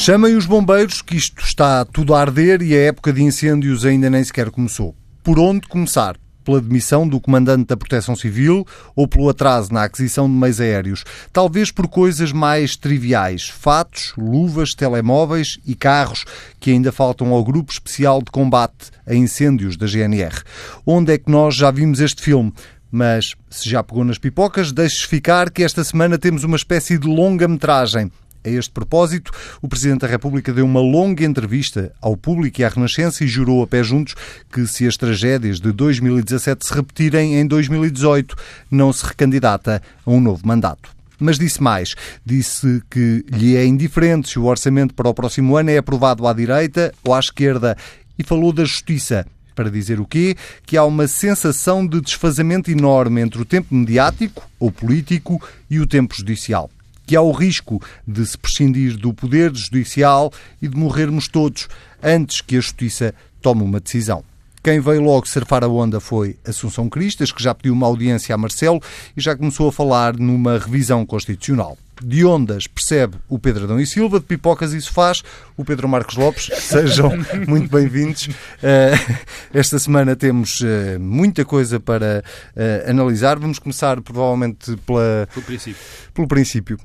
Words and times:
Chamem 0.00 0.34
os 0.34 0.46
bombeiros 0.46 1.02
que 1.02 1.14
isto 1.14 1.42
está 1.44 1.84
tudo 1.84 2.14
a 2.14 2.22
arder 2.22 2.62
e 2.62 2.74
a 2.74 2.84
época 2.84 3.12
de 3.12 3.22
incêndios 3.22 3.84
ainda 3.84 4.08
nem 4.08 4.24
sequer 4.24 4.50
começou. 4.50 4.96
Por 5.22 5.38
onde 5.38 5.68
começar? 5.68 6.16
Pela 6.42 6.58
demissão 6.58 7.06
do 7.06 7.20
comandante 7.20 7.66
da 7.66 7.76
Proteção 7.76 8.16
Civil 8.16 8.66
ou 8.96 9.06
pelo 9.06 9.28
atraso 9.28 9.70
na 9.74 9.84
aquisição 9.84 10.26
de 10.26 10.32
meios 10.32 10.58
aéreos? 10.58 11.04
Talvez 11.30 11.70
por 11.70 11.86
coisas 11.86 12.32
mais 12.32 12.76
triviais: 12.76 13.50
fatos, 13.50 14.14
luvas, 14.16 14.70
telemóveis 14.70 15.58
e 15.66 15.74
carros 15.74 16.24
que 16.58 16.70
ainda 16.70 16.90
faltam 16.90 17.34
ao 17.34 17.44
Grupo 17.44 17.70
Especial 17.70 18.20
de 18.20 18.30
Combate 18.30 18.90
a 19.06 19.14
Incêndios 19.14 19.76
da 19.76 19.86
GNR. 19.86 20.42
Onde 20.86 21.12
é 21.12 21.18
que 21.18 21.30
nós 21.30 21.54
já 21.54 21.70
vimos 21.70 22.00
este 22.00 22.22
filme? 22.22 22.54
Mas 22.90 23.34
se 23.50 23.68
já 23.68 23.82
pegou 23.82 24.02
nas 24.02 24.16
pipocas, 24.16 24.72
deixes 24.72 25.02
ficar 25.02 25.50
que 25.50 25.62
esta 25.62 25.84
semana 25.84 26.16
temos 26.16 26.42
uma 26.42 26.56
espécie 26.56 26.96
de 26.96 27.06
longa-metragem. 27.06 28.10
A 28.42 28.48
este 28.48 28.70
propósito, 28.70 29.30
o 29.60 29.68
Presidente 29.68 30.00
da 30.00 30.06
República 30.06 30.50
deu 30.50 30.64
uma 30.64 30.80
longa 30.80 31.24
entrevista 31.24 31.92
ao 32.00 32.16
público 32.16 32.60
e 32.60 32.64
à 32.64 32.70
Renascença 32.70 33.22
e 33.22 33.28
jurou 33.28 33.62
a 33.62 33.66
pé 33.66 33.82
juntos 33.82 34.14
que, 34.50 34.66
se 34.66 34.86
as 34.86 34.96
tragédias 34.96 35.60
de 35.60 35.70
2017 35.72 36.66
se 36.66 36.72
repetirem 36.72 37.38
em 37.38 37.46
2018, 37.46 38.34
não 38.70 38.94
se 38.94 39.04
recandidata 39.04 39.82
a 40.06 40.10
um 40.10 40.18
novo 40.18 40.46
mandato. 40.46 40.88
Mas 41.18 41.38
disse 41.38 41.62
mais. 41.62 41.94
Disse 42.24 42.82
que 42.88 43.22
lhe 43.30 43.56
é 43.56 43.66
indiferente 43.66 44.30
se 44.30 44.38
o 44.38 44.46
orçamento 44.46 44.94
para 44.94 45.10
o 45.10 45.12
próximo 45.12 45.54
ano 45.54 45.68
é 45.68 45.76
aprovado 45.76 46.26
à 46.26 46.32
direita 46.32 46.94
ou 47.04 47.12
à 47.12 47.20
esquerda 47.20 47.76
e 48.18 48.24
falou 48.24 48.54
da 48.54 48.64
justiça. 48.64 49.26
Para 49.54 49.70
dizer 49.70 50.00
o 50.00 50.06
quê? 50.06 50.34
Que 50.64 50.78
há 50.78 50.84
uma 50.84 51.06
sensação 51.06 51.86
de 51.86 52.00
desfazamento 52.00 52.70
enorme 52.70 53.20
entre 53.20 53.42
o 53.42 53.44
tempo 53.44 53.74
mediático 53.74 54.48
ou 54.58 54.72
político 54.72 55.38
e 55.68 55.78
o 55.78 55.86
tempo 55.86 56.14
judicial 56.16 56.70
que 57.10 57.16
há 57.16 57.20
o 57.20 57.32
risco 57.32 57.82
de 58.06 58.24
se 58.24 58.38
prescindir 58.38 58.96
do 58.96 59.12
poder 59.12 59.52
judicial 59.52 60.32
e 60.62 60.68
de 60.68 60.76
morrermos 60.76 61.26
todos 61.26 61.66
antes 62.00 62.40
que 62.40 62.56
a 62.56 62.60
justiça 62.60 63.12
tome 63.42 63.64
uma 63.64 63.80
decisão. 63.80 64.22
Quem 64.62 64.78
veio 64.78 65.02
logo 65.02 65.26
surfar 65.26 65.64
a 65.64 65.66
onda 65.66 65.98
foi 65.98 66.36
Assunção 66.46 66.88
Cristas, 66.88 67.32
que 67.32 67.42
já 67.42 67.52
pediu 67.52 67.72
uma 67.72 67.88
audiência 67.88 68.32
a 68.32 68.38
Marcelo 68.38 68.80
e 69.16 69.20
já 69.20 69.36
começou 69.36 69.70
a 69.70 69.72
falar 69.72 70.16
numa 70.16 70.56
revisão 70.56 71.04
constitucional 71.04 71.76
de 72.02 72.24
ondas 72.24 72.66
percebe 72.66 73.16
o 73.28 73.38
Pedro 73.38 73.64
Adão 73.64 73.80
e 73.80 73.86
Silva, 73.86 74.18
de 74.18 74.26
pipocas 74.26 74.72
isso 74.72 74.92
faz 74.92 75.22
o 75.56 75.64
Pedro 75.64 75.88
Marcos 75.88 76.16
Lopes. 76.16 76.50
Sejam 76.58 77.12
muito 77.46 77.70
bem-vindos. 77.70 78.26
Uh, 78.26 79.26
esta 79.52 79.78
semana 79.78 80.16
temos 80.16 80.60
uh, 80.60 80.98
muita 80.98 81.44
coisa 81.44 81.78
para 81.78 82.24
uh, 82.56 82.90
analisar. 82.90 83.38
Vamos 83.38 83.58
começar 83.58 84.00
provavelmente 84.00 84.76
pela, 84.86 85.28
pelo 85.32 85.44
princípio, 85.44 85.82
pelo 86.14 86.28
princípio 86.28 86.78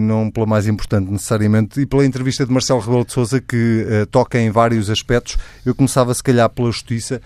não 0.00 0.30
pela 0.30 0.46
mais 0.46 0.66
importante 0.66 1.10
necessariamente, 1.10 1.80
e 1.80 1.86
pela 1.86 2.04
entrevista 2.04 2.44
de 2.44 2.52
Marcelo 2.52 2.80
Rebelo 2.80 3.04
de 3.04 3.12
Sousa 3.12 3.40
que 3.40 3.86
toca 4.10 4.38
em 4.38 4.50
vários 4.50 4.90
aspectos. 4.90 5.36
Eu 5.64 5.74
começava 5.74 6.12
se 6.12 6.22
calhar 6.22 6.48
pela 6.50 6.70
justiça 6.70 7.20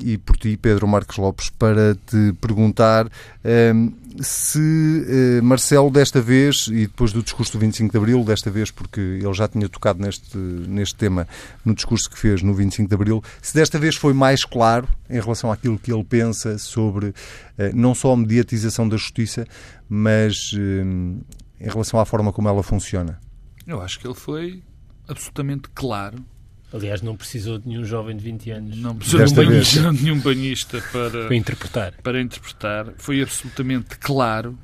e 0.00 0.18
por 0.18 0.36
ti, 0.36 0.56
Pedro 0.56 0.86
Marcos 0.88 1.16
Lopes, 1.16 1.50
para 1.50 1.94
te 1.94 2.32
perguntar 2.40 3.08
se 4.20 4.58
uh, 4.58 5.42
Marcelo, 5.42 5.90
desta 5.90 6.20
vez, 6.20 6.68
e 6.68 6.86
depois 6.86 7.12
do 7.12 7.22
discurso 7.22 7.52
do 7.52 7.58
25 7.58 7.90
de 7.90 7.98
Abril, 7.98 8.24
desta 8.24 8.50
vez, 8.50 8.70
porque 8.70 9.00
ele 9.00 9.32
já 9.32 9.48
tinha 9.48 9.68
tocado 9.68 10.00
neste, 10.00 10.36
neste 10.36 10.94
tema 10.94 11.26
no 11.64 11.74
discurso 11.74 12.08
que 12.08 12.18
fez 12.18 12.42
no 12.42 12.54
25 12.54 12.88
de 12.88 12.94
Abril, 12.94 13.22
se 13.42 13.54
desta 13.54 13.78
vez 13.78 13.96
foi 13.96 14.12
mais 14.12 14.44
claro 14.44 14.88
em 15.10 15.20
relação 15.20 15.50
àquilo 15.50 15.78
que 15.78 15.92
ele 15.92 16.04
pensa 16.04 16.58
sobre 16.58 17.06
uh, 17.06 17.14
não 17.74 17.94
só 17.94 18.12
a 18.12 18.16
mediatização 18.16 18.88
da 18.88 18.96
justiça, 18.96 19.46
mas 19.88 20.52
uh, 20.52 20.58
em 21.60 21.68
relação 21.68 21.98
à 21.98 22.04
forma 22.04 22.32
como 22.32 22.48
ela 22.48 22.62
funciona. 22.62 23.18
Eu 23.66 23.80
acho 23.80 23.98
que 23.98 24.06
ele 24.06 24.14
foi 24.14 24.62
absolutamente 25.08 25.68
claro 25.74 26.24
Aliás, 26.74 27.00
não 27.02 27.16
precisou 27.16 27.56
de 27.56 27.68
nenhum 27.68 27.84
jovem 27.84 28.16
de 28.16 28.24
20 28.24 28.50
anos. 28.50 28.76
Não 28.78 28.96
precisou 28.96 29.24
de 29.24 29.32
banhista, 29.32 29.92
nenhum 29.92 30.18
banhista 30.18 30.82
para, 30.90 31.26
para 31.26 31.36
interpretar. 31.36 31.94
Para 32.02 32.20
interpretar. 32.20 32.92
Foi 32.98 33.22
absolutamente 33.22 33.96
claro, 33.96 34.58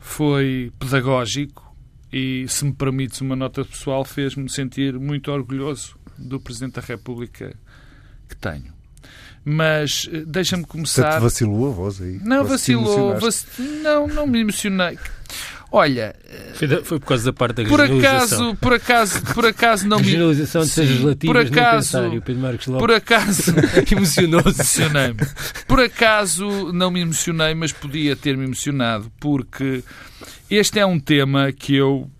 foi 0.00 0.72
pedagógico 0.80 1.76
e, 2.12 2.44
se 2.48 2.64
me 2.64 2.72
permites 2.72 3.20
uma 3.20 3.36
nota 3.36 3.64
pessoal, 3.64 4.04
fez-me 4.04 4.50
sentir 4.50 4.98
muito 4.98 5.30
orgulhoso 5.30 5.96
do 6.18 6.40
Presidente 6.40 6.74
da 6.74 6.82
República 6.82 7.54
que 8.28 8.34
tenho. 8.34 8.72
Mas 9.44 10.08
eh, 10.12 10.24
deixa-me 10.26 10.64
começar. 10.64 11.14
Você 11.14 11.20
vacilou 11.20 11.68
a 11.68 11.70
voz 11.70 12.00
aí? 12.00 12.18
Não, 12.24 12.44
vacilou. 12.44 13.18
Vac... 13.18 13.32
Não, 13.82 14.08
não 14.08 14.26
me 14.26 14.40
emocionei. 14.40 14.98
Olha, 15.74 16.14
foi, 16.84 17.00
por 17.00 17.08
causa 17.08 17.24
da 17.24 17.32
parte 17.32 17.62
da 17.62 17.68
por 17.68 17.80
acaso, 17.80 18.54
por 18.56 18.74
acaso, 18.74 19.22
por 19.34 19.46
acaso 19.46 19.88
não 19.88 19.98
me 19.98 20.04
generalização 20.04 20.60
de 20.60 20.68
sejas 20.68 20.98
relativas 20.98 21.34
por 21.34 21.58
acaso, 21.58 21.98
Pedro 22.20 22.42
Marcos 22.42 22.66
Lopes 22.66 22.86
por 22.86 22.94
acaso 22.94 23.54
emocionou-se. 23.90 24.82
Por 25.66 25.80
acaso 25.80 26.70
não 26.74 26.90
me 26.90 27.00
emocionei, 27.00 27.54
mas 27.54 27.72
podia 27.72 28.14
ter-me 28.14 28.44
emocionado 28.44 29.10
porque 29.18 29.82
este 30.50 30.78
é 30.78 30.84
um 30.84 31.00
tema 31.00 31.50
que 31.52 31.74
eu 31.74 32.10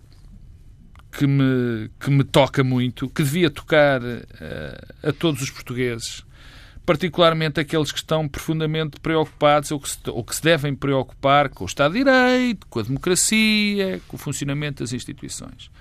que 1.11 1.27
me 1.27 1.91
que 1.99 2.09
me 2.09 2.23
toca 2.23 2.63
muito, 2.63 3.07
que 3.07 3.21
devia 3.21 3.51
tocar 3.51 4.01
uh, 4.01 5.07
a 5.07 5.11
todos 5.13 5.43
os 5.43 5.51
portugueses 5.51 6.25
particularmente 6.85 7.59
aqueles 7.59 7.91
que 7.91 7.99
estão 7.99 8.27
profundamente 8.27 8.99
preocupados 8.99 9.71
ou 9.71 9.79
que, 9.79 9.89
se, 9.89 9.97
ou 10.07 10.23
que 10.23 10.35
se 10.35 10.43
devem 10.43 10.75
preocupar 10.75 11.49
com 11.49 11.63
o 11.63 11.67
Estado 11.67 11.93
de 11.93 11.99
Direito, 11.99 12.67
com 12.67 12.79
a 12.79 12.83
democracia, 12.83 14.01
com 14.07 14.15
o 14.15 14.19
funcionamento 14.19 14.83
das 14.83 14.91
instituições. 14.91 15.71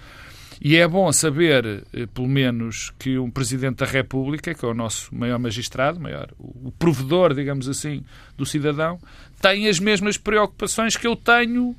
E 0.65 0.77
é 0.77 0.87
bom 0.87 1.13
saber, 1.13 1.83
eh, 1.93 2.07
pelo 2.07 2.29
menos, 2.29 2.93
que 2.97 3.19
um 3.19 3.29
Presidente 3.29 3.79
da 3.79 3.87
República, 3.87 4.55
que 4.55 4.65
é 4.65 4.69
o 4.69 4.75
nosso 4.75 5.13
maior 5.13 5.37
magistrado, 5.37 5.99
maior, 5.99 6.29
o 6.39 6.71
provedor, 6.79 7.35
digamos 7.35 7.69
assim, 7.69 8.05
do 8.37 8.47
cidadão, 8.47 9.01
tem 9.41 9.69
as 9.69 9.81
mesmas 9.81 10.17
preocupações 10.17 10.97
que 10.97 11.07
eu 11.07 11.17
tenho 11.17 11.75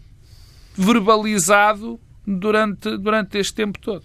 verbalizado 0.75 1.97
durante, 2.27 2.97
durante 2.97 3.37
este 3.37 3.53
tempo 3.53 3.79
todo. 3.79 4.03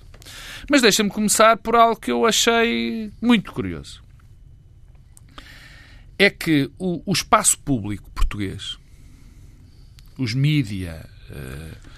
Mas 0.71 0.81
deixa-me 0.81 1.11
começar 1.11 1.57
por 1.57 1.75
algo 1.75 2.01
que 2.01 2.13
eu 2.13 2.25
achei 2.25 3.11
muito 3.21 3.53
curioso 3.53 4.07
é 6.19 6.29
que 6.29 6.71
o, 6.79 7.01
o 7.07 7.13
espaço 7.13 7.59
público 7.61 8.11
português, 8.11 8.77
os 10.19 10.35
mídia, 10.35 11.09
uh, 11.31 11.89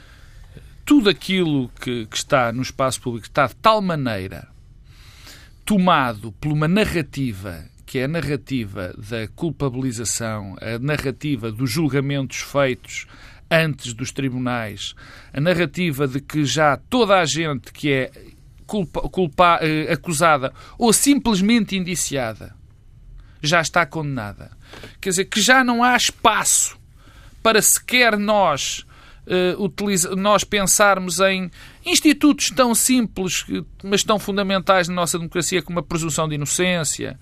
tudo 0.85 1.09
aquilo 1.09 1.71
que, 1.81 2.05
que, 2.07 2.17
está 2.17 2.53
no 2.53 2.61
espaço 2.61 3.01
público 3.01 3.27
está 3.27 3.47
de 3.47 3.57
tal 3.57 3.81
maneira 3.81 4.49
tomado 5.65 6.33
por 6.33 6.53
uma 6.53 6.69
narrativa 6.69 7.65
que 7.87 7.99
é 7.99 8.05
a 8.05 8.09
narrativa 8.09 8.95
da 8.97 9.27
culpabilização, 9.35 10.57
a 10.61 10.79
narrativa 10.79 11.51
dos 11.51 11.69
julgamentos 11.69 12.39
feitos 12.39 13.07
antes 13.51 13.93
dos 13.95 14.13
tribunais, 14.13 14.95
a 15.33 15.41
narrativa 15.41 16.07
de 16.07 16.21
que 16.21 16.45
já 16.45 16.77
toda 16.77 17.19
a 17.19 17.25
gente 17.25 17.73
que 17.73 17.91
é 17.91 18.13
culpa, 18.67 19.01
culpa, 19.09 19.59
uh, 19.59 19.93
acusada 19.93 20.53
ou 20.79 20.93
simplesmente 20.93 21.77
indiciada 21.77 22.60
já 23.43 23.61
está 23.61 23.87
condenada. 23.87 24.51
Quer 25.01 25.11
dizer, 25.11 25.25
que 25.27 25.41
já 25.41 25.65
não 25.65 25.83
há 25.83 25.97
espaço 25.97 26.79
para 27.43 27.63
sequer 27.63 28.19
nós, 28.19 28.85
uh, 29.27 30.17
nós 30.17 30.45
pensarmos 30.45 31.21
em 31.21 31.51
institutos 31.85 32.51
tão 32.51 32.75
simples, 32.75 33.45
mas 33.83 34.03
tão 34.05 34.19
fundamentais 34.19 34.89
na 34.89 34.95
nossa 34.95 35.19
democracia, 35.19 35.63
como 35.63 35.79
a 35.79 35.83
presunção 35.83 36.29
de 36.29 36.35
inocência, 36.35 37.19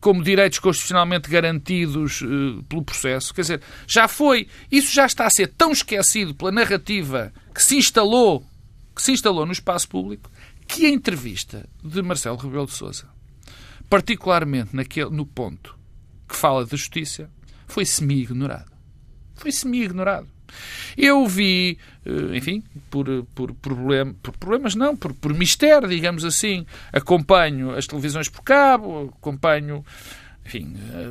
como 0.00 0.22
direitos 0.22 0.58
constitucionalmente 0.58 1.28
garantidos 1.28 2.22
uh, 2.22 2.62
pelo 2.68 2.82
processo. 2.82 3.34
Quer 3.34 3.42
dizer, 3.42 3.62
já 3.86 4.08
foi, 4.08 4.48
isso 4.72 4.92
já 4.92 5.04
está 5.04 5.26
a 5.26 5.30
ser 5.30 5.48
tão 5.48 5.72
esquecido 5.72 6.34
pela 6.34 6.50
narrativa 6.50 7.32
que 7.54 7.62
se 7.62 7.76
instalou, 7.76 8.44
que 8.94 9.02
se 9.02 9.12
instalou 9.12 9.44
no 9.44 9.52
espaço 9.52 9.88
público, 9.88 10.30
que 10.66 10.86
a 10.86 10.88
entrevista 10.88 11.68
de 11.82 12.00
Marcelo 12.00 12.36
Rebelo 12.36 12.66
de 12.66 12.72
Sousa 12.72 13.19
particularmente 13.90 14.74
naquele, 14.74 15.10
no 15.10 15.26
ponto 15.26 15.76
que 16.28 16.36
fala 16.36 16.64
da 16.64 16.76
justiça, 16.76 17.28
foi 17.66 17.84
semi-ignorado. 17.84 18.70
Foi 19.34 19.50
semi-ignorado. 19.50 20.28
Eu 20.96 21.26
vi, 21.26 21.76
eh, 22.04 22.36
enfim, 22.36 22.62
por, 22.88 23.06
por, 23.34 23.52
problem, 23.54 24.14
por 24.14 24.36
problemas, 24.36 24.74
não, 24.74 24.96
por, 24.96 25.12
por 25.12 25.34
mistério, 25.34 25.88
digamos 25.88 26.24
assim, 26.24 26.64
acompanho 26.92 27.72
as 27.72 27.86
televisões 27.86 28.28
por 28.28 28.42
cabo, 28.42 29.12
acompanho, 29.18 29.84
enfim, 30.44 30.74
eh, 30.92 31.08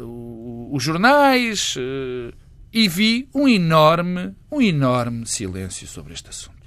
os 0.72 0.82
jornais 0.82 1.76
eh, 1.78 2.34
e 2.72 2.88
vi 2.88 3.28
um 3.34 3.48
enorme, 3.48 4.34
um 4.52 4.62
enorme 4.62 5.26
silêncio 5.26 5.88
sobre 5.88 6.14
este 6.14 6.30
assunto 6.30 6.59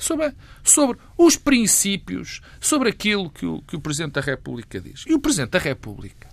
sobre, 0.00 0.32
sobre 0.62 0.98
os 1.16 1.36
princípios, 1.36 2.40
sobre 2.60 2.88
aquilo 2.88 3.30
que 3.30 3.46
o, 3.46 3.62
que 3.62 3.76
o 3.76 3.80
Presidente 3.80 4.12
da 4.12 4.20
República 4.20 4.80
diz. 4.80 5.04
E 5.06 5.14
o 5.14 5.20
Presidente 5.20 5.50
da 5.50 5.58
República 5.58 6.28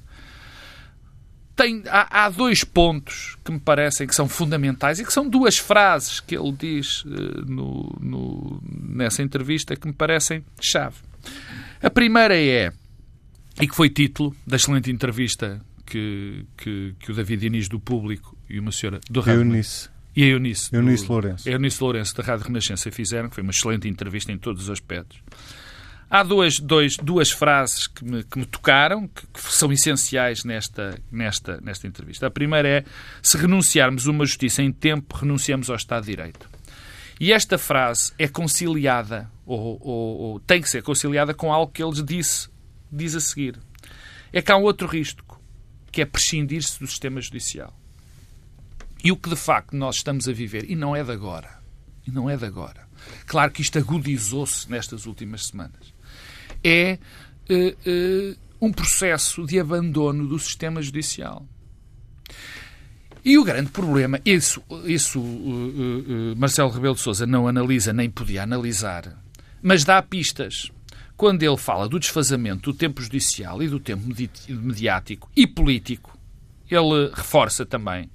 tem, 1.58 1.84
há, 1.88 2.26
há, 2.26 2.30
dois 2.30 2.64
pontos 2.64 3.36
que 3.44 3.52
me 3.52 3.60
parecem 3.60 4.06
que 4.06 4.14
são 4.14 4.30
fundamentais 4.30 5.00
e 5.00 5.04
que 5.04 5.12
são 5.12 5.28
duas 5.28 5.58
frases 5.58 6.20
que 6.20 6.38
ele 6.38 6.52
diz 6.52 7.04
uh, 7.04 7.10
no, 7.48 7.98
no, 8.00 8.64
nessa 8.64 9.24
entrevista 9.24 9.76
que 9.76 9.88
me 9.88 9.94
parecem 9.94 10.46
chave. 10.62 10.98
A 11.82 11.90
primeira 11.90 12.38
é, 12.38 12.72
e 13.60 13.68
que 13.68 13.76
foi 13.76 13.90
título 13.90 14.36
da 14.46 14.56
excelente 14.56 14.92
entrevista 14.92 15.60
que, 15.84 16.46
que, 16.56 16.96
que 17.00 17.12
o 17.12 17.16
David 17.16 17.42
Diniz 17.42 17.68
do 17.68 17.80
Público 17.80 18.38
e 18.48 18.60
uma 18.60 18.72
senhora 18.72 19.00
do 19.10 19.20
Rádio. 19.20 19.97
E 20.18 20.24
a 20.24 20.28
Eunice, 20.30 20.76
Eunice 20.76 21.06
do, 21.06 21.14
Lourenço. 21.14 21.48
a 21.48 21.52
Eunice 21.52 21.84
Lourenço 21.84 22.18
da 22.18 22.24
Rádio 22.24 22.48
Renascença 22.48 22.92
fizeram, 22.92 23.30
que 23.30 23.36
foi 23.36 23.44
uma 23.44 23.52
excelente 23.52 23.88
entrevista 23.88 24.32
em 24.32 24.38
todos 24.40 24.64
os 24.64 24.70
aspectos. 24.72 25.22
Há 26.10 26.24
duas, 26.24 26.60
dois, 26.60 26.98
duas 26.98 27.30
frases 27.30 27.86
que 27.86 28.04
me, 28.04 28.24
que 28.24 28.40
me 28.40 28.46
tocaram, 28.48 29.08
que, 29.08 29.28
que 29.28 29.40
são 29.54 29.72
essenciais 29.72 30.44
nesta, 30.44 31.00
nesta, 31.12 31.62
nesta 31.62 31.86
entrevista. 31.86 32.26
A 32.26 32.32
primeira 32.32 32.68
é: 32.68 32.84
se 33.22 33.38
renunciarmos 33.38 34.08
uma 34.08 34.26
justiça 34.26 34.64
em 34.64 34.72
tempo, 34.72 35.16
renunciamos 35.16 35.70
ao 35.70 35.76
Estado 35.76 36.06
de 36.06 36.16
Direito. 36.16 36.50
E 37.20 37.32
esta 37.32 37.60
frase 37.60 38.12
é 38.18 38.28
conciliada, 38.28 39.30
ou, 39.46 39.78
ou, 39.80 40.18
ou 40.18 40.40
tem 40.40 40.64
que 40.64 40.70
ser 40.70 40.82
conciliada 40.82 41.32
com 41.32 41.54
algo 41.54 41.72
que 41.72 41.84
eles 41.84 42.04
disse, 42.04 42.50
diz 42.92 43.14
a 43.14 43.20
seguir. 43.20 43.60
É 44.34 44.42
que 44.42 44.52
há 44.52 44.58
um 44.58 44.64
outro 44.64 44.88
risco, 44.88 45.40
que 45.92 46.02
é 46.02 46.06
prescindir-se 46.06 46.80
do 46.80 46.88
sistema 46.88 47.22
judicial. 47.22 47.72
E 49.08 49.12
o 49.14 49.16
que 49.16 49.30
de 49.30 49.38
facto 49.38 49.74
nós 49.74 49.96
estamos 49.96 50.28
a 50.28 50.34
viver, 50.34 50.70
e 50.70 50.76
não 50.76 50.94
é 50.94 51.02
de 51.02 51.14
agora, 51.14 51.62
e 52.06 52.12
não 52.12 52.30
é 52.30 52.36
de 52.36 52.44
agora. 52.44 52.86
Claro 53.26 53.54
que 53.54 53.62
isto 53.62 53.78
agudizou-se 53.78 54.70
nestas 54.70 55.06
últimas 55.06 55.46
semanas 55.46 55.94
é 56.62 57.00
uh, 57.50 57.56
uh, 57.90 58.38
um 58.60 58.70
processo 58.70 59.46
de 59.46 59.62
abandono 59.62 60.28
do 60.28 60.38
sistema 60.38 60.82
judicial. 60.82 61.48
E 63.24 63.38
o 63.38 63.46
grande 63.46 63.70
problema, 63.70 64.20
isso, 64.26 64.62
isso 64.84 65.22
uh, 65.22 66.36
Marcelo 66.36 66.70
Rebelo 66.70 66.96
de 66.96 67.00
Sousa 67.00 67.26
não 67.26 67.48
analisa 67.48 67.94
nem 67.94 68.10
podia 68.10 68.44
analisar, 68.44 69.24
mas 69.62 69.86
dá 69.86 70.02
pistas. 70.02 70.70
Quando 71.16 71.44
ele 71.44 71.56
fala 71.56 71.88
do 71.88 71.98
desfazamento 71.98 72.74
do 72.74 72.78
tempo 72.78 73.02
judicial 73.02 73.64
e 73.64 73.70
do 73.70 73.80
tempo 73.80 74.04
mediático 74.50 75.32
e 75.34 75.48
político, 75.48 76.20
ele 76.70 77.10
reforça 77.14 77.66
também. 77.66 78.10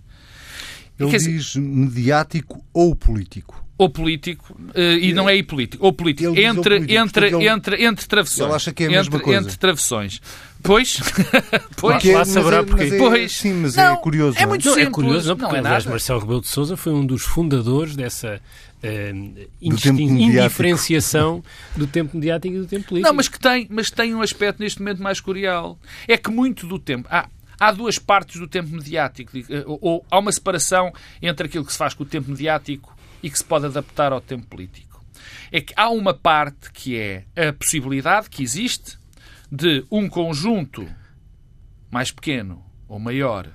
Ele 1.08 1.18
diz 1.18 1.56
mediático 1.56 2.64
ou 2.72 2.94
político 2.94 3.62
ou 3.82 3.90
político, 3.90 4.54
uh, 4.54 4.80
e 4.80 5.12
não 5.12 5.28
é 5.28 5.32
aí 5.32 5.42
político, 5.42 5.84
ou 5.84 5.92
político, 5.92 6.30
entre, 6.38 6.76
político, 6.76 7.00
entre, 7.00 7.26
ele, 7.26 7.48
entre, 7.48 7.84
entre 7.84 8.06
travessões. 8.06 8.46
Ele 8.46 8.56
acha 8.56 8.72
que 8.72 8.84
é 8.84 8.86
a 8.86 8.90
mesma 8.90 9.14
entre, 9.16 9.24
coisa. 9.24 9.40
Entre 9.40 9.56
travessões. 9.56 10.22
Pois, 10.62 11.00
pois 11.76 11.94
porque, 11.94 12.12
lá 12.12 12.24
saberá 12.24 12.62
porquê. 12.62 12.84
Mas 12.84 12.92
é, 12.92 12.98
pois, 12.98 13.32
sim, 13.32 13.52
mas 13.54 13.74
não, 13.74 13.94
é 13.94 13.96
curioso. 13.96 14.38
É 14.38 14.46
muito 14.46 14.64
não, 14.64 14.74
simples. 14.74 14.88
É 14.88 14.90
curioso, 14.92 15.28
não, 15.28 15.36
porque 15.36 15.50
não 15.50 15.56
é 15.56 15.60
aliás, 15.60 15.84
nada. 15.84 15.90
Marcelo 15.90 16.20
Rebelo 16.20 16.40
de 16.40 16.48
Sousa 16.48 16.76
foi 16.76 16.92
um 16.92 17.04
dos 17.04 17.22
fundadores 17.22 17.96
dessa 17.96 18.40
uh, 18.84 19.48
indiferenciação 19.60 21.42
do 21.76 21.86
tempo 21.86 22.16
mediático 22.16 22.54
e 22.54 22.58
do 22.58 22.66
tempo 22.66 22.86
político. 22.86 23.08
Não, 23.08 23.16
mas 23.16 23.26
que 23.26 23.40
tem, 23.40 23.66
mas 23.68 23.90
tem 23.90 24.14
um 24.14 24.22
aspecto 24.22 24.62
neste 24.62 24.78
momento 24.78 25.02
mais 25.02 25.20
curial. 25.20 25.76
É 26.06 26.16
que 26.16 26.30
muito 26.30 26.68
do 26.68 26.78
tempo. 26.78 27.08
Há, 27.10 27.28
há 27.62 27.70
duas 27.70 27.96
partes 27.96 28.40
do 28.40 28.48
tempo 28.48 28.70
mediático, 28.70 29.30
ou, 29.66 29.78
ou 29.80 30.06
há 30.10 30.18
uma 30.18 30.32
separação 30.32 30.92
entre 31.22 31.46
aquilo 31.46 31.64
que 31.64 31.70
se 31.70 31.78
faz 31.78 31.94
com 31.94 32.02
o 32.02 32.06
tempo 32.06 32.28
mediático 32.28 32.96
e 33.22 33.30
que 33.30 33.38
se 33.38 33.44
pode 33.44 33.66
adaptar 33.66 34.12
ao 34.12 34.20
tempo 34.20 34.44
político. 34.48 35.00
É 35.52 35.60
que 35.60 35.72
há 35.76 35.88
uma 35.88 36.12
parte 36.12 36.72
que 36.72 36.98
é 36.98 37.24
a 37.36 37.52
possibilidade 37.52 38.28
que 38.28 38.42
existe 38.42 38.98
de 39.50 39.84
um 39.92 40.08
conjunto 40.08 40.88
mais 41.88 42.10
pequeno 42.10 42.64
ou 42.88 42.98
maior 42.98 43.48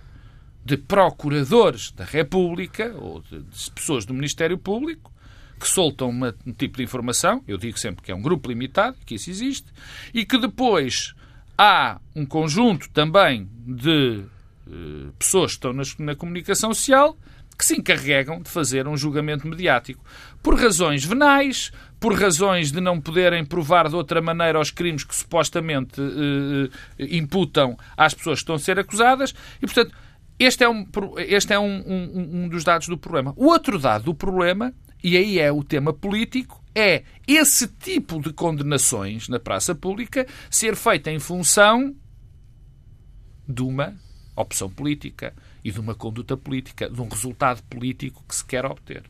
de 0.63 0.77
procuradores 0.77 1.91
da 1.91 2.05
República 2.05 2.95
ou 2.97 3.21
de, 3.21 3.41
de 3.41 3.71
pessoas 3.71 4.05
do 4.05 4.13
Ministério 4.13 4.57
Público 4.57 5.11
que 5.59 5.67
soltam 5.67 6.09
uma, 6.09 6.33
um 6.45 6.53
tipo 6.53 6.77
de 6.77 6.83
informação, 6.83 7.43
eu 7.45 7.57
digo 7.57 7.77
sempre 7.77 8.05
que 8.05 8.11
é 8.11 8.15
um 8.15 8.21
grupo 8.21 8.47
limitado, 8.47 8.95
que 9.05 9.15
isso 9.15 9.29
existe, 9.29 9.67
e 10.13 10.23
que 10.23 10.37
depois 10.37 11.13
há 11.57 11.99
um 12.15 12.25
conjunto 12.25 12.89
também 12.89 13.49
de 13.65 14.23
uh, 14.67 15.11
pessoas 15.17 15.51
que 15.51 15.57
estão 15.57 15.73
na, 15.73 15.83
na 15.99 16.15
comunicação 16.15 16.73
social 16.73 17.17
que 17.57 17.65
se 17.65 17.75
encarregam 17.75 18.39
de 18.39 18.49
fazer 18.49 18.87
um 18.87 18.95
julgamento 18.95 19.47
mediático. 19.47 20.05
Por 20.43 20.55
razões 20.59 21.03
venais, 21.03 21.71
por 21.99 22.13
razões 22.13 22.71
de 22.71 22.79
não 22.79 23.01
poderem 23.01 23.43
provar 23.43 23.89
de 23.89 23.95
outra 23.95 24.21
maneira 24.21 24.59
os 24.59 24.69
crimes 24.69 25.03
que 25.03 25.15
supostamente 25.15 25.99
eh, 25.99 27.07
imputam 27.15 27.75
às 27.97 28.13
pessoas 28.13 28.39
que 28.39 28.43
estão 28.43 28.55
a 28.55 28.59
ser 28.59 28.77
acusadas. 28.77 29.33
E, 29.59 29.65
portanto, 29.65 29.91
este 30.37 30.63
é, 30.63 30.69
um, 30.69 30.85
este 31.17 31.53
é 31.53 31.57
um, 31.57 31.83
um, 31.87 32.43
um 32.43 32.49
dos 32.49 32.63
dados 32.63 32.87
do 32.87 32.97
problema. 32.97 33.33
O 33.35 33.47
outro 33.47 33.79
dado 33.79 34.03
do 34.03 34.13
problema, 34.13 34.71
e 35.03 35.17
aí 35.17 35.39
é 35.39 35.51
o 35.51 35.63
tema 35.63 35.91
político, 35.91 36.63
é 36.77 37.03
esse 37.27 37.67
tipo 37.67 38.21
de 38.21 38.31
condenações 38.31 39.27
na 39.27 39.39
praça 39.39 39.73
pública 39.73 40.27
ser 40.47 40.75
feita 40.75 41.09
em 41.09 41.19
função 41.19 41.95
de 43.49 43.63
uma 43.63 43.95
opção 44.35 44.69
política 44.69 45.33
e 45.63 45.71
de 45.71 45.79
uma 45.79 45.95
conduta 45.95 46.37
política, 46.37 46.87
de 46.87 47.01
um 47.01 47.07
resultado 47.07 47.63
político 47.63 48.23
que 48.27 48.35
se 48.35 48.45
quer 48.45 48.63
obter. 48.63 49.03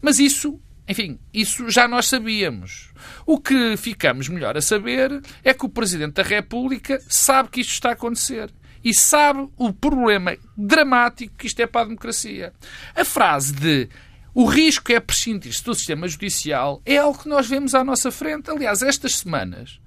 Mas 0.00 0.18
isso, 0.18 0.58
enfim, 0.88 1.18
isso 1.34 1.68
já 1.68 1.86
nós 1.86 2.06
sabíamos. 2.06 2.94
O 3.26 3.38
que 3.38 3.76
ficamos 3.76 4.30
melhor 4.30 4.56
a 4.56 4.62
saber 4.62 5.20
é 5.44 5.52
que 5.52 5.66
o 5.66 5.68
Presidente 5.68 6.14
da 6.14 6.22
República 6.22 6.98
sabe 7.10 7.50
que 7.50 7.60
isto 7.60 7.72
está 7.72 7.90
a 7.90 7.92
acontecer 7.92 8.50
e 8.82 8.94
sabe 8.94 9.46
o 9.54 9.70
problema 9.70 10.34
dramático 10.56 11.36
que 11.36 11.46
isto 11.46 11.60
é 11.60 11.66
para 11.66 11.82
a 11.82 11.84
democracia. 11.88 12.54
A 12.94 13.04
frase 13.04 13.52
de 13.52 13.90
o 14.36 14.44
risco 14.44 14.92
é 14.92 15.00
prescindir-se 15.00 15.64
do 15.64 15.74
sistema 15.74 16.06
judicial 16.06 16.82
é 16.84 16.98
algo 16.98 17.18
que 17.18 17.26
nós 17.26 17.46
vemos 17.46 17.74
à 17.74 17.82
nossa 17.82 18.10
frente. 18.10 18.50
Aliás, 18.50 18.82
estas 18.82 19.16
semanas 19.16 19.80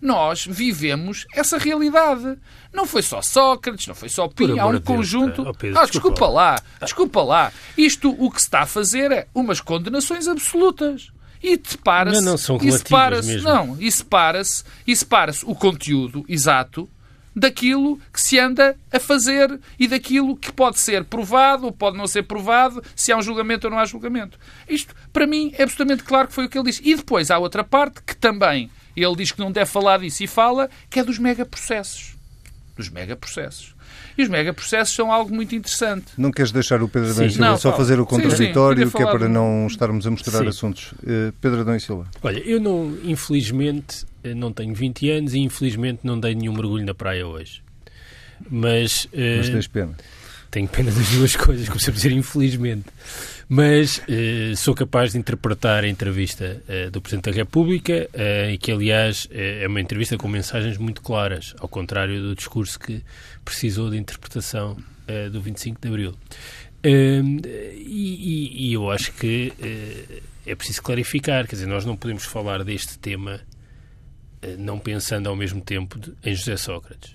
nós 0.00 0.44
vivemos 0.44 1.24
essa 1.32 1.56
realidade. 1.56 2.36
Não 2.72 2.84
foi 2.84 3.00
só 3.00 3.22
Sócrates, 3.22 3.86
não 3.86 3.94
foi 3.94 4.08
só 4.08 4.26
Pinho, 4.26 4.60
há 4.60 4.66
um 4.66 4.80
conjunto. 4.80 5.42
oh 5.42 5.54
Pedro, 5.54 5.78
ah, 5.78 5.86
desculpa 5.86 6.26
lá, 6.26 6.60
desculpa 6.80 7.22
lá. 7.22 7.52
Isto 7.78 8.10
o 8.18 8.28
que 8.28 8.40
se 8.40 8.48
está 8.48 8.62
a 8.62 8.66
fazer 8.66 9.12
é 9.12 9.28
umas 9.32 9.60
condenações 9.60 10.26
absolutas. 10.26 11.12
E 11.40 11.56
separa-se. 11.64 12.20
Não, 12.22 12.32
não, 12.32 12.38
são 12.38 12.58
e 12.60 12.72
separa-se, 12.72 13.28
mesmo. 13.28 13.48
não, 13.48 13.76
e 13.78 13.92
separa-se, 13.92 14.64
e 14.84 14.96
separa-se 14.96 15.44
o 15.46 15.54
conteúdo 15.54 16.24
exato 16.28 16.90
daquilo 17.34 17.98
que 18.12 18.20
se 18.20 18.38
anda 18.38 18.76
a 18.92 19.00
fazer 19.00 19.58
e 19.78 19.88
daquilo 19.88 20.36
que 20.36 20.52
pode 20.52 20.78
ser 20.78 21.04
provado 21.04 21.66
ou 21.66 21.72
pode 21.72 21.96
não 21.96 22.06
ser 22.06 22.24
provado, 22.24 22.82
se 22.94 23.10
há 23.10 23.16
um 23.16 23.22
julgamento 23.22 23.66
ou 23.66 23.70
não 23.70 23.78
há 23.78 23.84
julgamento. 23.84 24.38
Isto, 24.68 24.94
para 25.12 25.26
mim, 25.26 25.52
é 25.56 25.62
absolutamente 25.62 26.04
claro 26.04 26.28
que 26.28 26.34
foi 26.34 26.46
o 26.46 26.48
que 26.48 26.58
ele 26.58 26.70
disse. 26.70 26.82
E 26.84 26.94
depois 26.94 27.30
há 27.30 27.38
outra 27.38 27.64
parte 27.64 28.02
que 28.02 28.16
também 28.16 28.70
ele 28.96 29.16
diz 29.16 29.32
que 29.32 29.40
não 29.40 29.50
deve 29.50 29.70
falar 29.70 29.98
disso 29.98 30.22
e 30.22 30.26
fala, 30.26 30.68
que 30.90 31.00
é 31.00 31.04
dos 31.04 31.18
megaprocessos. 31.18 32.14
Dos 32.76 32.88
megaprocessos. 32.88 33.74
E 34.16 34.22
os 34.22 34.28
megaprocessos 34.28 34.94
são 34.94 35.10
algo 35.12 35.34
muito 35.34 35.54
interessante. 35.54 36.06
Não 36.18 36.30
queres 36.30 36.52
deixar 36.52 36.82
o 36.82 36.88
Pedro 36.88 37.10
Adão 37.10 37.24
e 37.24 37.28
Sim. 37.30 37.34
Silva 37.36 37.50
Não, 37.50 37.56
só 37.56 37.70
fala. 37.70 37.76
fazer 37.76 38.00
o 38.00 38.04
Sim, 38.04 38.16
sim, 38.16 38.22
contraditório, 38.22 38.76
queria 38.76 38.92
que 38.92 39.02
é 39.02 39.06
para 39.18 39.28
não 39.28 39.66
estarmos 39.66 40.06
a 40.06 40.10
misturar 40.10 40.42
Sim. 40.42 40.48
assuntos. 40.48 40.94
Eh, 41.06 41.32
Pedro 41.40 41.60
Adão 41.60 41.74
e 41.76 41.80
Silva. 41.80 42.06
Olha, 42.22 42.38
eu 42.40 42.60
não, 42.60 42.96
infelizmente, 43.04 44.04
eh, 44.22 44.34
não 44.34 44.52
tenho 44.52 44.74
20 44.74 45.10
anos 45.10 45.34
e 45.34 45.38
infelizmente 45.38 46.00
não 46.04 46.18
dei 46.18 46.34
nenhum 46.34 46.52
mergulho 46.52 46.84
na 46.84 46.94
praia 46.94 47.26
hoje. 47.26 47.62
Mas, 48.50 49.06
eh, 49.12 49.36
Mas 49.38 49.48
tens 49.48 49.66
pena. 49.68 49.94
Tenho 50.52 50.68
pena 50.68 50.92
das 50.92 51.08
duas 51.10 51.34
coisas, 51.36 51.66
como 51.68 51.80
sempre 51.80 51.96
dizer, 52.00 52.12
infelizmente. 52.12 52.84
Mas 53.48 54.00
eh, 54.08 54.52
sou 54.56 54.74
capaz 54.74 55.12
de 55.12 55.18
interpretar 55.18 55.82
a 55.82 55.88
entrevista 55.88 56.62
eh, 56.68 56.88
do 56.90 57.00
Presidente 57.02 57.30
da 57.30 57.36
República, 57.36 58.08
eh, 58.12 58.56
que, 58.60 58.70
aliás, 58.70 59.26
é 59.32 59.66
uma 59.66 59.80
entrevista 59.80 60.16
com 60.16 60.28
mensagens 60.28 60.78
muito 60.78 61.02
claras, 61.02 61.54
ao 61.58 61.68
contrário 61.68 62.22
do 62.22 62.34
discurso 62.36 62.78
que 62.78 63.02
precisou 63.44 63.90
de 63.90 63.96
interpretação 63.98 64.76
do 65.32 65.40
25 65.42 65.80
de 65.82 65.88
Abril. 65.88 66.14
Eh, 66.82 67.20
e, 67.76 68.68
e- 68.68 68.72
eu 68.72 68.90
acho 68.90 69.12
que 69.12 69.52
é 70.46 70.54
preciso 70.54 70.82
clarificar, 70.82 71.46
quer 71.46 71.56
dizer, 71.56 71.66
nós 71.66 71.84
não 71.84 71.96
podemos 71.96 72.24
falar 72.24 72.62
deste 72.64 72.98
tema 72.98 73.40
não 74.58 74.78
pensando 74.78 75.28
ao 75.28 75.36
mesmo 75.36 75.60
tempo 75.60 75.98
de- 75.98 76.12
em 76.24 76.34
José 76.34 76.56
Sócrates. 76.56 77.14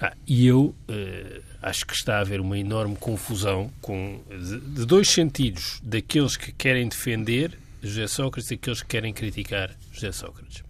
Ah, 0.00 0.12
e 0.26 0.46
eu 0.46 0.74
eh, 0.88 1.40
acho 1.62 1.86
que 1.86 1.94
está 1.94 2.18
a 2.18 2.20
haver 2.20 2.40
uma 2.40 2.58
enorme 2.58 2.96
confusão 2.96 3.70
com, 3.80 4.20
de, 4.30 4.60
de 4.60 4.86
dois 4.86 5.08
sentidos, 5.08 5.80
daqueles 5.82 6.36
que 6.36 6.52
querem 6.52 6.88
defender 6.88 7.58
José 7.82 8.06
Sócrates 8.06 8.50
e 8.50 8.56
daqueles 8.56 8.82
que 8.82 8.88
querem 8.88 9.12
criticar 9.12 9.70
José 9.92 10.12
Sócrates. 10.12 10.62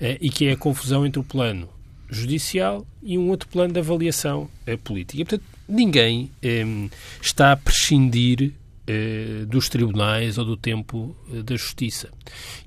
Eh, 0.00 0.18
e 0.20 0.30
que 0.30 0.46
é 0.46 0.52
a 0.52 0.56
confusão 0.56 1.06
entre 1.06 1.20
o 1.20 1.24
plano 1.24 1.68
judicial 2.08 2.86
e 3.02 3.16
um 3.16 3.28
outro 3.30 3.48
plano 3.48 3.72
de 3.72 3.80
avaliação 3.80 4.48
eh, 4.66 4.76
política. 4.76 5.22
E, 5.22 5.24
portanto, 5.24 5.44
ninguém 5.68 6.30
eh, 6.42 6.64
está 7.20 7.52
a 7.52 7.56
prescindir 7.56 8.52
dos 9.48 9.68
tribunais 9.68 10.38
ou 10.38 10.44
do 10.44 10.56
tempo 10.56 11.16
eh, 11.32 11.42
da 11.42 11.54
justiça. 11.56 12.08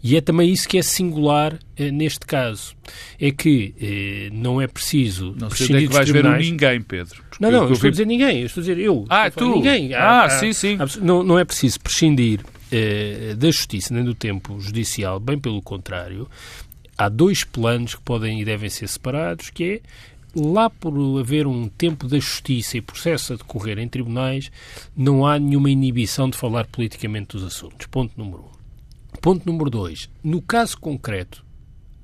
E 0.02 0.16
é 0.16 0.22
também 0.22 0.50
isso 0.52 0.68
que 0.68 0.78
é 0.78 0.82
singular 0.82 1.60
eh, 1.78 1.92
neste 1.92 2.26
caso. 2.26 2.74
É 3.20 3.32
que 3.32 3.74
eh, 3.80 4.30
não 4.32 4.62
é 4.62 4.68
preciso 4.68 5.36
Não 5.38 5.50
sei 5.50 5.66
onde 5.68 5.76
é 5.86 5.88
que 5.88 5.94
vais 5.94 6.10
ver 6.10 6.24
ninguém, 6.40 6.82
Pedro. 6.82 7.24
Não, 7.40 7.52
não, 7.52 7.64
eu 7.66 7.74
estou 7.74 7.78
a 7.88 7.90
vi- 7.90 7.92
dizer 7.92 8.06
ninguém, 8.08 8.40
eu 8.40 8.46
estou 8.46 8.62
a 8.62 8.66
dizer 8.66 8.78
eu. 8.80 9.06
Ah, 9.10 9.24
a 9.26 9.32
tu. 9.32 9.56
Ninguém. 9.56 9.94
Ah, 9.94 10.30
sim, 10.30 10.54
sim. 10.54 10.78
Não, 11.02 11.22
não 11.22 11.38
é 11.38 11.44
preciso 11.44 11.80
prescindir 11.82 12.40
eh, 12.72 13.34
da 13.38 13.48
justiça 13.52 13.94
nem 13.94 14.04
do 14.04 14.16
tempo 14.16 14.60
judicial, 14.60 15.20
bem 15.20 15.38
pelo 15.38 15.62
contrário, 15.62 16.30
há 16.98 17.10
dois 17.10 17.44
planos 17.44 17.94
que 17.96 18.02
podem 18.02 18.42
e 18.42 18.46
devem 18.46 18.70
ser 18.70 18.88
separados, 18.88 19.50
que 19.50 19.64
é 19.66 19.82
lá 20.36 20.70
por 20.70 20.94
haver 21.20 21.48
um 21.48 21.68
tempo 21.68 22.08
da 22.08 22.20
justiça 22.20 22.77
e 22.77 22.82
processo 22.82 23.34
a 23.34 23.36
decorrer 23.38 23.80
em 23.80 23.88
tribunais, 23.88 24.51
não 24.96 25.25
há 25.25 25.39
nenhuma 25.39 25.70
inibição 25.70 26.30
de 26.30 26.38
falar 26.38 26.68
politicamente 26.68 27.38
dos 27.38 27.44
assuntos. 27.44 27.88
Ponto 27.88 28.13
número 28.18 28.44
um. 28.44 29.20
Ponto 29.22 29.46
número 29.46 29.70
dois. 29.70 30.10
No 30.24 30.42
caso 30.42 30.77
concreto 30.77 31.46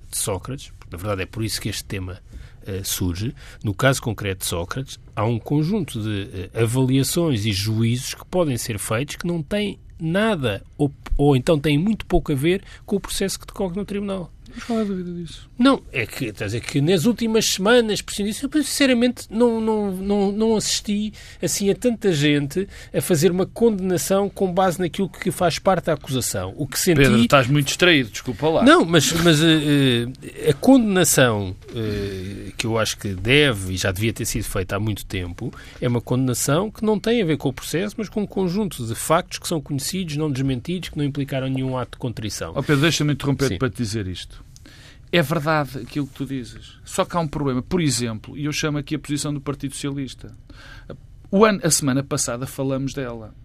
de 0.09 0.17
Sócrates, 0.17 0.71
na 0.89 0.97
verdade 0.97 1.23
é 1.23 1.25
por 1.25 1.43
isso 1.43 1.59
que 1.59 1.69
este 1.69 1.83
tema 1.83 2.21
uh, 2.63 2.85
surge, 2.85 3.35
no 3.63 3.73
caso 3.73 4.01
concreto 4.01 4.39
de 4.39 4.45
Sócrates, 4.45 4.99
há 5.15 5.25
um 5.25 5.37
conjunto 5.37 6.01
de 6.01 6.49
uh, 6.53 6.63
avaliações 6.63 7.45
e 7.45 7.51
juízos 7.51 8.13
que 8.13 8.25
podem 8.25 8.57
ser 8.57 8.79
feitos 8.79 9.17
que 9.17 9.27
não 9.27 9.43
têm 9.43 9.77
nada 9.99 10.63
ou, 10.77 10.91
ou 11.17 11.35
então 11.35 11.59
têm 11.59 11.77
muito 11.77 12.05
pouco 12.05 12.31
a 12.31 12.35
ver 12.35 12.63
com 12.85 12.95
o 12.95 12.99
processo 12.99 13.39
que 13.39 13.45
decorre 13.45 13.75
no 13.75 13.85
tribunal. 13.85 14.31
Mas 14.53 14.63
qual 14.63 14.79
é 14.79 14.81
a 14.81 14.85
dúvida 14.85 15.11
disso? 15.13 15.49
Não, 15.57 15.81
é 15.91 16.05
que, 16.05 16.25
estás 16.25 16.53
a 16.53 16.57
dizer 16.57 16.61
que 16.61 16.81
nas 16.81 17.05
últimas 17.05 17.45
semanas, 17.45 18.01
por 18.01 18.13
disso, 18.13 18.49
eu 18.51 18.63
sinceramente 18.63 19.27
não, 19.29 19.61
não, 19.61 19.91
não, 19.91 20.31
não 20.31 20.55
assisti 20.55 21.13
assim 21.41 21.69
a 21.69 21.75
tanta 21.75 22.11
gente 22.11 22.67
a 22.93 23.01
fazer 23.01 23.31
uma 23.31 23.45
condenação 23.45 24.29
com 24.29 24.51
base 24.51 24.79
naquilo 24.79 25.09
que 25.09 25.31
faz 25.31 25.59
parte 25.59 25.85
da 25.85 25.93
acusação. 25.93 26.53
O 26.57 26.67
que 26.67 26.79
senti... 26.79 27.01
Pedro, 27.01 27.19
estás 27.19 27.47
muito 27.47 27.67
distraído, 27.67 28.09
desculpa 28.09 28.49
lá. 28.49 28.63
Não, 28.63 28.83
mas, 28.85 29.11
mas 29.23 29.41
uh, 29.41 29.45
a 30.49 30.53
condenação 30.53 31.55
uh, 31.69 32.51
que 32.57 32.65
eu 32.65 32.77
acho 32.77 32.97
que 32.97 33.09
deve 33.09 33.73
e 33.73 33.77
já 33.77 33.91
devia 33.91 34.13
ter 34.13 34.25
sido 34.25 34.43
feita 34.43 34.75
há 34.75 34.79
muito 34.79 35.05
tempo 35.05 35.53
é 35.79 35.87
uma 35.87 36.01
condenação 36.01 36.69
que 36.69 36.83
não 36.83 36.99
tem 36.99 37.21
a 37.21 37.25
ver 37.25 37.37
com 37.37 37.49
o 37.49 37.53
processo, 37.53 37.95
mas 37.97 38.09
com 38.09 38.21
um 38.21 38.27
conjunto 38.27 38.85
de 38.85 38.95
factos 38.95 39.39
que 39.39 39.47
são 39.47 39.61
conhecidos, 39.61 40.17
não 40.17 40.31
desmentidos, 40.31 40.89
que 40.89 40.97
não 40.97 41.03
implicaram 41.03 41.47
nenhum 41.47 41.77
ato 41.77 41.91
de 41.91 41.97
contrição. 41.97 42.53
Oh 42.55 42.63
Pedro, 42.63 42.81
deixa-me 42.81 43.13
interromper 43.13 43.57
para 43.57 43.69
te 43.69 43.77
dizer 43.77 44.07
isto. 44.07 44.40
É 45.11 45.21
verdade 45.21 45.79
aquilo 45.79 46.07
que 46.07 46.13
tu 46.13 46.25
dizes. 46.25 46.77
Só 46.85 47.03
que 47.03 47.17
há 47.17 47.19
um 47.19 47.27
problema. 47.27 47.61
Por 47.61 47.81
exemplo, 47.81 48.37
e 48.37 48.45
eu 48.45 48.51
chamo 48.53 48.77
aqui 48.77 48.95
a 48.95 48.99
posição 48.99 49.33
do 49.33 49.41
Partido 49.41 49.73
Socialista. 49.73 50.35
O 51.29 51.43
ano, 51.43 51.59
a 51.63 51.69
semana 51.69 52.03
passada 52.03 52.47
falamos 52.47 52.93
dela. 52.93 53.35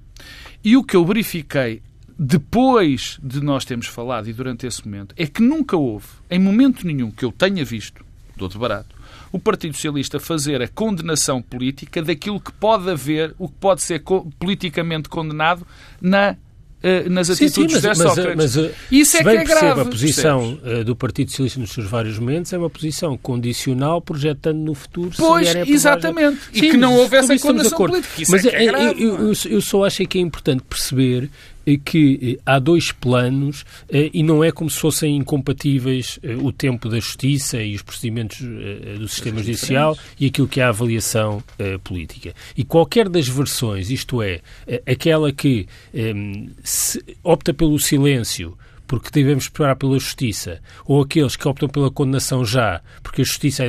E 0.63 0.77
o 0.77 0.85
que 0.85 0.97
eu 0.97 1.05
verifiquei 1.05 1.83
depois 2.19 3.19
de 3.23 3.43
nós 3.43 3.65
termos 3.65 3.87
falado 3.87 4.29
e 4.29 4.33
durante 4.33 4.67
esse 4.67 4.85
momento 4.85 5.15
é 5.19 5.27
que 5.27 5.43
nunca 5.43 5.77
houve, 5.77 6.07
em 6.31 6.39
momento 6.39 6.87
nenhum 6.87 7.11
que 7.11 7.25
eu 7.25 7.31
tenha 7.31 7.65
visto, 7.65 8.05
dou 8.37 8.49
de 8.49 8.57
barato, 8.57 8.95
o 9.31 9.39
Partido 9.39 9.75
Socialista 9.75 10.19
fazer 10.19 10.63
a 10.63 10.69
condenação 10.69 11.43
política 11.43 12.03
daquilo 12.03 12.41
que 12.41 12.53
pode 12.53 12.89
haver, 12.91 13.35
o 13.39 13.49
que 13.49 13.55
pode 13.61 13.83
ser 13.83 14.03
politicamente 14.39 15.09
condenado 15.09 15.67
na 16.01 16.37
eh, 16.89 17.09
nas 17.09 17.29
atitudes 17.29 17.75
sim, 17.75 17.81
sim, 17.81 17.87
mas, 17.89 17.99
de 17.99 18.03
Sócrates. 18.05 18.37
Mas, 18.37 18.57
mas, 18.57 18.73
Isso 18.93 19.17
é 19.17 19.23
que 19.25 19.29
é 19.29 19.45
grave. 19.45 19.81
A 19.81 19.85
posição 19.85 20.57
percebes? 20.57 20.81
Eh, 20.81 20.85
do 20.85 20.95
Partido 20.95 21.31
Socialista 21.31 21.59
nos 21.59 21.73
seus 21.73 21.87
vários 21.89 22.17
momentos 22.17 22.53
é 22.53 22.59
uma 22.59 22.71
posição 22.71 23.19
condicional, 23.19 24.01
projetando 24.01 24.59
no 24.59 24.73
futuro 24.73 25.11
pois, 25.17 25.49
se 25.49 25.59
exatamente. 25.73 26.39
E 26.53 26.61
sim, 26.61 26.71
que 26.71 26.77
não 26.77 26.95
houve 26.95 27.17
essa 27.17 27.37
condenação 27.39 27.77
política. 27.77 28.23
Isso 28.23 28.31
mas 28.31 28.45
é, 28.45 28.51
é, 28.51 28.63
é 28.63 28.67
grave, 28.67 29.03
eu, 29.03 29.19
eu, 29.19 29.33
eu, 29.51 29.61
só 29.61 29.85
acho 29.85 30.07
que 30.07 30.17
é 30.17 30.21
importante 30.21 30.63
perceber 30.63 31.29
que 31.85 32.39
há 32.47 32.61
dois 32.61 32.93
planos 32.93 33.65
eh, 33.89 34.11
e 34.15 34.23
não 34.23 34.45
é 34.45 34.53
como 34.53 34.71
se 34.71 34.79
fossem 34.79 35.17
incompatíveis 35.17 36.21
eh, 36.23 36.37
o 36.37 36.53
tempo 36.53 36.89
da 36.89 37.01
justiça 37.01 37.61
e 37.61 37.75
os 37.75 37.83
procedimentos 37.83 38.41
eh, 38.41 38.99
do 38.99 39.09
sistema 39.09 39.41
judicial 39.41 39.99
e 40.21 40.27
aquilo 40.27 40.47
que 40.47 40.61
é 40.61 40.65
a 40.65 40.69
avaliação 40.69 41.43
política. 41.83 42.35
E 42.57 42.63
qualquer 42.63 43.09
das 43.09 43.27
versões, 43.27 43.91
isto 43.91 44.23
é, 44.23 44.41
aquela 44.87 45.33
que 45.33 45.67
opta 47.25 47.53
pelo 47.53 47.79
silêncio 47.79 48.57
porque 48.87 49.11
devemos 49.13 49.45
esperar 49.45 49.77
pela 49.77 49.99
justiça, 49.99 50.61
ou 50.85 51.03
aqueles 51.03 51.37
que 51.37 51.47
optam 51.47 51.69
pela 51.69 51.91
condenação 51.91 52.45
já, 52.45 52.81
porque 53.03 53.23
a 53.23 53.25
justiça 53.25 53.65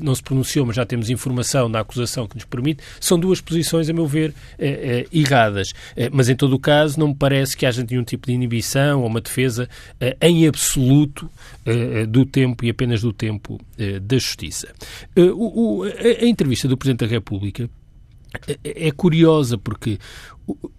não 0.00 0.14
se 0.14 0.22
pronunciou, 0.22 0.66
mas 0.66 0.76
já 0.76 0.86
temos 0.86 1.10
informação 1.10 1.70
da 1.70 1.80
acusação 1.80 2.26
que 2.26 2.36
nos 2.36 2.44
permite, 2.44 2.82
são 3.00 3.18
duas 3.18 3.40
posições, 3.40 3.88
a 3.88 3.92
meu 3.92 4.06
ver, 4.06 4.34
eh, 4.58 5.06
eh, 5.12 5.18
erradas. 5.18 5.72
Eh, 5.96 6.10
mas, 6.12 6.28
em 6.28 6.36
todo 6.36 6.54
o 6.54 6.58
caso, 6.58 6.98
não 6.98 7.08
me 7.08 7.14
parece 7.14 7.56
que 7.56 7.66
haja 7.66 7.84
nenhum 7.88 8.04
tipo 8.04 8.26
de 8.26 8.32
inibição 8.32 9.00
ou 9.00 9.06
uma 9.06 9.20
defesa 9.20 9.68
eh, 10.00 10.16
em 10.20 10.46
absoluto 10.46 11.30
eh, 11.66 12.06
do 12.06 12.24
tempo 12.24 12.64
e 12.64 12.70
apenas 12.70 13.02
do 13.02 13.12
tempo 13.12 13.60
eh, 13.78 13.98
da 13.98 14.16
justiça. 14.16 14.72
O, 15.16 15.80
o, 15.80 15.84
a, 15.84 16.24
a 16.24 16.26
entrevista 16.26 16.68
do 16.68 16.76
Presidente 16.76 17.00
da 17.00 17.06
República 17.06 17.68
é 18.64 18.90
curiosa 18.90 19.58
porque 19.58 19.98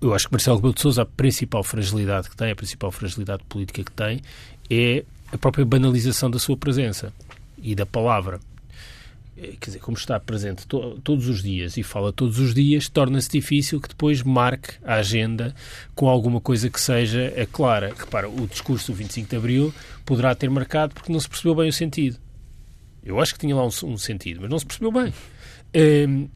eu 0.01 0.13
acho 0.13 0.27
que 0.27 0.33
Marcelo 0.33 0.57
Rebelo 0.57 0.73
de 0.73 0.81
Sousa 0.81 1.03
a 1.03 1.05
principal 1.05 1.63
fragilidade 1.63 2.29
que 2.29 2.35
tem, 2.35 2.51
a 2.51 2.55
principal 2.55 2.91
fragilidade 2.91 3.43
política 3.45 3.83
que 3.83 3.91
tem 3.91 4.21
é 4.69 5.03
a 5.31 5.37
própria 5.37 5.65
banalização 5.65 6.29
da 6.29 6.39
sua 6.39 6.57
presença 6.57 7.13
e 7.57 7.73
da 7.73 7.85
palavra. 7.85 8.39
É, 9.35 9.47
quer 9.59 9.65
dizer, 9.65 9.79
como 9.79 9.97
está 9.97 10.19
presente 10.19 10.67
to 10.67 10.99
todos 11.03 11.27
os 11.27 11.41
dias 11.41 11.75
e 11.75 11.81
fala 11.81 12.13
todos 12.13 12.37
os 12.37 12.53
dias, 12.53 12.87
torna-se 12.87 13.29
difícil 13.29 13.81
que 13.81 13.87
depois 13.87 14.21
marque 14.21 14.75
a 14.83 14.95
agenda 14.95 15.55
com 15.95 16.07
alguma 16.07 16.39
coisa 16.39 16.69
que 16.69 16.79
seja 16.79 17.33
a 17.41 17.45
clara. 17.47 17.93
Repara, 17.97 18.29
o 18.29 18.45
discurso 18.45 18.91
do 18.91 18.95
25 18.95 19.29
de 19.29 19.35
Abril 19.35 19.73
poderá 20.05 20.35
ter 20.35 20.49
marcado 20.49 20.93
porque 20.93 21.11
não 21.11 21.19
se 21.19 21.27
percebeu 21.27 21.55
bem 21.55 21.69
o 21.69 21.73
sentido. 21.73 22.17
Eu 23.03 23.19
acho 23.19 23.33
que 23.33 23.39
tinha 23.39 23.55
lá 23.55 23.65
um, 23.65 23.71
um 23.85 23.97
sentido, 23.97 24.41
mas 24.41 24.49
não 24.49 24.59
se 24.59 24.65
percebeu 24.65 24.91
bem. 24.91 25.13
Um, 25.75 26.29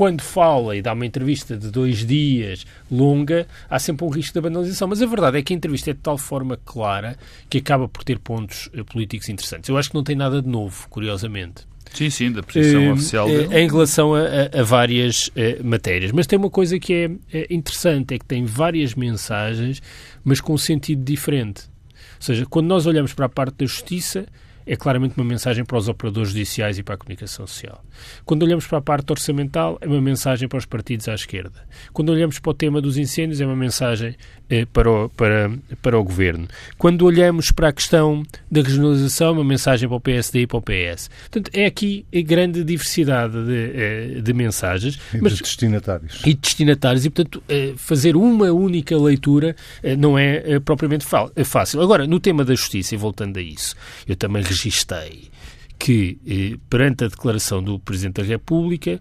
quando 0.00 0.22
fala 0.22 0.74
e 0.74 0.80
dá 0.80 0.94
uma 0.94 1.04
entrevista 1.04 1.58
de 1.58 1.70
dois 1.70 2.06
dias 2.06 2.64
longa, 2.90 3.46
há 3.68 3.78
sempre 3.78 4.06
um 4.06 4.08
risco 4.08 4.32
da 4.32 4.40
banalização. 4.40 4.88
Mas 4.88 5.02
a 5.02 5.04
verdade 5.04 5.36
é 5.36 5.42
que 5.42 5.52
a 5.52 5.56
entrevista 5.56 5.90
é 5.90 5.92
de 5.92 5.98
tal 5.98 6.16
forma 6.16 6.56
clara 6.64 7.18
que 7.50 7.58
acaba 7.58 7.86
por 7.86 8.02
ter 8.02 8.18
pontos 8.18 8.68
uh, 8.68 8.82
políticos 8.82 9.28
interessantes. 9.28 9.68
Eu 9.68 9.76
acho 9.76 9.90
que 9.90 9.94
não 9.94 10.02
tem 10.02 10.16
nada 10.16 10.40
de 10.40 10.48
novo, 10.48 10.88
curiosamente. 10.88 11.66
Sim, 11.92 12.08
sim, 12.08 12.32
da 12.32 12.42
posição 12.42 12.88
uh, 12.88 12.92
oficial 12.94 13.28
dele. 13.28 13.48
Uh, 13.48 13.58
em 13.58 13.68
relação 13.68 14.14
a, 14.14 14.20
a, 14.20 14.60
a 14.60 14.62
várias 14.62 15.30
matérias. 15.62 16.12
Mas 16.12 16.26
tem 16.26 16.38
uma 16.38 16.48
coisa 16.48 16.78
que 16.78 16.94
é 17.30 17.46
interessante, 17.50 18.14
é 18.14 18.18
que 18.18 18.24
tem 18.24 18.46
várias 18.46 18.94
mensagens, 18.94 19.82
mas 20.24 20.40
com 20.40 20.54
um 20.54 20.58
sentido 20.58 21.04
diferente. 21.04 21.64
Ou 21.94 22.22
seja, 22.22 22.46
quando 22.46 22.68
nós 22.68 22.86
olhamos 22.86 23.12
para 23.12 23.26
a 23.26 23.28
parte 23.28 23.56
da 23.56 23.66
justiça, 23.66 24.24
é 24.66 24.76
claramente 24.76 25.14
uma 25.16 25.24
mensagem 25.24 25.64
para 25.64 25.76
os 25.76 25.88
operadores 25.88 26.30
judiciais 26.30 26.78
e 26.78 26.82
para 26.82 26.94
a 26.94 26.98
comunicação 26.98 27.46
social. 27.46 27.84
Quando 28.24 28.42
olhamos 28.42 28.66
para 28.66 28.78
a 28.78 28.82
parte 28.82 29.10
orçamental, 29.10 29.78
é 29.80 29.86
uma 29.86 30.00
mensagem 30.00 30.48
para 30.48 30.58
os 30.58 30.66
partidos 30.66 31.08
à 31.08 31.14
esquerda. 31.14 31.66
Quando 31.92 32.10
olhamos 32.10 32.38
para 32.38 32.50
o 32.50 32.54
tema 32.54 32.80
dos 32.80 32.96
incêndios, 32.96 33.40
é 33.40 33.46
uma 33.46 33.56
mensagem 33.56 34.16
eh, 34.48 34.66
para, 34.66 34.90
o, 34.90 35.08
para, 35.08 35.50
para 35.80 35.98
o 35.98 36.04
governo. 36.04 36.48
Quando 36.76 37.04
olhamos 37.04 37.50
para 37.50 37.68
a 37.68 37.72
questão 37.72 38.22
da 38.50 38.62
regionalização, 38.62 39.28
é 39.28 39.30
uma 39.32 39.44
mensagem 39.44 39.88
para 39.88 39.96
o 39.96 40.00
PSD 40.00 40.42
e 40.42 40.46
para 40.46 40.58
o 40.58 40.62
PS. 40.62 41.08
Portanto, 41.30 41.50
é 41.54 41.66
aqui 41.66 42.04
a 42.14 42.20
grande 42.20 42.64
diversidade 42.64 43.32
de, 43.44 43.72
eh, 43.74 44.20
de 44.20 44.32
mensagens. 44.32 44.98
E 45.14 45.20
mas, 45.20 45.34
de 45.34 45.42
destinatários. 45.42 46.20
E 46.24 46.34
de 46.34 46.40
destinatários. 46.40 47.04
E, 47.04 47.10
portanto, 47.10 47.42
eh, 47.48 47.74
fazer 47.76 48.16
uma 48.16 48.50
única 48.50 48.96
leitura 48.96 49.54
eh, 49.82 49.96
não 49.96 50.18
é 50.18 50.58
propriamente 50.60 51.06
fácil. 51.44 51.80
Agora, 51.80 52.06
no 52.06 52.18
tema 52.18 52.44
da 52.44 52.54
justiça, 52.54 52.94
e 52.94 52.98
voltando 52.98 53.38
a 53.38 53.42
isso, 53.42 53.74
eu 54.06 54.16
também 54.16 54.42
registei 54.50 55.30
que, 55.78 56.18
eh, 56.26 56.58
perante 56.68 57.04
a 57.04 57.08
declaração 57.08 57.62
do 57.62 57.78
Presidente 57.78 58.20
da 58.20 58.22
República, 58.22 59.00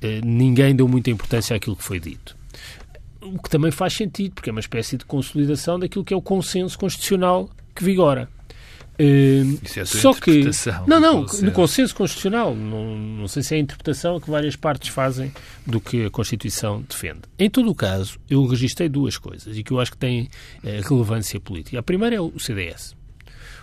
eh, 0.00 0.20
ninguém 0.24 0.74
deu 0.74 0.88
muita 0.88 1.10
importância 1.10 1.54
àquilo 1.54 1.76
que 1.76 1.84
foi 1.84 2.00
dito. 2.00 2.36
O 3.20 3.38
que 3.40 3.50
também 3.50 3.70
faz 3.70 3.92
sentido, 3.92 4.34
porque 4.34 4.48
é 4.48 4.52
uma 4.52 4.60
espécie 4.60 4.96
de 4.96 5.04
consolidação 5.04 5.78
daquilo 5.78 6.04
que 6.04 6.14
é 6.14 6.16
o 6.16 6.22
consenso 6.22 6.78
constitucional 6.78 7.50
que 7.74 7.84
vigora. 7.84 8.28
Uh, 8.98 9.58
Isso 9.62 9.78
é 9.78 9.82
a 9.82 9.86
só 9.86 10.14
que 10.14 10.42
não, 10.86 10.98
não, 10.98 11.26
no 11.42 11.52
consenso 11.52 11.94
constitucional, 11.94 12.54
não, 12.54 12.96
não 12.96 13.28
sei 13.28 13.42
se 13.42 13.54
é 13.54 13.58
a 13.58 13.60
interpretação 13.60 14.18
que 14.18 14.30
várias 14.30 14.56
partes 14.56 14.88
fazem 14.88 15.30
do 15.66 15.78
que 15.82 16.06
a 16.06 16.10
Constituição 16.10 16.82
defende. 16.88 17.20
Em 17.38 17.50
todo 17.50 17.70
o 17.70 17.74
caso, 17.74 18.18
eu 18.30 18.46
registrei 18.46 18.88
duas 18.88 19.18
coisas 19.18 19.54
e 19.54 19.62
que 19.62 19.70
eu 19.70 19.80
acho 19.80 19.90
que 19.90 19.98
têm 19.98 20.30
uh, 20.64 20.88
relevância 20.88 21.38
política. 21.38 21.78
A 21.78 21.82
primeira 21.82 22.16
é 22.16 22.20
o 22.20 22.38
CDS 22.38 22.96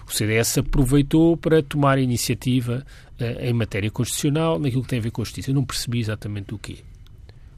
o 0.08 0.12
CDS 0.12 0.58
aproveitou 0.60 1.38
para 1.38 1.62
tomar 1.62 1.98
iniciativa 1.98 2.86
uh, 3.20 3.24
em 3.42 3.54
matéria 3.54 3.90
constitucional 3.90 4.60
naquilo 4.60 4.84
que 4.84 4.90
tem 4.90 5.00
a 5.00 5.02
ver 5.02 5.12
com 5.12 5.22
a 5.22 5.26
justiça. 5.26 5.52
Eu 5.52 5.56
não 5.56 5.66
percebi 5.66 6.00
exatamente 6.00 6.54
o 6.54 6.58
quê. 6.58 6.78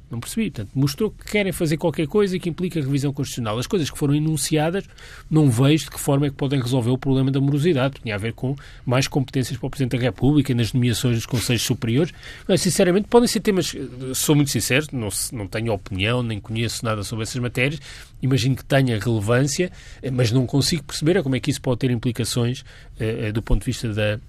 Não 0.09 0.19
percebi. 0.19 0.51
Portanto, 0.51 0.71
mostrou 0.75 1.11
que 1.11 1.25
querem 1.31 1.51
fazer 1.51 1.77
qualquer 1.77 2.07
coisa 2.07 2.37
que 2.37 2.49
implica 2.49 2.79
revisão 2.79 3.11
constitucional. 3.11 3.57
As 3.57 3.67
coisas 3.67 3.89
que 3.89 3.97
foram 3.97 4.15
enunciadas, 4.15 4.85
não 5.29 5.49
vejo 5.49 5.85
de 5.85 5.91
que 5.91 5.99
forma 5.99 6.27
é 6.27 6.29
que 6.29 6.35
podem 6.35 6.61
resolver 6.61 6.91
o 6.91 6.97
problema 6.97 7.31
da 7.31 7.41
morosidade. 7.41 7.95
Tinha 8.01 8.15
a 8.15 8.17
ver 8.17 8.33
com 8.33 8.55
mais 8.85 9.07
competências 9.07 9.57
para 9.57 9.67
o 9.67 9.69
Presidente 9.69 9.97
da 9.97 10.03
República 10.03 10.53
nas 10.53 10.73
nomeações 10.73 11.15
dos 11.15 11.25
Conselhos 11.25 11.63
Superiores. 11.63 12.13
Mas, 12.47 12.61
sinceramente, 12.61 13.07
podem 13.07 13.27
ser 13.27 13.39
temas. 13.39 13.75
Sou 14.13 14.35
muito 14.35 14.51
sincero, 14.51 14.85
não, 14.91 15.09
não 15.31 15.47
tenho 15.47 15.73
opinião, 15.73 16.21
nem 16.21 16.39
conheço 16.39 16.85
nada 16.85 17.03
sobre 17.03 17.23
essas 17.23 17.41
matérias 17.41 17.79
imagino 18.21 18.55
que 18.55 18.65
tenha 18.65 18.99
relevância, 18.99 19.71
mas 20.11 20.31
não 20.31 20.45
consigo 20.45 20.83
perceber 20.83 21.21
como 21.21 21.35
é 21.35 21.39
que 21.39 21.51
isso 21.51 21.61
pode 21.61 21.79
ter 21.79 21.91
implicações 21.91 22.63
do 23.33 23.41
ponto 23.41 23.59
de 23.59 23.65
vista 23.65 23.93
da 23.93 24.19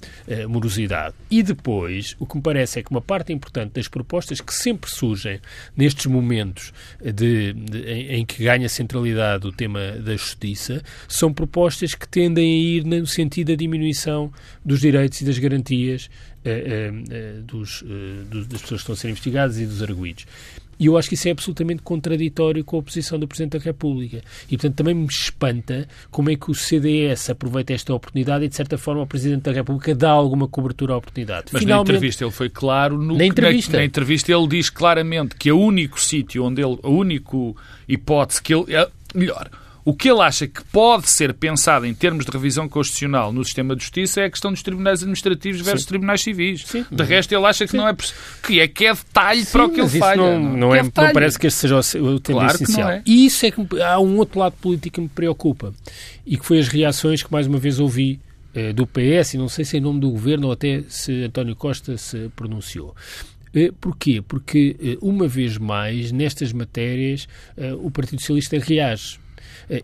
morosidade. 0.49 1.15
E 1.31 1.43
depois, 1.43 2.15
o 2.19 2.27
que 2.27 2.37
me 2.37 2.43
parece 2.43 2.79
é 2.79 2.83
que 2.83 2.91
uma 2.91 3.01
parte 3.01 3.33
importante 3.33 3.73
das 3.73 3.89
propostas 3.89 4.41
que 4.41 4.53
sempre 4.53 4.91
surgem 4.91 5.41
nestes 5.77 6.07
momentos 6.07 6.73
de, 7.01 7.53
de 7.53 7.79
em, 7.87 8.21
em, 8.21 8.27
que 8.27 8.43
ganha 8.45 8.69
centralidade 8.69 9.47
o 9.47 9.53
tema 9.53 9.81
da 9.93 10.17
justiça 10.17 10.83
são 11.09 11.33
propostas 11.33 11.95
que 11.95 12.09
tendem 12.09 12.45
a 12.45 12.79
ir 12.79 12.85
no 12.85 13.07
sentido 13.07 13.49
da 13.49 13.55
diminuição 13.55 14.33
dos 14.65 14.81
direitos 14.81 15.21
e 15.21 15.25
das 15.25 15.39
garantias 15.39 16.09
eh, 16.45 16.93
eh, 17.11 17.41
dos, 17.43 17.83
eh, 17.83 18.25
dos, 18.31 18.47
das 18.47 18.63
pessoas 18.63 18.81
que 18.81 18.85
estão 18.85 18.93
a 18.93 18.97
ser 18.97 19.09
investigadas 19.09 19.59
e 19.59 19.67
dos 19.67 19.83
arguídos. 19.83 20.27
E 20.79 20.87
eu 20.87 20.97
acho 20.97 21.09
que 21.09 21.15
isso 21.15 21.29
é 21.29 21.31
absolutamente 21.31 21.83
contraditório 21.83 22.65
com 22.65 22.79
a 22.79 22.83
posição 22.83 23.19
do 23.19 23.27
Presidente 23.27 23.59
da 23.59 23.65
República. 23.65 24.23
E, 24.51 24.57
portanto, 24.57 24.77
também 24.77 24.95
me 24.95 25.07
espanta 25.07 25.89
como 26.11 26.31
é 26.31 26.37
que 26.37 26.51
o 26.51 26.55
CDS 26.55 27.31
aproveita 27.31 27.73
esta 27.73 27.95
oportunidade 27.95 28.45
e, 28.45 28.49
de 28.49 28.55
certa 28.55 28.77
forma, 28.77 29.03
o 29.03 29.07
Presidente 29.07 29.43
da 29.43 29.53
República 29.53 29.95
dá 29.95 30.11
alguma 30.11 30.47
cobertura 30.49 30.95
à 30.95 30.97
oportunidade. 30.97 31.47
Mas 31.53 31.63
Finalmente, 31.63 31.89
na 31.89 31.95
entrevista 31.95 32.25
ele 32.25 32.33
foi 32.33 32.49
claro. 32.49 32.99
No, 32.99 33.17
na, 33.17 33.25
entrevista. 33.25 33.73
Na, 33.73 33.79
na, 33.79 33.85
entrevista 33.85 34.33
ele 34.33 34.47
diz 34.49 34.71
claramente 34.71 35.37
que 35.37 35.51
o 35.51 35.59
único 35.59 36.01
sítio 36.01 36.45
onde 36.45 36.63
ele... 36.63 36.79
A 36.83 36.89
única 36.89 37.37
hipótese 37.89 38.43
que 38.43 38.55
ele... 38.55 38.75
É, 38.75 38.89
melhor 39.15 39.51
o 39.87 39.95
que 39.95 40.11
ele 40.11 40.21
acha 40.21 40.49
que 40.49 40.65
pode 40.65 41.09
ser 41.09 41.33
pensado 41.33 41.87
em 41.87 41.95
termos 41.95 42.25
de 42.27 42.33
revisão 42.33 42.69
constitucional 42.69 43.33
no 43.33 43.45
sistema 43.45 43.77
de 43.77 43.83
justiça 43.83 44.21
é 44.21 44.25
a 44.25 44.31
questão 44.31 44.51
dos 44.51 44.61
tribunais 44.61 44.99
administrativos 44.99 45.61
versus 45.61 45.83
Sim. 45.83 45.89
tribunais 45.89 46.21
civis. 46.21 46.65
Sim. 46.67 46.85
De 46.91 47.05
resto, 47.05 47.33
ele 47.33 47.47
acha 47.47 47.65
que 47.65 47.71
Sim. 47.71 47.77
não 47.77 47.89
é 47.89 47.95
que 48.43 48.59
é 48.59 48.67
que 48.67 48.85
é 48.85 48.93
detalhe 48.93 49.45
Sim, 49.45 49.53
para 49.53 49.65
o 49.65 49.71
que 49.71 49.81
ele 49.81 49.89
falha. 49.89 50.17
Não, 50.17 50.41
não, 50.41 50.57
não, 50.57 50.75
é, 50.75 50.81
é 50.81 50.83
não 50.83 50.91
parece 50.91 51.39
que 51.39 51.47
este 51.47 51.61
seja 51.61 51.79
o 52.01 52.19
tema 52.19 52.41
claro 52.41 52.55
essencial. 52.57 52.91
É. 52.91 53.03
E 53.07 53.27
isso 53.27 53.47
é 53.47 53.53
que 53.53 53.81
há 53.81 54.01
um 54.01 54.17
outro 54.17 54.41
lado 54.41 54.57
político 54.61 54.97
que 54.97 55.01
me 55.03 55.09
preocupa 55.09 55.73
e 56.27 56.37
que 56.37 56.45
foi 56.45 56.59
as 56.59 56.67
reações 56.67 57.23
que 57.23 57.31
mais 57.31 57.47
uma 57.47 57.59
vez 57.59 57.79
ouvi 57.79 58.19
eh, 58.57 58.73
do 58.73 58.89
PS, 58.89 59.35
e 59.35 59.39
não 59.39 59.49
sei 59.49 59.65
se 59.65 59.77
em 59.77 59.81
nome 59.81 60.01
do 60.01 60.11
governo 60.11 60.49
ou 60.49 60.53
até 60.53 60.83
se 60.89 61.23
António 61.23 61.55
Costa 61.55 61.97
se 61.97 62.29
pronunciou. 62.35 62.93
Eh, 63.55 63.71
porquê? 63.81 64.21
Porque, 64.21 64.75
eh, 64.83 64.99
uma 65.01 65.29
vez 65.29 65.59
mais, 65.59 66.11
nestas 66.11 66.53
matérias, 66.53 67.29
o 67.81 67.89
Partido 67.89 68.19
Socialista 68.19 68.59
reage 68.59 69.19
eh, 69.19 69.26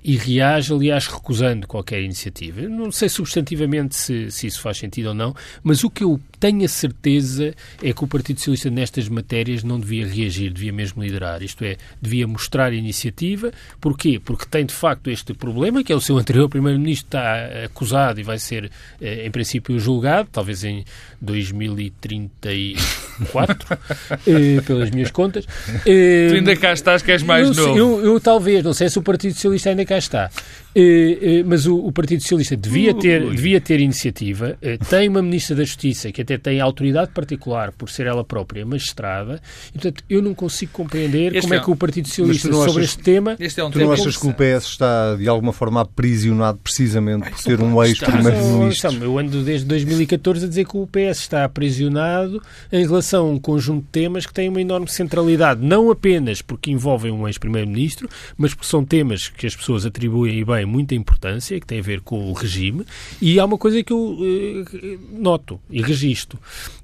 e 0.02 0.16
reage, 0.16 0.72
aliás, 0.72 1.06
recusando 1.06 1.66
qualquer 1.66 2.02
iniciativa. 2.02 2.62
Não 2.62 2.90
sei 2.92 3.08
substantivamente 3.08 3.96
se, 3.96 4.30
se 4.30 4.46
isso 4.46 4.60
faz 4.60 4.78
sentido 4.78 5.08
ou 5.08 5.14
não, 5.14 5.34
mas 5.62 5.84
o 5.84 5.90
que 5.90 6.04
eu 6.04 6.20
tenho 6.42 6.64
a 6.64 6.68
certeza 6.68 7.54
é 7.80 7.92
que 7.92 8.02
o 8.02 8.08
Partido 8.08 8.38
Socialista 8.38 8.68
nestas 8.68 9.08
matérias 9.08 9.62
não 9.62 9.78
devia 9.78 10.04
reagir, 10.04 10.52
devia 10.52 10.72
mesmo 10.72 11.00
liderar. 11.00 11.40
Isto 11.40 11.64
é, 11.64 11.76
devia 12.00 12.26
mostrar 12.26 12.72
iniciativa. 12.72 13.52
Porquê? 13.80 14.18
Porque 14.18 14.44
tem 14.44 14.66
de 14.66 14.74
facto 14.74 15.08
este 15.08 15.34
problema, 15.34 15.84
que 15.84 15.92
é 15.92 15.94
o 15.94 16.00
seu 16.00 16.18
anterior 16.18 16.48
Primeiro-Ministro 16.48 17.06
está 17.06 17.64
acusado 17.64 18.18
e 18.18 18.24
vai 18.24 18.40
ser, 18.40 18.72
eh, 19.00 19.24
em 19.24 19.30
princípio, 19.30 19.78
julgado, 19.78 20.30
talvez 20.32 20.64
em 20.64 20.84
2034, 21.20 23.78
eh, 24.26 24.60
pelas 24.66 24.90
minhas 24.90 25.12
contas. 25.12 25.46
Tu 25.84 26.34
ainda 26.34 26.56
cá 26.56 26.72
estás, 26.72 27.02
que 27.02 27.12
és 27.12 27.22
mais 27.22 27.56
eu, 27.56 27.66
novo. 27.66 27.78
Eu, 27.78 28.04
eu, 28.04 28.20
talvez, 28.20 28.64
não 28.64 28.74
sei 28.74 28.88
se 28.88 28.98
o 28.98 29.02
Partido 29.02 29.34
Socialista 29.34 29.70
ainda 29.70 29.84
cá 29.84 29.96
está. 29.96 30.28
Eh, 30.74 31.18
eh, 31.20 31.42
mas 31.44 31.66
o, 31.66 31.76
o, 31.76 31.92
Partido 31.92 32.22
Socialista 32.22 32.56
devia 32.56 32.94
ter, 32.94 33.28
devia 33.28 33.60
ter 33.60 33.78
iniciativa, 33.78 34.56
eh, 34.62 34.78
tem 34.78 35.06
uma 35.06 35.20
Ministra 35.20 35.54
da 35.54 35.64
Justiça 35.64 36.10
que 36.10 36.22
até 36.22 36.38
tem 36.38 36.60
autoridade 36.60 37.10
particular 37.12 37.72
por 37.72 37.90
ser 37.90 38.06
ela 38.06 38.24
própria 38.24 38.64
magistrada, 38.64 39.40
e 39.68 39.72
portanto 39.72 40.02
eu 40.08 40.22
não 40.22 40.34
consigo 40.34 40.72
compreender 40.72 41.36
este 41.36 41.42
como 41.42 41.54
é, 41.54 41.56
é 41.58 41.60
que 41.60 41.70
o 41.70 41.76
Partido 41.76 42.08
Socialista 42.08 42.50
sobre 42.50 42.70
achas, 42.70 42.84
este 42.84 43.02
tema... 43.02 43.36
Este 43.38 43.60
é 43.60 43.64
um 43.64 43.70
tu 43.70 43.78
não 43.80 43.92
achas 43.92 44.16
que 44.16 44.26
o 44.26 44.32
PS 44.32 44.64
está 44.64 45.14
de 45.16 45.28
alguma 45.28 45.52
forma 45.52 45.82
aprisionado 45.82 46.58
precisamente 46.58 47.28
por 47.28 47.38
ser 47.38 47.60
um 47.60 47.82
ex-primeiro-ministro? 47.82 48.92
Eu 49.02 49.18
ando 49.18 49.42
desde 49.42 49.66
2014 49.66 50.46
a 50.46 50.48
dizer 50.48 50.66
que 50.66 50.76
o 50.76 50.86
PS 50.86 51.20
está 51.20 51.44
aprisionado 51.44 52.42
em 52.70 52.82
relação 52.86 53.26
a 53.26 53.30
um 53.30 53.38
conjunto 53.38 53.82
de 53.82 53.90
temas 53.90 54.24
que 54.24 54.32
têm 54.32 54.48
uma 54.48 54.60
enorme 54.60 54.88
centralidade, 54.88 55.62
não 55.62 55.90
apenas 55.90 56.40
porque 56.40 56.70
envolvem 56.70 57.12
um 57.12 57.28
ex-primeiro-ministro, 57.28 58.08
mas 58.38 58.54
porque 58.54 58.68
são 58.68 58.82
temas 58.82 59.28
que 59.28 59.46
as 59.46 59.54
pessoas 59.54 59.84
atribuem 59.84 60.38
e 60.38 60.44
bem 60.44 60.61
também 60.62 60.66
muita 60.66 60.94
importância, 60.94 61.58
que 61.58 61.66
tem 61.66 61.80
a 61.80 61.82
ver 61.82 62.00
com 62.00 62.30
o 62.30 62.32
regime, 62.32 62.84
e 63.20 63.38
há 63.38 63.44
uma 63.44 63.58
coisa 63.58 63.82
que 63.82 63.92
eu 63.92 64.18
eh, 64.20 64.98
noto 65.12 65.60
e 65.68 65.82
registro, 65.82 66.38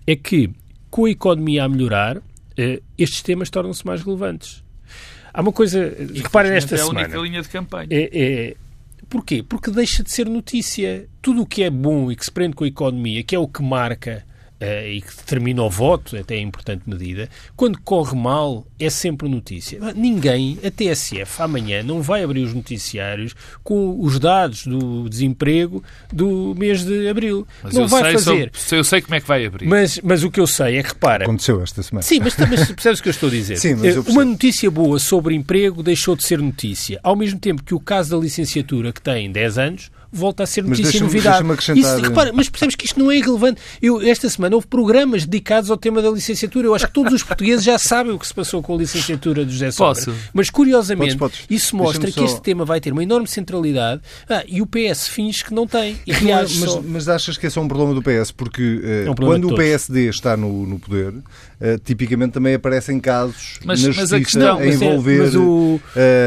é 0.06 0.16
que 0.16 0.50
com 0.90 1.04
a 1.04 1.10
economia 1.10 1.64
a 1.64 1.68
melhorar, 1.68 2.20
eh, 2.56 2.80
estes 2.96 3.22
temas 3.22 3.50
tornam-se 3.50 3.86
mais 3.86 4.02
relevantes. 4.02 4.62
Há 5.32 5.40
uma 5.40 5.52
coisa, 5.52 5.94
e 6.12 6.20
reparem 6.20 6.50
nesta 6.50 6.74
é 6.74 6.78
semana. 6.78 7.00
É 7.00 7.02
a 7.02 7.06
única 7.06 7.20
linha 7.20 7.42
de 7.42 7.48
campanha. 7.48 7.88
É, 7.90 8.10
é, 8.12 8.56
porquê? 9.08 9.42
Porque 9.42 9.70
deixa 9.70 10.02
de 10.02 10.10
ser 10.10 10.26
notícia. 10.26 11.06
Tudo 11.22 11.42
o 11.42 11.46
que 11.46 11.62
é 11.62 11.70
bom 11.70 12.10
e 12.10 12.16
que 12.16 12.24
se 12.24 12.30
prende 12.30 12.56
com 12.56 12.64
a 12.64 12.68
economia, 12.68 13.22
que 13.22 13.36
é 13.36 13.38
o 13.38 13.46
que 13.46 13.62
marca 13.62 14.24
e 14.60 15.00
que 15.00 15.16
determina 15.16 15.62
o 15.62 15.70
voto, 15.70 16.16
até 16.16 16.36
em 16.36 16.48
importante 16.48 16.82
medida, 16.86 17.28
quando 17.56 17.78
corre 17.80 18.16
mal 18.16 18.66
é 18.78 18.90
sempre 18.90 19.28
notícia. 19.28 19.78
Ninguém, 19.94 20.58
a 20.64 20.70
TSF, 20.70 21.42
amanhã 21.42 21.82
não 21.82 22.02
vai 22.02 22.24
abrir 22.24 22.42
os 22.42 22.54
noticiários 22.54 23.34
com 23.62 24.00
os 24.00 24.18
dados 24.18 24.66
do 24.66 25.08
desemprego 25.08 25.82
do 26.12 26.54
mês 26.56 26.84
de 26.84 27.08
abril. 27.08 27.46
Mas 27.62 27.74
não 27.74 27.86
vai 27.86 28.12
fazer. 28.12 28.50
eu 28.72 28.84
sei 28.84 29.00
como 29.00 29.14
é 29.14 29.20
que 29.20 29.28
vai 29.28 29.46
abrir. 29.46 29.66
Mas, 29.66 30.00
mas 30.02 30.24
o 30.24 30.30
que 30.30 30.40
eu 30.40 30.46
sei 30.46 30.78
é 30.78 30.82
que, 30.82 30.88
repara... 30.88 31.24
Aconteceu 31.24 31.62
esta 31.62 31.82
semana. 31.82 32.02
Sim, 32.02 32.20
mas, 32.20 32.36
mas 32.36 32.72
percebes 32.72 32.98
o 32.98 33.02
que 33.02 33.08
eu 33.08 33.12
estou 33.12 33.28
a 33.28 33.32
dizer? 33.32 33.56
Sim, 33.56 33.76
mas 33.76 33.94
eu 33.94 34.02
Uma 34.02 34.24
notícia 34.24 34.70
boa 34.70 34.98
sobre 34.98 35.34
emprego 35.34 35.82
deixou 35.82 36.16
de 36.16 36.24
ser 36.24 36.40
notícia. 36.40 36.98
Ao 37.02 37.14
mesmo 37.14 37.38
tempo 37.38 37.62
que 37.62 37.74
o 37.74 37.80
caso 37.80 38.10
da 38.10 38.16
licenciatura, 38.16 38.92
que 38.92 39.00
tem 39.00 39.30
10 39.30 39.58
anos, 39.58 39.90
volta 40.10 40.42
a 40.42 40.46
ser 40.46 40.64
notícia 40.64 40.98
e 40.98 41.00
novidade. 41.00 41.46
Isso, 41.76 41.96
repara, 42.00 42.32
mas 42.32 42.48
percebes 42.48 42.74
que 42.74 42.86
isto 42.86 42.98
não 42.98 43.10
é 43.10 43.16
irrelevante. 43.16 43.60
Eu, 43.80 44.00
esta 44.00 44.28
semana 44.28 44.54
houve 44.54 44.66
programas 44.66 45.24
dedicados 45.24 45.70
ao 45.70 45.76
tema 45.76 46.00
da 46.02 46.10
licenciatura. 46.10 46.66
Eu 46.66 46.74
acho 46.74 46.86
que 46.86 46.92
todos 46.92 47.12
os 47.12 47.22
portugueses 47.22 47.64
já 47.64 47.78
sabem 47.78 48.12
o 48.12 48.18
que 48.18 48.26
se 48.26 48.34
passou 48.34 48.62
com 48.62 48.74
a 48.74 48.78
licenciatura 48.78 49.44
de 49.44 49.52
José 49.52 49.70
Posso? 49.76 50.14
Mas, 50.32 50.50
curiosamente, 50.50 51.16
podes, 51.16 51.40
podes. 51.40 51.46
isso 51.50 51.76
mostra 51.76 52.10
que 52.10 52.24
este 52.24 52.40
tema 52.40 52.64
vai 52.64 52.80
ter 52.80 52.92
uma 52.92 53.02
enorme 53.02 53.26
centralidade 53.26 54.00
ah, 54.28 54.42
e 54.46 54.60
o 54.62 54.66
PS 54.66 55.08
finge 55.08 55.44
que 55.44 55.52
não 55.52 55.66
tem. 55.66 55.98
E 56.06 56.12
reage 56.12 56.60
mas, 56.60 56.70
só. 56.70 56.82
mas 56.82 57.08
achas 57.08 57.36
que 57.36 57.46
esse 57.46 57.58
é 57.58 57.60
um 57.60 57.68
problema 57.68 57.94
do 57.94 58.02
PS? 58.02 58.30
Porque 58.32 58.62
uh, 58.62 59.08
é 59.08 59.10
um 59.10 59.14
quando 59.14 59.48
o 59.48 59.54
PSD 59.54 60.08
está 60.08 60.36
no, 60.36 60.66
no 60.66 60.78
poder, 60.78 61.14
uh, 61.60 61.78
tipicamente 61.84 62.32
também 62.32 62.54
aparecem 62.54 62.98
casos 63.00 63.58
mas, 63.64 63.82
na 63.82 63.90
justiça 63.90 64.18
questão, 64.18 64.58
a 64.58 64.64
é- 64.64 64.68
envolver 64.68 65.34
é, 65.34 65.38
o, 65.38 65.74
uh, 65.74 65.80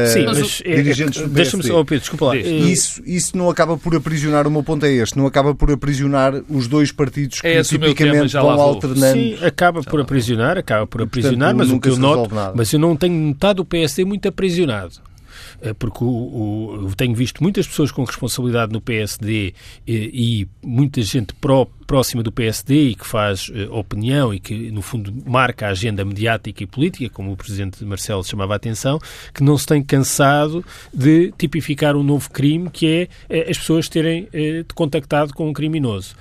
Sim, 0.06 0.24
mas, 0.26 0.36
dirigentes 0.58 1.20
é, 1.20 1.24
do 1.24 1.30
PSD. 1.30 1.34
Deixa-me 1.34 1.62
só, 1.62 1.80
oh, 1.80 1.84
Pedro, 1.84 2.00
desculpa 2.00 2.24
lá. 2.26 2.36
Isso, 2.36 3.02
isso 3.04 3.36
não 3.36 3.50
acaba 3.50 3.76
por 3.76 3.94
aprisionar, 3.94 4.46
o 4.46 4.50
meu 4.50 4.62
ponto 4.62 4.84
é 4.86 4.92
este, 4.92 5.16
não 5.16 5.26
acaba 5.26 5.54
por 5.54 5.70
aprisionar 5.70 6.34
os 6.48 6.66
dois 6.68 6.92
partidos 6.92 7.40
que 7.40 7.46
é 7.46 7.62
tipicamente 7.62 8.32
vão 8.32 8.50
alternando. 8.50 9.18
Sim, 9.18 9.38
acaba 9.44 9.82
por 9.82 10.00
aprisionar, 10.00 10.58
acaba 10.58 10.86
por 10.86 11.02
aprisionar, 11.02 11.54
mas 11.54 11.70
o 11.70 11.80
que 11.80 11.88
eu 11.88 11.96
noto, 11.96 12.34
mas 12.54 12.72
eu 12.72 12.78
não 12.78 12.96
tenho 12.96 13.14
notado 13.14 13.60
o 13.60 13.64
PSD 13.64 14.04
muito 14.04 14.28
aprisionado. 14.28 15.11
Eh, 15.60 15.72
porque 15.74 16.02
o, 16.04 16.86
o, 16.86 16.94
tenho 16.96 17.14
visto 17.14 17.42
muitas 17.42 17.66
pessoas 17.66 17.90
com 17.90 18.04
responsabilidade 18.04 18.72
no 18.72 18.80
PSD 18.80 19.54
e, 19.86 19.96
eh, 19.96 20.10
e 20.12 20.48
muita 20.62 21.00
gente 21.02 21.34
pró, 21.34 21.66
próxima 21.86 22.22
do 22.22 22.32
PSD 22.32 22.88
e 22.88 22.94
que 22.94 23.06
faz 23.06 23.48
uh, 23.48 23.72
opinião 23.72 24.32
e 24.32 24.40
que, 24.40 24.70
no 24.70 24.80
fundo, 24.80 25.12
marca 25.26 25.66
a 25.66 25.70
agenda 25.70 26.04
mediática 26.04 26.62
e 26.62 26.66
política, 26.66 27.10
como 27.10 27.32
o 27.32 27.36
Presidente 27.36 27.84
Marcelo 27.84 28.24
chamava 28.24 28.54
a 28.54 28.56
atenção, 28.56 28.98
que 29.34 29.42
não 29.42 29.58
se 29.58 29.66
tem 29.66 29.82
cansado 29.82 30.64
de 30.92 31.32
tipificar 31.36 31.94
um 31.96 32.02
novo 32.02 32.30
crime 32.30 32.70
que 32.70 33.08
é 33.28 33.50
as 33.50 33.58
pessoas 33.58 33.88
terem 33.88 34.28
contactado 34.74 35.34
com 35.34 35.48
um 35.48 35.52
criminoso. 35.52 36.14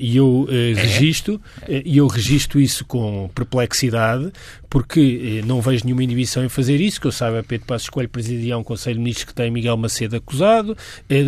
e 0.00 0.16
eu 0.16 0.46
registro, 0.76 1.40
e 1.68 1.96
eu 1.96 2.06
registro 2.06 2.60
isso 2.60 2.84
com 2.84 3.28
perplexidade, 3.34 4.30
porque 4.70 5.42
não 5.46 5.60
vejo 5.60 5.84
nenhuma 5.84 6.04
inibição 6.04 6.44
em 6.44 6.48
fazer 6.48 6.80
isso, 6.80 7.00
que 7.00 7.06
eu 7.06 7.12
saiba, 7.12 7.42
Pedro 7.42 7.66
Passos 7.66 7.88
Coelho 7.88 8.08
presidia 8.18 8.58
um 8.58 8.64
Conselho 8.64 8.96
de 8.96 9.00
Ministros 9.00 9.26
que 9.26 9.34
tem 9.34 9.48
Miguel 9.48 9.76
Macedo 9.76 10.16
acusado, 10.16 10.76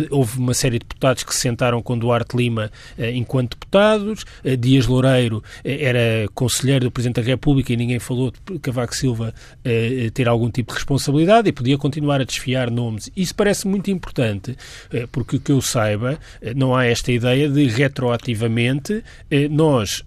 houve 0.09 0.37
uma 0.37 0.53
série 0.53 0.73
de 0.73 0.79
deputados 0.79 1.23
que 1.23 1.33
se 1.33 1.39
sentaram 1.39 1.81
com 1.81 1.97
Duarte 1.97 2.35
Lima 2.35 2.69
enquanto 3.13 3.51
deputados, 3.51 4.25
Dias 4.59 4.87
Loureiro 4.87 5.41
era 5.63 6.27
conselheiro 6.33 6.85
do 6.85 6.91
Presidente 6.91 7.21
da 7.21 7.27
República 7.27 7.71
e 7.71 7.77
ninguém 7.77 7.97
falou 7.97 8.31
de 8.31 8.59
Cavaco 8.59 8.93
Silva 8.93 9.33
ter 10.13 10.27
algum 10.27 10.51
tipo 10.51 10.73
de 10.73 10.79
responsabilidade 10.79 11.47
e 11.47 11.53
podia 11.53 11.77
continuar 11.77 12.19
a 12.19 12.25
desfiar 12.25 12.69
nomes. 12.69 13.09
Isso 13.15 13.33
parece 13.33 13.67
muito 13.67 13.89
importante, 13.89 14.57
porque 15.13 15.39
que 15.39 15.53
eu 15.53 15.61
saiba, 15.61 16.19
não 16.55 16.75
há 16.75 16.85
esta 16.85 17.11
ideia 17.11 17.47
de 17.47 17.67
retroativamente 17.67 19.01
nós 19.49 20.03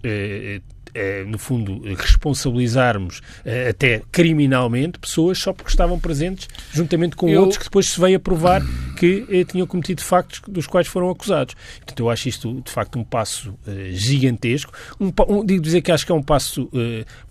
no 1.27 1.37
fundo, 1.37 1.81
responsabilizarmos 1.95 3.21
até 3.69 4.01
criminalmente 4.11 4.99
pessoas 4.99 5.37
só 5.37 5.53
porque 5.53 5.69
estavam 5.69 5.99
presentes 5.99 6.47
juntamente 6.71 7.15
com 7.15 7.27
eu... 7.29 7.41
outros 7.41 7.57
que 7.57 7.65
depois 7.65 7.87
se 7.87 7.99
veio 7.99 8.17
a 8.17 8.19
provar 8.19 8.61
que 8.97 9.45
tinham 9.45 9.67
cometido 9.67 10.01
factos 10.01 10.41
dos 10.47 10.67
quais 10.67 10.87
foram 10.87 11.09
acusados. 11.09 11.55
Portanto, 11.77 11.99
eu 11.99 12.09
acho 12.09 12.29
isto, 12.29 12.61
de 12.61 12.71
facto, 12.71 12.97
um 12.97 13.03
passo 13.03 13.53
gigantesco. 13.91 14.71
Um, 14.99 15.11
um, 15.27 15.45
digo 15.45 15.61
dizer 15.61 15.81
que 15.81 15.91
acho 15.91 16.05
que 16.05 16.11
é 16.11 16.15
um 16.15 16.23
passo 16.23 16.69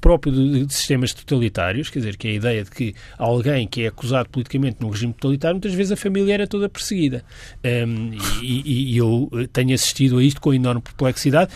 próprio 0.01 0.33
de, 0.33 0.67
de 0.67 0.75
sistemas 0.75 1.13
totalitários, 1.13 1.89
quer 1.89 2.01
dizer, 2.01 2.17
que 2.17 2.29
é 2.29 2.31
a 2.33 2.35
ideia 2.35 2.65
de 2.65 2.71
que 2.71 2.95
alguém 3.19 3.67
que 3.67 3.83
é 3.83 3.87
acusado 3.89 4.29
politicamente 4.29 4.77
num 4.81 4.91
regime 4.91 5.13
totalitário, 5.13 5.57
muitas 5.57 5.75
vezes 5.75 5.93
a 5.93 5.97
família 5.97 6.35
era 6.35 6.47
toda 6.47 6.69
perseguida. 6.69 7.25
Um, 7.65 8.13
e, 8.43 8.93
e, 8.93 8.97
eu 8.97 9.31
tenho 9.53 9.75
assistido 9.75 10.19
a 10.19 10.23
isto 10.23 10.41
com 10.41 10.53
enorme 10.53 10.83
perplexidade 10.83 11.53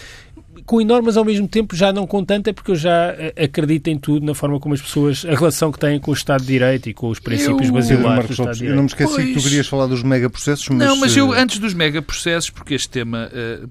com 0.65 0.81
enorme, 0.81 1.07
mas 1.07 1.17
ao 1.17 1.25
mesmo 1.25 1.47
tempo 1.49 1.75
já 1.75 1.93
não 1.93 2.07
com 2.07 2.25
tanta, 2.25 2.53
porque 2.53 2.71
eu 2.71 2.77
já 2.77 3.15
eh, 3.19 3.45
acredito 3.45 3.89
em 3.89 3.99
tudo, 3.99 4.25
na 4.25 4.35
forma 4.35 4.59
como 4.61 4.75
as 4.75 4.83
pessoas, 4.83 5.25
a 5.25 5.35
relação 5.35 5.71
que 5.71 5.79
têm 5.79 5.99
com 5.99 6.11
o 6.11 6.15
Estado 6.15 6.41
de 6.41 6.47
Direito 6.47 6.89
e 6.89 6.95
com 6.95 7.09
os 7.09 7.19
princípios 7.19 7.69
eu, 7.69 7.75
basilares 7.75 8.27
do 8.27 8.33
Estado 8.33 8.53
de 8.53 8.59
Direito. 8.59 8.73
Eu 8.73 8.77
não 8.77 8.83
me 8.83 8.89
esqueci 8.89 9.15
pois... 9.15 9.27
que 9.27 9.35
tu 9.35 9.43
querias 9.43 9.67
falar 9.67 9.87
dos 9.87 10.03
megaprocessos, 10.03 10.69
mas... 10.69 10.79
Não, 10.79 10.97
mas 10.97 11.17
eu, 11.17 11.35
eh, 11.35 11.41
antes 11.41 11.59
dos 11.59 11.75
megaprocessos, 11.75 12.51
porque 12.51 12.75
este 12.75 12.89
tema 12.89 13.31
uh, 13.33 13.69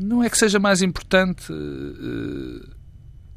não 0.00 0.22
é 0.22 0.30
que 0.30 0.38
seja 0.38 0.58
mais 0.58 0.82
importante, 0.82 1.52
uh, 1.52 2.68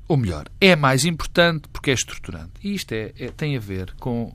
ou 0.08 0.17
melhor, 0.17 0.45
é 0.60 0.75
mais 0.75 1.05
importante 1.05 1.67
porque 1.71 1.91
é 1.91 1.93
estruturante. 1.93 2.51
E 2.63 2.73
isto 2.73 2.91
é, 2.93 3.13
é 3.19 3.27
tem 3.29 3.55
a 3.55 3.60
ver 3.60 3.93
com 3.99 4.34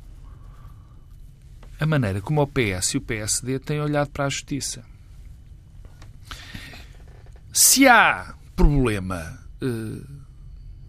a 1.78 1.86
maneira 1.86 2.20
como 2.20 2.40
o 2.40 2.46
PS 2.46 2.94
e 2.94 2.98
o 2.98 3.00
PSD 3.00 3.58
têm 3.58 3.80
olhado 3.80 4.10
para 4.10 4.26
a 4.26 4.28
justiça. 4.28 4.84
Se 7.56 7.86
há 7.86 8.34
problema, 8.56 9.38
eh, 9.62 10.02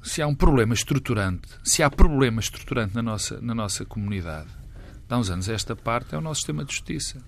se 0.02 0.20
há 0.20 0.26
um 0.26 0.34
problema 0.34 0.74
estruturante, 0.74 1.48
se 1.64 1.84
há 1.84 1.92
problema 1.92 2.40
estruturante 2.40 2.96
na 2.96 3.04
nossa, 3.04 3.40
na 3.40 3.54
nossa 3.54 3.86
comunidade, 3.86 4.50
há 5.08 5.16
uns 5.16 5.30
anos 5.30 5.48
esta 5.48 5.76
parte 5.76 6.16
é 6.16 6.18
o 6.18 6.22
nosso 6.22 6.40
sistema 6.40 6.66
de 6.66 6.74
justiça. 6.74 7.24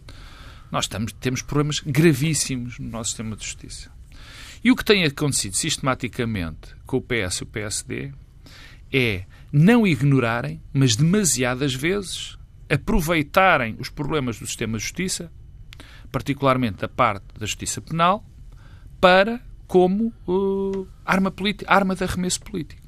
Nós 0.71 0.86
estamos, 0.86 1.12
temos 1.12 1.43
problemas 1.43 1.82
gravíssimos 1.82 2.80
no 2.80 2.89
nosso 2.89 3.12
sistema 3.12 3.36
de 3.36 3.45
justiça. 3.45 3.91
E 4.63 4.71
o 4.71 4.76
que 4.76 4.84
tem 4.84 5.04
acontecido 5.04 5.56
sistematicamente 5.56 6.76
com 6.88 6.97
o 6.97 7.02
PS 7.02 7.38
e 7.38 7.43
o 7.43 7.45
PSD 7.45 8.13
é 8.91 9.26
não 9.52 9.86
ignorarem, 9.86 10.63
mas 10.73 10.95
demasiadas 10.95 11.76
vezes 11.76 12.39
aproveitarem 12.67 13.76
os 13.78 13.89
problemas 13.91 14.39
do 14.39 14.47
sistema 14.47 14.80
de 14.80 14.84
justiça, 14.84 15.32
particularmente 16.12 16.84
a 16.84 16.89
parte 16.89 17.26
da 17.38 17.45
justiça 17.45 17.80
penal, 17.80 18.26
para 18.99 19.41
como 19.67 20.13
uh, 20.27 20.88
arma, 21.05 21.33
arma 21.65 21.95
de 21.95 22.03
arremesso 22.03 22.41
político. 22.41 22.81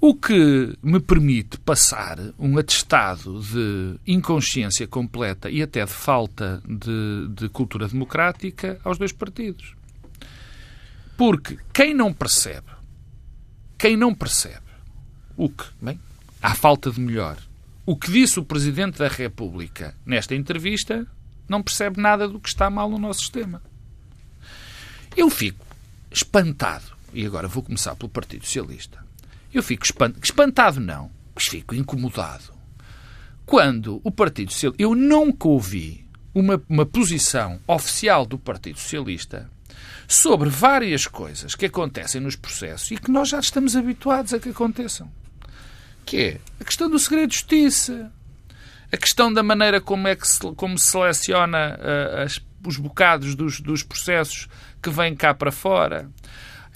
O 0.00 0.14
que 0.14 0.76
me 0.82 1.00
permite 1.00 1.58
passar 1.58 2.18
um 2.38 2.58
atestado 2.58 3.40
de 3.40 3.98
inconsciência 4.06 4.86
completa 4.86 5.48
e 5.48 5.62
até 5.62 5.82
de 5.84 5.92
falta 5.92 6.62
de, 6.66 7.28
de 7.30 7.48
cultura 7.48 7.88
democrática 7.88 8.78
aos 8.84 8.98
dois 8.98 9.12
partidos. 9.12 9.74
Porque 11.16 11.56
quem 11.72 11.94
não 11.94 12.12
percebe, 12.12 12.66
quem 13.78 13.96
não 13.96 14.14
percebe 14.14 14.66
o 15.36 15.48
que, 15.48 15.64
bem, 15.80 15.98
há 16.42 16.54
falta 16.54 16.90
de 16.90 17.00
melhor, 17.00 17.38
o 17.86 17.96
que 17.96 18.10
disse 18.10 18.38
o 18.38 18.44
Presidente 18.44 18.98
da 18.98 19.08
República 19.08 19.94
nesta 20.04 20.34
entrevista 20.34 21.06
não 21.48 21.62
percebe 21.62 22.00
nada 22.00 22.28
do 22.28 22.40
que 22.40 22.48
está 22.48 22.68
mal 22.68 22.90
no 22.90 22.98
nosso 22.98 23.20
sistema. 23.20 23.62
Eu 25.16 25.30
fico 25.30 25.64
espantado, 26.10 26.84
e 27.12 27.24
agora 27.24 27.48
vou 27.48 27.62
começar 27.62 27.94
pelo 27.96 28.08
Partido 28.08 28.44
Socialista. 28.44 29.04
Eu 29.52 29.62
fico 29.62 29.84
espantado, 29.84 30.24
espantado 30.24 30.80
não, 30.80 31.10
mas 31.34 31.46
fico 31.46 31.74
incomodado. 31.74 32.52
Quando 33.46 34.00
o 34.02 34.10
Partido 34.10 34.52
Socialista. 34.52 34.82
Eu 34.82 34.94
nunca 34.94 35.48
ouvi 35.48 36.04
uma, 36.34 36.60
uma 36.68 36.86
posição 36.86 37.60
oficial 37.66 38.26
do 38.26 38.38
Partido 38.38 38.78
Socialista 38.78 39.50
sobre 40.08 40.48
várias 40.48 41.06
coisas 41.06 41.54
que 41.54 41.66
acontecem 41.66 42.20
nos 42.20 42.36
processos 42.36 42.90
e 42.90 42.96
que 42.96 43.10
nós 43.10 43.28
já 43.28 43.38
estamos 43.38 43.76
habituados 43.76 44.34
a 44.34 44.38
que 44.38 44.48
aconteçam 44.50 45.10
que 46.04 46.18
é 46.18 46.40
a 46.60 46.64
questão 46.64 46.88
do 46.88 46.98
segredo 46.98 47.30
de 47.30 47.36
justiça, 47.36 48.12
a 48.92 48.96
questão 48.96 49.32
da 49.32 49.42
maneira 49.42 49.80
como 49.80 50.06
é 50.06 50.14
que 50.14 50.26
se, 50.28 50.38
como 50.54 50.78
se 50.78 50.86
seleciona 50.86 51.78
uh, 51.78 52.22
as, 52.22 52.40
os 52.64 52.76
bocados 52.76 53.34
dos, 53.34 53.60
dos 53.60 53.82
processos 53.82 54.48
que 54.84 54.90
vêm 54.90 55.16
cá 55.16 55.32
para 55.32 55.50
fora. 55.50 56.10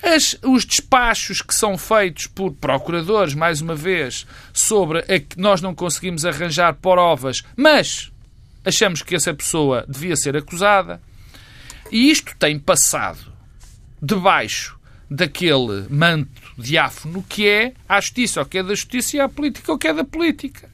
As, 0.03 0.39
os 0.43 0.65
despachos 0.65 1.43
que 1.43 1.55
são 1.55 1.77
feitos 1.77 2.27
por 2.27 2.53
procuradores, 2.53 3.35
mais 3.35 3.61
uma 3.61 3.75
vez, 3.75 4.27
sobre 4.53 5.01
a 5.01 5.21
que 5.21 5.39
nós 5.39 5.61
não 5.61 5.75
conseguimos 5.75 6.25
arranjar 6.25 6.75
provas, 6.75 7.43
mas 7.55 8.11
achamos 8.65 9.03
que 9.03 9.15
essa 9.15 9.35
pessoa 9.35 9.85
devia 9.87 10.17
ser 10.17 10.37
acusada. 10.37 11.01
E 11.91 12.11
isto 12.11 12.35
tem 12.39 12.59
passado 12.59 13.33
debaixo 14.01 14.79
daquele 15.11 15.87
manto 15.91 16.43
diáfono 16.57 17.25
que 17.29 17.47
é 17.47 17.73
a 17.89 18.01
justiça, 18.01 18.41
o 18.41 18.47
que 18.47 18.59
é 18.59 18.63
da 18.63 18.75
justiça, 18.75 19.17
e 19.17 19.21
a 19.21 19.29
política, 19.29 19.73
o 19.73 19.79
que 19.79 19.89
é 19.89 19.93
da 19.93 20.05
política. 20.05 20.69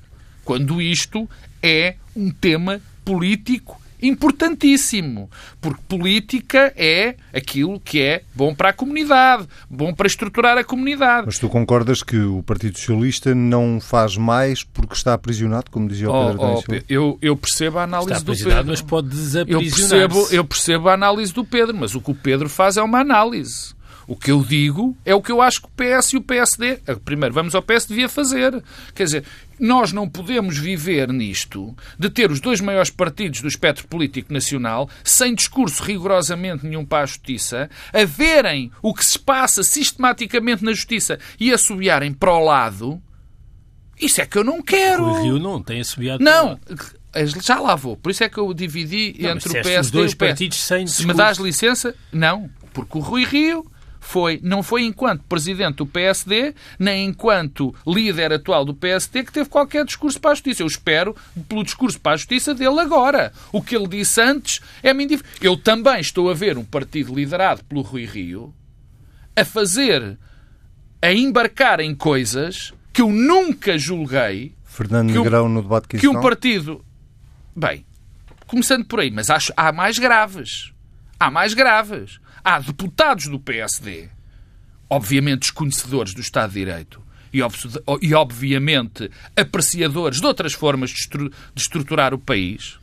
Quando 0.44 0.80
isto 0.80 1.28
é 1.62 1.96
um 2.14 2.30
tema 2.30 2.80
político 3.04 3.80
importantíssimo, 4.06 5.30
porque 5.60 5.80
política 5.88 6.72
é 6.76 7.16
aquilo 7.32 7.80
que 7.80 8.00
é 8.00 8.22
bom 8.34 8.54
para 8.54 8.70
a 8.70 8.72
comunidade, 8.72 9.48
bom 9.68 9.92
para 9.94 10.06
estruturar 10.06 10.58
a 10.58 10.64
comunidade. 10.64 11.26
Mas 11.26 11.38
tu 11.38 11.48
concordas 11.48 12.02
que 12.02 12.18
o 12.18 12.42
Partido 12.42 12.78
Socialista 12.78 13.34
não 13.34 13.80
faz 13.80 14.16
mais 14.16 14.62
porque 14.62 14.94
está 14.94 15.14
aprisionado, 15.14 15.70
como 15.70 15.88
dizia 15.88 16.10
o 16.10 16.26
Pedro 16.26 16.42
oh, 16.42 16.62
oh, 16.68 16.74
eu, 16.88 17.18
eu 17.22 17.36
percebo 17.36 17.78
a 17.78 17.84
análise 17.84 18.12
está 18.12 18.32
do 18.32 18.36
Pedro. 18.36 18.64
mas 18.66 18.80
pode 18.82 19.08
desaprisionar 19.08 19.64
eu 19.64 20.10
percebo, 20.10 20.28
eu 20.30 20.44
percebo 20.44 20.88
a 20.88 20.94
análise 20.94 21.32
do 21.32 21.44
Pedro, 21.44 21.76
mas 21.76 21.94
o 21.94 22.00
que 22.00 22.10
o 22.10 22.14
Pedro 22.14 22.48
faz 22.48 22.76
é 22.76 22.82
uma 22.82 23.00
análise. 23.00 23.74
O 24.06 24.16
que 24.16 24.30
eu 24.30 24.42
digo 24.42 24.96
é 25.04 25.14
o 25.14 25.22
que 25.22 25.32
eu 25.32 25.40
acho 25.40 25.62
que 25.62 25.66
o 25.66 25.70
PS 25.70 26.12
e 26.12 26.16
o 26.16 26.22
PSD, 26.22 26.78
eh, 26.86 26.94
primeiro 27.04 27.34
vamos 27.34 27.54
ao 27.54 27.62
PS, 27.62 27.86
devia 27.86 28.08
fazer. 28.08 28.62
Quer 28.94 29.04
dizer, 29.04 29.24
nós 29.58 29.92
não 29.92 30.08
podemos 30.08 30.58
viver 30.58 31.12
nisto 31.12 31.74
de 31.98 32.10
ter 32.10 32.30
os 32.30 32.40
dois 32.40 32.60
maiores 32.60 32.90
partidos 32.90 33.40
do 33.40 33.48
espectro 33.48 33.86
político 33.88 34.32
nacional, 34.32 34.88
sem 35.02 35.34
discurso 35.34 35.82
rigorosamente 35.82 36.66
nenhum 36.66 36.84
para 36.84 37.04
a 37.04 37.06
justiça, 37.06 37.68
a 37.92 38.04
verem 38.04 38.70
o 38.82 38.94
que 38.94 39.04
se 39.04 39.18
passa 39.18 39.62
sistematicamente 39.62 40.64
na 40.64 40.72
justiça 40.72 41.18
e 41.38 41.52
a 41.52 41.58
subiarem 41.58 42.12
para 42.12 42.32
o 42.32 42.44
lado. 42.44 43.02
Isso 44.00 44.20
é 44.20 44.26
que 44.26 44.36
eu 44.36 44.44
não 44.44 44.62
quero. 44.62 45.04
O 45.04 45.22
Rio 45.22 45.38
não 45.38 45.62
tem 45.62 45.80
assobiado 45.80 46.22
Não. 46.22 46.58
Já 47.42 47.60
lá 47.60 47.76
vou. 47.76 47.96
Por 47.96 48.10
isso 48.10 48.24
é 48.24 48.28
que 48.28 48.38
eu 48.38 48.52
dividi 48.52 49.14
não, 49.20 49.30
entre 49.30 49.48
o 49.48 49.52
PSD 49.52 49.80
os 49.80 49.90
dois 49.90 50.10
e 50.10 50.14
o 50.14 50.16
PS. 50.16 50.28
partidos 50.28 50.58
sem 50.58 50.86
Se 50.86 51.06
me 51.06 51.14
dás 51.14 51.38
licença, 51.38 51.94
não. 52.12 52.50
Porque 52.72 52.98
o 52.98 53.00
Rui 53.00 53.24
Rio 53.24 53.64
foi, 54.04 54.38
não 54.42 54.62
foi 54.62 54.84
enquanto 54.84 55.24
presidente 55.24 55.76
do 55.76 55.86
PSD, 55.86 56.54
nem 56.78 57.06
enquanto 57.06 57.74
líder 57.86 58.34
atual 58.34 58.64
do 58.64 58.74
PSD, 58.74 59.24
que 59.24 59.32
teve 59.32 59.48
qualquer 59.48 59.84
discurso 59.84 60.20
para 60.20 60.32
a 60.32 60.34
justiça. 60.34 60.62
Eu 60.62 60.66
espero 60.66 61.16
pelo 61.48 61.64
discurso 61.64 61.98
para 61.98 62.12
a 62.12 62.16
justiça 62.16 62.54
dele 62.54 62.78
agora. 62.80 63.32
O 63.50 63.62
que 63.62 63.74
ele 63.74 63.88
disse 63.88 64.20
antes 64.20 64.60
é-me 64.82 65.04
indiferente. 65.04 65.38
Eu 65.40 65.56
também 65.56 66.00
estou 66.00 66.30
a 66.30 66.34
ver 66.34 66.58
um 66.58 66.64
partido 66.64 67.14
liderado 67.14 67.64
pelo 67.64 67.80
Rui 67.80 68.04
Rio 68.04 68.54
a 69.34 69.44
fazer, 69.44 70.18
a 71.00 71.12
embarcar 71.12 71.80
em 71.80 71.94
coisas 71.94 72.72
que 72.92 73.00
eu 73.00 73.10
nunca 73.10 73.78
julguei. 73.78 74.54
Fernando 74.64 75.10
Negrão 75.10 75.48
no 75.48 75.62
debate 75.62 75.88
que 75.88 75.98
Que 75.98 76.08
o 76.08 76.20
partido. 76.20 76.84
Bem, 77.56 77.84
começando 78.46 78.84
por 78.84 79.00
aí, 79.00 79.10
mas 79.10 79.30
acho 79.30 79.52
há 79.56 79.72
mais 79.72 79.98
graves. 79.98 80.72
Há 81.18 81.30
mais 81.30 81.54
graves 81.54 82.20
há 82.44 82.60
deputados 82.60 83.26
do 83.26 83.40
PSD, 83.40 84.10
obviamente 84.88 85.40
desconhecedores 85.40 86.12
do 86.12 86.20
Estado 86.20 86.52
de 86.52 86.58
Direito, 86.60 87.02
e, 87.32 88.14
obviamente 88.14 89.10
apreciadores 89.36 90.20
de 90.20 90.26
outras 90.26 90.52
formas 90.52 90.90
de 90.90 91.30
estruturar 91.56 92.14
o 92.14 92.18
país, 92.18 92.78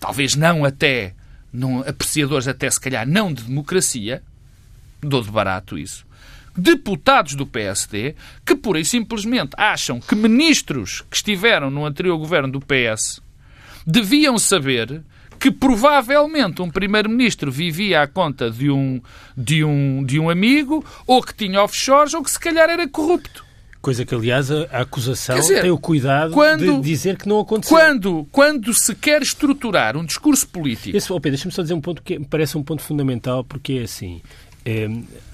talvez 0.00 0.34
não 0.34 0.64
até, 0.64 1.14
não, 1.52 1.80
apreciadores 1.80 2.48
até 2.48 2.68
se 2.68 2.80
calhar 2.80 3.06
não 3.06 3.32
de 3.32 3.44
democracia, 3.44 4.24
dou 5.00 5.22
de 5.22 5.30
barato 5.30 5.78
isso, 5.78 6.04
deputados 6.56 7.36
do 7.36 7.46
PSD 7.46 8.16
que 8.44 8.56
pura 8.56 8.80
e 8.80 8.84
simplesmente 8.84 9.52
acham 9.56 10.00
que 10.00 10.16
ministros 10.16 11.04
que 11.08 11.16
estiveram 11.16 11.70
no 11.70 11.86
anterior 11.86 12.18
governo 12.18 12.50
do 12.50 12.60
PS 12.60 13.20
deviam 13.86 14.36
saber 14.36 15.02
que 15.40 15.50
provavelmente 15.50 16.60
um 16.60 16.70
primeiro-ministro 16.70 17.50
vivia 17.50 18.02
à 18.02 18.06
conta 18.06 18.50
de 18.50 18.70
um, 18.70 19.00
de, 19.34 19.64
um, 19.64 20.04
de 20.04 20.20
um 20.20 20.28
amigo, 20.28 20.84
ou 21.06 21.22
que 21.22 21.34
tinha 21.34 21.62
offshores, 21.62 22.12
ou 22.12 22.22
que 22.22 22.30
se 22.30 22.38
calhar 22.38 22.68
era 22.68 22.86
corrupto. 22.86 23.42
Coisa 23.80 24.04
que, 24.04 24.14
aliás, 24.14 24.50
a 24.50 24.64
acusação 24.80 25.36
dizer, 25.36 25.62
tem 25.62 25.70
o 25.70 25.78
cuidado 25.78 26.34
quando, 26.34 26.76
de 26.76 26.80
dizer 26.82 27.16
que 27.16 27.26
não 27.26 27.40
aconteceu. 27.40 27.74
Quando, 27.74 28.28
quando 28.30 28.74
se 28.74 28.94
quer 28.94 29.22
estruturar 29.22 29.96
um 29.96 30.04
discurso 30.04 30.46
político... 30.46 30.94
Esse, 30.94 31.10
oh 31.10 31.18
Pedro, 31.18 31.38
deixa-me 31.38 31.52
só 31.52 31.62
dizer 31.62 31.72
um 31.72 31.80
ponto 31.80 32.02
que 32.02 32.18
me 32.18 32.26
parece 32.26 32.58
um 32.58 32.62
ponto 32.62 32.82
fundamental, 32.82 33.42
porque 33.42 33.72
é 33.72 33.82
assim... 33.84 34.20
eh, 34.66 34.88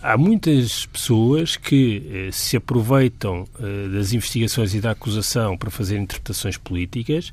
há 0.07 0.17
muitas 0.17 0.87
pessoas 0.87 1.57
que 1.57 2.29
eh, 2.29 2.31
se 2.31 2.57
aproveitam 2.57 3.45
eh, 3.61 3.89
das 3.89 4.13
investigações 4.13 4.73
e 4.75 4.81
da 4.81 4.93
acusação 4.93 5.57
para 5.57 5.71
fazer 5.71 5.99
interpretações 5.99 6.57
políticas 6.57 7.33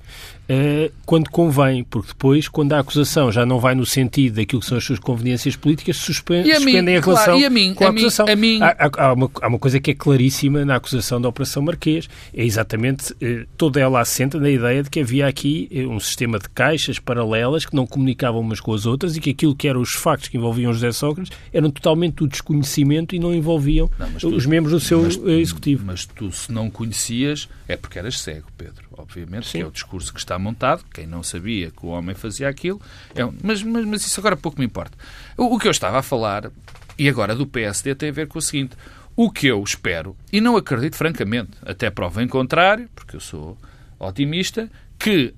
eh, 0.49 0.91
quando 1.05 1.29
convém, 1.29 1.83
porque 1.83 2.09
depois, 2.09 2.47
quando 2.47 2.73
a 2.73 2.79
acusação 2.79 3.31
já 3.31 3.45
não 3.45 3.59
vai 3.59 3.75
no 3.75 3.85
sentido 3.85 4.35
daquilo 4.35 4.61
que 4.61 4.67
são 4.67 4.77
as 4.77 4.83
suas 4.83 4.99
conveniências 4.99 5.55
políticas, 5.55 5.97
suspendem, 5.97 6.51
a, 6.51 6.55
suspendem 6.55 6.97
a 6.97 7.01
relação 7.01 7.25
claro, 7.25 7.45
a 7.45 7.49
mim, 7.49 7.73
com 7.73 7.83
a, 7.83 7.87
a 7.87 7.89
acusação. 7.91 8.25
Mim, 8.25 8.31
a 8.31 8.35
mim... 8.35 8.59
Há, 8.61 8.75
há, 8.97 9.13
uma, 9.13 9.31
há, 9.41 9.47
uma, 9.47 9.59
coisa 9.59 9.79
que 9.79 9.91
é 9.91 9.93
claríssima 9.93 10.65
na 10.65 10.75
acusação 10.75 11.21
da 11.21 11.29
Operação 11.29 11.61
Marquês, 11.61 12.09
é 12.33 12.43
exatamente 12.43 13.15
toda 13.55 13.79
ela 13.79 14.01
assenta 14.01 14.39
na 14.39 14.49
ideia 14.49 14.83
de 14.83 14.89
que 14.89 14.99
havia 14.99 15.27
aqui 15.27 15.69
um 15.89 15.99
sistema 15.99 16.39
de 16.39 16.49
caixas 16.49 16.99
paralelas 16.99 17.65
que 17.65 17.75
não 17.75 17.85
comunicavam 17.85 18.41
umas 18.41 18.59
com 18.59 18.73
as 18.73 18.85
outras 18.85 19.15
e 19.15 19.21
que 19.21 19.29
aquilo 19.29 19.55
que 19.55 19.67
eram 19.67 19.79
os 19.79 19.93
factos 19.93 20.27
que 20.27 20.37
envolviam 20.37 20.73
José 20.73 20.91
Sócrates 20.91 21.31
eram 21.53 21.69
totalmente 21.69 22.15
do 22.15 22.27
desconhecimento 22.63 23.15
e 23.15 23.19
não 23.19 23.33
envolviam 23.33 23.89
não, 23.99 24.11
tu, 24.13 24.29
os 24.29 24.45
membros 24.45 24.73
do 24.73 24.79
seu 24.79 25.03
mas, 25.03 25.17
eh, 25.17 25.39
executivo. 25.39 25.85
Mas 25.85 26.05
tu, 26.05 26.31
se 26.31 26.51
não 26.51 26.69
conhecias, 26.69 27.47
é 27.67 27.77
porque 27.77 27.99
eras 27.99 28.19
cego, 28.19 28.47
Pedro. 28.57 28.83
Obviamente, 28.97 29.47
Sim. 29.47 29.59
que 29.59 29.63
é 29.63 29.67
o 29.67 29.71
discurso 29.71 30.13
que 30.13 30.19
está 30.19 30.39
montado. 30.39 30.83
Quem 30.93 31.05
não 31.05 31.21
sabia 31.21 31.71
que 31.71 31.85
o 31.85 31.89
homem 31.89 32.15
fazia 32.15 32.47
aquilo. 32.47 32.81
É 33.15 33.23
mas, 33.43 33.61
mas, 33.61 33.85
mas, 33.85 34.05
isso 34.05 34.19
agora 34.19 34.35
pouco 34.35 34.59
me 34.59 34.65
importa. 34.65 34.97
O, 35.37 35.55
o 35.55 35.59
que 35.59 35.67
eu 35.67 35.71
estava 35.71 35.99
a 35.99 36.03
falar, 36.03 36.51
e 36.97 37.07
agora 37.07 37.35
do 37.35 37.45
PSD, 37.45 37.95
tem 37.95 38.09
a 38.09 38.13
ver 38.13 38.27
com 38.27 38.39
o 38.39 38.41
seguinte. 38.41 38.75
O 39.15 39.29
que 39.29 39.45
eu 39.45 39.61
espero, 39.63 40.15
e 40.31 40.41
não 40.41 40.57
acredito 40.57 40.95
francamente, 40.95 41.51
até 41.63 41.91
prova 41.91 42.23
em 42.23 42.27
contrário, 42.27 42.89
porque 42.95 43.15
eu 43.15 43.19
sou 43.19 43.55
otimista, 43.99 44.71
que, 44.97 45.35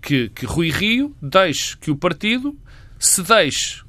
que, 0.00 0.30
que 0.30 0.46
Rui 0.46 0.70
Rio 0.70 1.14
deixe 1.20 1.76
que 1.76 1.90
o 1.90 1.96
partido 1.96 2.56
se 2.98 3.22
deixe, 3.22 3.82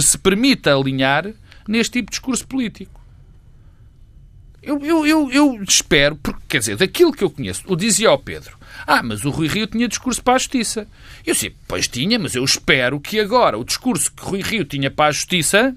se 0.00 0.18
permita 0.18 0.72
alinhar 0.72 1.32
neste 1.70 1.92
tipo 1.92 2.10
de 2.10 2.16
discurso 2.16 2.46
político. 2.46 3.00
Eu, 4.62 4.84
eu, 4.84 5.06
eu, 5.06 5.30
eu, 5.30 5.62
espero, 5.62 6.16
porque, 6.16 6.40
quer 6.48 6.58
dizer, 6.58 6.76
daquilo 6.76 7.12
que 7.12 7.24
eu 7.24 7.30
conheço, 7.30 7.62
o 7.66 7.74
dizia 7.74 8.10
ao 8.10 8.18
Pedro, 8.18 8.58
ah, 8.86 9.02
mas 9.02 9.24
o 9.24 9.30
Rui 9.30 9.48
Rio 9.48 9.66
tinha 9.66 9.88
discurso 9.88 10.22
para 10.22 10.34
a 10.34 10.38
justiça. 10.38 10.86
Eu 11.24 11.34
sei, 11.34 11.54
pois 11.66 11.88
tinha, 11.88 12.18
mas 12.18 12.34
eu 12.34 12.44
espero 12.44 13.00
que 13.00 13.18
agora 13.18 13.56
o 13.56 13.64
discurso 13.64 14.12
que 14.12 14.22
Rui 14.22 14.42
Rio 14.42 14.64
tinha 14.64 14.90
para 14.90 15.06
a 15.06 15.12
justiça, 15.12 15.74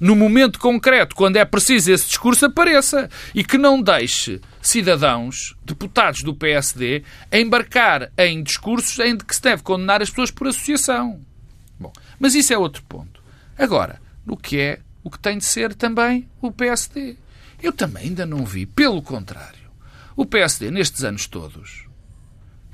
no 0.00 0.14
momento 0.14 0.58
concreto, 0.58 1.14
quando 1.14 1.36
é 1.36 1.44
preciso 1.44 1.92
esse 1.92 2.06
discurso, 2.06 2.46
apareça. 2.46 3.10
E 3.34 3.42
que 3.42 3.58
não 3.58 3.82
deixe 3.82 4.40
cidadãos, 4.62 5.56
deputados 5.64 6.22
do 6.22 6.34
PSD, 6.34 7.02
embarcar 7.32 8.10
em 8.16 8.42
discursos 8.42 8.98
em 9.00 9.18
que 9.18 9.34
se 9.34 9.42
deve 9.42 9.62
condenar 9.62 10.00
as 10.00 10.08
pessoas 10.08 10.30
por 10.30 10.46
associação. 10.46 11.20
Bom, 11.78 11.92
mas 12.18 12.34
isso 12.34 12.54
é 12.54 12.58
outro 12.58 12.82
ponto. 12.84 13.20
Agora, 13.58 14.00
o 14.26 14.36
que 14.36 14.58
é 14.58 14.78
o 15.08 15.10
que 15.10 15.18
tem 15.18 15.38
de 15.38 15.44
ser 15.46 15.74
também 15.74 16.28
o 16.38 16.52
PSD? 16.52 17.16
Eu 17.62 17.72
também 17.72 18.04
ainda 18.04 18.26
não 18.26 18.44
vi, 18.44 18.66
pelo 18.66 19.00
contrário, 19.00 19.70
o 20.14 20.26
PSD, 20.26 20.70
nestes 20.70 21.02
anos 21.02 21.26
todos, 21.26 21.86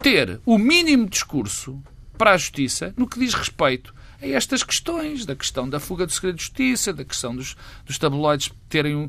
ter 0.01 0.41
o 0.45 0.59
mínimo 0.59 1.09
discurso 1.09 1.81
para 2.19 2.33
a 2.33 2.37
justiça 2.37 2.93
no 2.97 3.09
que 3.09 3.21
diz 3.21 3.35
respeito 3.35 3.95
a 4.21 4.27
estas 4.27 4.65
questões, 4.65 5.25
da 5.25 5.37
questão 5.37 5.69
da 5.69 5.79
fuga 5.79 6.07
do 6.07 6.13
segredo 6.13 6.37
de 6.37 6.43
justiça, 6.43 6.93
da 6.93 7.05
questão 7.05 7.37
dos, 7.37 7.57
dos 7.87 7.99
tabloides 7.99 8.51
terem 8.69 9.09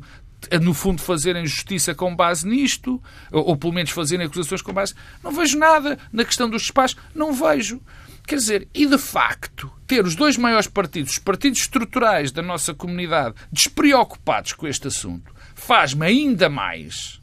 no 0.62 0.72
fundo, 0.72 1.02
fazerem 1.02 1.44
justiça 1.46 1.96
com 1.96 2.14
base 2.14 2.46
nisto, 2.46 3.02
ou, 3.32 3.48
ou, 3.48 3.56
pelo 3.56 3.72
menos 3.72 3.90
fazerem 3.90 4.26
acusações 4.26 4.62
com 4.62 4.72
base. 4.72 4.94
Não 5.20 5.32
vejo 5.32 5.58
nada 5.58 5.98
na 6.12 6.24
questão 6.24 6.48
dos 6.48 6.62
espaços, 6.62 6.96
não 7.12 7.32
vejo. 7.32 7.80
Quer 8.26 8.36
dizer, 8.36 8.68
e 8.74 8.86
de 8.86 8.98
facto, 8.98 9.70
ter 9.86 10.04
os 10.04 10.16
dois 10.16 10.36
maiores 10.36 10.66
partidos, 10.66 11.12
os 11.12 11.18
partidos 11.18 11.60
estruturais 11.60 12.32
da 12.32 12.42
nossa 12.42 12.74
comunidade, 12.74 13.36
despreocupados 13.52 14.52
com 14.52 14.66
este 14.66 14.88
assunto, 14.88 15.32
faz-me 15.54 16.04
ainda 16.04 16.50
mais 16.50 17.20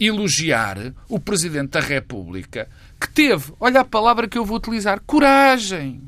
elogiar 0.00 0.94
o 1.06 1.20
Presidente 1.20 1.72
da 1.72 1.80
República, 1.80 2.66
que 2.98 3.10
teve, 3.10 3.52
olha 3.60 3.82
a 3.82 3.84
palavra 3.84 4.26
que 4.26 4.38
eu 4.38 4.44
vou 4.44 4.56
utilizar, 4.56 5.00
coragem. 5.06 6.02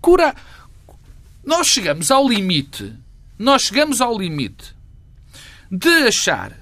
Cora... 0.00 0.34
Nós 1.44 1.66
chegamos 1.68 2.10
ao 2.10 2.28
limite, 2.28 2.94
nós 3.38 3.62
chegamos 3.62 4.02
ao 4.02 4.18
limite 4.18 4.74
de 5.70 5.88
achar 6.06 6.52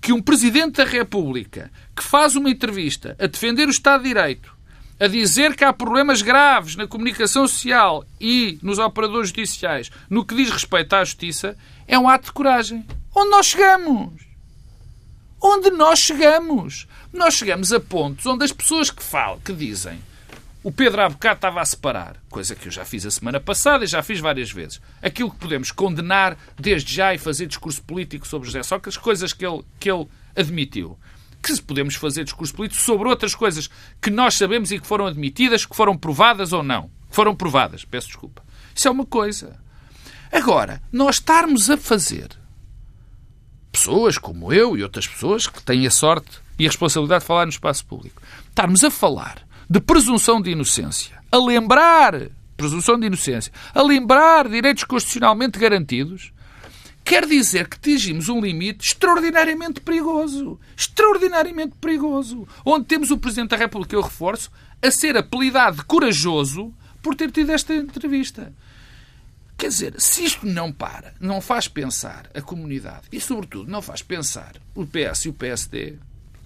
que 0.00 0.12
um 0.12 0.22
Presidente 0.22 0.76
da 0.76 0.84
República 0.84 1.72
que 1.94 2.04
faz 2.04 2.36
uma 2.36 2.48
entrevista 2.48 3.16
a 3.18 3.26
defender 3.26 3.66
o 3.66 3.70
Estado 3.72 4.02
de 4.02 4.10
Direito, 4.10 4.56
a 5.00 5.06
dizer 5.06 5.54
que 5.54 5.64
há 5.64 5.72
problemas 5.72 6.22
graves 6.22 6.76
na 6.76 6.86
comunicação 6.86 7.46
social 7.46 8.04
e 8.20 8.58
nos 8.62 8.78
operadores 8.78 9.28
judiciais 9.28 9.90
no 10.10 10.24
que 10.24 10.34
diz 10.34 10.50
respeito 10.50 10.94
à 10.94 11.04
justiça, 11.04 11.56
é 11.86 11.98
um 11.98 12.08
ato 12.08 12.26
de 12.26 12.32
coragem. 12.32 12.84
Onde 13.14 13.30
nós 13.30 13.46
chegamos? 13.46 14.12
Onde 15.40 15.70
nós 15.70 15.98
chegamos? 16.00 16.86
Nós 17.12 17.34
chegamos 17.34 17.72
a 17.72 17.78
pontos 17.78 18.26
onde 18.26 18.44
as 18.44 18.52
pessoas 18.52 18.90
que 18.90 19.02
falam, 19.02 19.40
que 19.40 19.52
dizem 19.52 20.00
o 20.62 20.72
Pedro 20.72 21.00
há 21.00 21.08
bocado 21.08 21.36
estava 21.36 21.60
a 21.60 21.64
separar, 21.64 22.16
coisa 22.28 22.54
que 22.54 22.66
eu 22.66 22.72
já 22.72 22.84
fiz 22.84 23.06
a 23.06 23.10
semana 23.10 23.38
passada 23.38 23.84
e 23.84 23.86
já 23.86 24.02
fiz 24.02 24.18
várias 24.18 24.50
vezes. 24.50 24.80
Aquilo 25.00 25.30
que 25.30 25.38
podemos 25.38 25.70
condenar 25.70 26.36
desde 26.58 26.92
já 26.92 27.14
e 27.14 27.18
fazer 27.18 27.46
discurso 27.46 27.82
político 27.82 28.26
sobre 28.26 28.46
José 28.46 28.62
Sócrates, 28.62 28.98
coisas 28.98 29.32
que 29.32 29.46
ele, 29.46 29.62
que 29.78 29.90
ele 29.90 30.06
admitiu. 30.36 30.98
Que 31.42 31.60
podemos 31.62 31.94
fazer 31.94 32.24
discurso 32.24 32.54
político 32.54 32.80
sobre 32.80 33.08
outras 33.08 33.34
coisas 33.34 33.68
que 34.00 34.10
nós 34.10 34.34
sabemos 34.34 34.70
e 34.70 34.78
que 34.78 34.86
foram 34.86 35.06
admitidas, 35.06 35.64
que 35.64 35.76
foram 35.76 35.96
provadas 35.96 36.52
ou 36.52 36.62
não. 36.62 36.90
Foram 37.10 37.34
provadas, 37.34 37.84
peço 37.84 38.08
desculpa. 38.08 38.42
Isso 38.74 38.88
é 38.88 38.90
uma 38.90 39.06
coisa. 39.06 39.58
Agora, 40.30 40.82
nós 40.92 41.16
estarmos 41.16 41.70
a 41.70 41.76
fazer 41.76 42.28
pessoas 43.72 44.18
como 44.18 44.52
eu 44.52 44.76
e 44.76 44.82
outras 44.82 45.06
pessoas 45.06 45.46
que 45.46 45.62
têm 45.62 45.86
a 45.86 45.90
sorte 45.90 46.38
e 46.58 46.64
a 46.64 46.68
responsabilidade 46.68 47.22
de 47.22 47.26
falar 47.26 47.46
no 47.46 47.50
espaço 47.50 47.86
público, 47.86 48.20
estarmos 48.48 48.82
a 48.84 48.90
falar 48.90 49.46
de 49.70 49.80
presunção 49.80 50.40
de 50.40 50.50
inocência, 50.50 51.16
a 51.30 51.36
lembrar 51.36 52.28
presunção 52.56 52.98
de 52.98 53.06
inocência, 53.06 53.52
a 53.72 53.80
lembrar 53.80 54.48
direitos 54.48 54.82
constitucionalmente 54.82 55.58
garantidos, 55.58 56.32
quer 57.08 57.24
dizer 57.26 57.66
que 57.66 57.76
atingimos 57.76 58.28
um 58.28 58.38
limite 58.38 58.86
extraordinariamente 58.86 59.80
perigoso. 59.80 60.60
Extraordinariamente 60.76 61.74
perigoso. 61.80 62.46
Onde 62.62 62.84
temos 62.84 63.10
o 63.10 63.16
Presidente 63.16 63.50
da 63.50 63.56
República, 63.56 63.96
eu 63.96 64.02
reforço, 64.02 64.52
a 64.82 64.90
ser 64.90 65.16
apelidado 65.16 65.78
de 65.78 65.84
corajoso 65.84 66.70
por 67.02 67.14
ter 67.14 67.30
tido 67.30 67.50
esta 67.50 67.74
entrevista. 67.74 68.52
Quer 69.56 69.68
dizer, 69.68 69.94
se 69.98 70.22
isto 70.22 70.46
não 70.46 70.70
para, 70.70 71.14
não 71.18 71.40
faz 71.40 71.66
pensar 71.66 72.30
a 72.34 72.42
comunidade 72.42 73.08
e, 73.10 73.18
sobretudo, 73.18 73.70
não 73.70 73.80
faz 73.80 74.02
pensar 74.02 74.56
o 74.74 74.86
PS 74.86 75.24
e 75.24 75.28
o 75.30 75.32
PSD, 75.32 75.96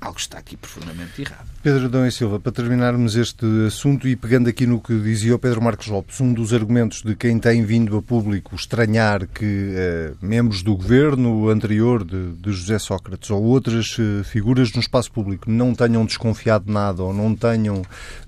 algo 0.02 0.18
está 0.18 0.38
aqui 0.38 0.56
profundamente 0.56 1.22
errado. 1.22 1.46
Pedro 1.62 1.84
Adão 1.84 2.04
e 2.04 2.10
Silva, 2.10 2.40
para 2.40 2.50
terminarmos 2.50 3.14
este 3.14 3.46
assunto 3.66 4.08
e 4.08 4.16
pegando 4.16 4.48
aqui 4.48 4.66
no 4.66 4.80
que 4.80 4.98
dizia 4.98 5.34
o 5.34 5.38
Pedro 5.38 5.62
Marcos 5.62 5.86
Lopes, 5.86 6.20
um 6.20 6.32
dos 6.32 6.52
argumentos 6.52 7.02
de 7.02 7.14
quem 7.14 7.38
tem 7.38 7.64
vindo 7.64 7.96
a 7.96 8.02
público 8.02 8.56
estranhar 8.56 9.28
que 9.28 9.72
eh, 9.76 10.12
membros 10.20 10.62
do 10.64 10.74
governo 10.74 11.48
anterior 11.48 12.04
de, 12.04 12.32
de 12.32 12.52
José 12.52 12.80
Sócrates 12.80 13.30
ou 13.30 13.40
outras 13.44 13.96
eh, 13.98 14.24
figuras 14.24 14.72
no 14.72 14.80
espaço 14.80 15.12
público 15.12 15.48
não 15.48 15.72
tenham 15.72 16.04
desconfiado 16.04 16.70
nada 16.70 17.00
ou 17.04 17.14
não 17.14 17.32
tenham 17.32 17.82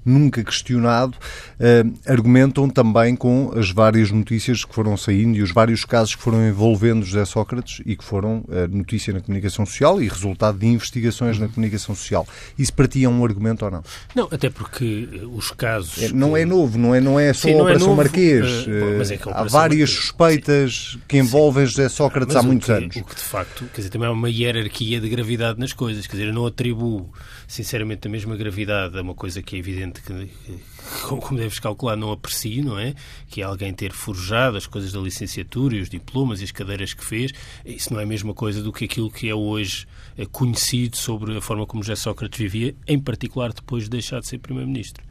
nunca 0.05 0.45
questionado, 0.45 1.17
eh, 1.59 1.85
argumentam 2.07 2.69
também 2.69 3.17
com 3.17 3.53
as 3.57 3.73
várias 3.73 4.13
notícias 4.13 4.65
que 4.65 4.75
foram 4.75 4.97
saindo 4.97 5.37
e 5.37 5.43
os 5.43 5.51
vários 5.51 5.85
casos 5.85 6.15
que 6.15 6.23
foram 6.23 6.47
envolvendo 6.47 7.05
José 7.05 7.25
Sócrates 7.25 7.83
e 7.85 7.97
que 7.97 8.05
foram 8.05 8.45
eh, 8.49 8.69
notícia 8.69 9.13
na 9.13 9.21
comunicação 9.21 9.67
social 9.67 10.01
e 10.01 10.07
resultado 10.07 10.57
de 10.59 10.67
investigações 10.67 11.37
na 11.37 11.49
comunicação 11.49 11.64
social. 11.79 12.27
Isso 12.59 12.73
para 12.73 12.87
ti 12.87 13.05
é 13.05 13.09
um 13.09 13.25
argumento 13.25 13.65
ou 13.65 13.71
não? 13.71 13.83
Não, 14.15 14.29
até 14.31 14.51
porque 14.51 15.09
eh, 15.13 15.27
os 15.27 15.51
casos. 15.51 16.03
É, 16.03 16.09
não 16.13 16.33
que... 16.33 16.41
é 16.41 16.45
novo, 16.45 16.79
não 16.79 16.95
é, 16.95 17.01
não 17.01 17.19
é 17.19 17.33
só 17.33 17.49
Sim, 17.49 17.55
a 17.55 17.59
é 17.59 17.63
Operação 17.63 17.87
é 17.87 17.91
novo, 17.91 17.97
Marquês. 17.97 18.67
Uh, 18.67 19.13
é 19.13 19.19
Há 19.33 19.45
várias 19.45 19.53
Marquês. 19.53 19.91
suspeitas 19.91 20.99
que 21.09 21.19
envolvem 21.19 21.67
Sim. 21.67 21.73
José 21.73 21.89
Sócrates 21.89 22.37
há 22.37 22.43
muitos 22.43 22.67
que, 22.67 22.73
anos. 22.73 22.97
O 22.97 23.05
que 23.05 23.15
de 23.15 23.23
facto, 23.23 23.65
quer 23.73 23.81
dizer, 23.81 23.91
também 23.91 24.09
há 24.09 24.13
uma 24.13 24.31
hierarquia 24.31 25.01
de 25.01 25.09
gravidade 25.09 25.59
nas 25.59 25.73
coisas. 25.73 26.07
Quer 26.07 26.17
dizer, 26.17 26.29
eu 26.29 26.35
não 26.35 26.47
atribuo, 26.47 27.11
sinceramente, 27.47 28.07
a 28.09 28.11
mesma 28.11 28.37
gravidade 28.37 28.99
a 28.99 29.03
uma 29.03 29.15
coisa 29.15 29.43
que 29.43 29.57
é 29.57 29.59
evidente 29.59 30.01
que 30.03 30.13
como 31.09 31.39
deves 31.39 31.59
calcular, 31.59 31.97
não 31.97 32.13
aprecio, 32.13 32.65
não 32.65 32.79
é? 32.79 32.95
Que 33.29 33.41
é 33.41 33.45
alguém 33.45 33.73
ter 33.73 33.93
forjado 33.93 34.57
as 34.57 34.67
coisas 34.67 34.93
da 34.93 35.01
licenciatura 35.01 35.77
e 35.77 35.81
os 35.81 35.89
diplomas 35.89 36.41
e 36.41 36.45
as 36.45 36.51
cadeiras 36.51 36.93
que 36.93 37.05
fez. 37.05 37.33
Isso 37.65 37.93
não 37.93 38.01
é 38.01 38.05
a 38.05 38.07
mesma 38.07 38.35
coisa 38.35 38.63
do 38.63 38.73
que 38.73 38.85
aquilo 38.85 39.11
que 39.11 39.29
é 39.29 39.35
hoje 39.35 39.87
eh, 40.17 40.27
conhecido 40.27 40.97
sobre 40.97 41.37
a 41.37 41.41
forma 41.41 41.67
como 41.67 41.83
José 41.83 41.97
Sócrates 41.97 42.39
vivia, 42.39 42.75
em 42.87 42.99
particular 42.99 43.53
depois 43.53 43.85
de 43.85 43.91
deixar 43.91 44.21
de 44.21 44.29
ser 44.29 44.39
Primeiro-Ministro. 44.39 45.03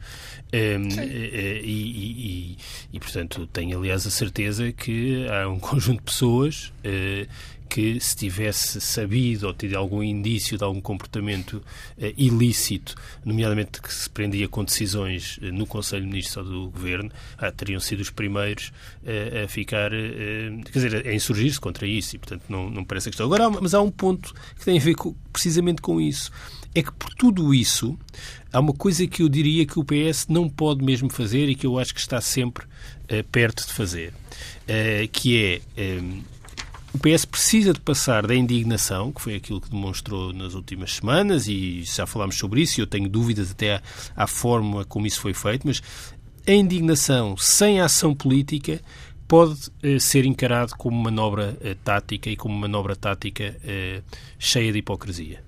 Um, 0.52 0.88
e, 0.88 1.62
e, 1.64 2.52
e, 2.52 2.58
e, 2.92 3.00
portanto, 3.00 3.46
tenho 3.48 3.76
aliás 3.76 4.06
a 4.06 4.10
certeza 4.10 4.70
que 4.72 5.26
há 5.28 5.48
um 5.48 5.58
conjunto 5.60 5.98
de 5.98 6.04
pessoas 6.04 6.72
uh, 6.84 7.28
que 7.68 7.98
se 7.98 8.14
tivesse 8.16 8.80
sabido 8.80 9.46
ou 9.46 9.54
tido 9.54 9.74
algum 9.74 10.02
indício 10.02 10.56
de 10.56 10.64
algum 10.64 10.80
comportamento 10.80 11.54
uh, 11.54 11.62
ilícito, 12.16 12.94
nomeadamente 13.24 13.80
que 13.80 13.92
se 13.92 14.08
prendia 14.08 14.48
com 14.48 14.64
decisões 14.64 15.38
uh, 15.38 15.46
no 15.52 15.66
Conselho 15.66 16.02
de 16.02 16.08
Ministros 16.08 16.36
ou 16.36 16.44
do 16.44 16.70
Governo, 16.70 17.10
ah, 17.38 17.50
teriam 17.50 17.80
sido 17.80 18.00
os 18.00 18.10
primeiros 18.10 18.68
uh, 19.02 19.44
a 19.44 19.48
ficar, 19.48 19.90
quer 19.90 20.72
dizer, 20.72 21.06
a 21.06 21.14
insurgir-se 21.14 21.60
contra 21.60 21.86
isso 21.86 22.16
e, 22.16 22.18
portanto, 22.18 22.44
não, 22.48 22.70
não 22.70 22.84
parece 22.84 23.08
a 23.08 23.10
questão. 23.10 23.26
Agora, 23.26 23.50
mas 23.50 23.74
há 23.74 23.80
um 23.80 23.90
ponto 23.90 24.32
que 24.58 24.64
tem 24.64 24.78
a 24.78 24.80
ver 24.80 24.94
com, 24.94 25.14
precisamente 25.32 25.82
com 25.82 26.00
isso. 26.00 26.30
É 26.74 26.82
que 26.82 26.92
por 26.92 27.14
tudo 27.14 27.54
isso, 27.54 27.96
há 28.52 28.58
uma 28.58 28.72
coisa 28.72 29.06
que 29.06 29.22
eu 29.22 29.28
diria 29.28 29.64
que 29.64 29.78
o 29.78 29.84
PS 29.84 30.26
não 30.28 30.48
pode 30.48 30.84
mesmo 30.84 31.08
fazer 31.08 31.48
e 31.48 31.54
que 31.54 31.66
eu 31.66 31.78
acho 31.78 31.94
que 31.94 32.00
está 32.00 32.20
sempre 32.20 32.66
perto 33.30 33.64
de 33.64 33.72
fazer, 33.72 34.12
que 35.12 35.60
é 35.76 36.00
o 36.94 36.98
PS 36.98 37.24
precisa 37.24 37.72
de 37.72 37.80
passar 37.80 38.24
da 38.24 38.36
indignação, 38.36 39.10
que 39.10 39.20
foi 39.20 39.34
aquilo 39.34 39.60
que 39.60 39.68
demonstrou 39.68 40.32
nas 40.32 40.54
últimas 40.54 40.94
semanas, 40.94 41.48
e 41.48 41.82
já 41.82 42.06
falámos 42.06 42.38
sobre 42.38 42.62
isso, 42.62 42.78
e 42.78 42.82
eu 42.82 42.86
tenho 42.86 43.08
dúvidas 43.08 43.50
até 43.50 43.74
à, 43.74 43.82
à 44.14 44.26
forma 44.28 44.84
como 44.84 45.04
isso 45.04 45.20
foi 45.20 45.34
feito, 45.34 45.66
mas 45.66 45.82
a 46.46 46.52
indignação 46.52 47.36
sem 47.36 47.80
ação 47.80 48.14
política 48.14 48.80
pode 49.26 49.72
eh, 49.82 49.98
ser 49.98 50.24
encarado 50.24 50.76
como 50.76 50.96
manobra 50.96 51.56
eh, 51.62 51.74
tática 51.82 52.30
e 52.30 52.36
como 52.36 52.54
manobra 52.56 52.94
tática 52.94 53.56
eh, 53.64 54.02
cheia 54.38 54.70
de 54.70 54.78
hipocrisia. 54.78 55.42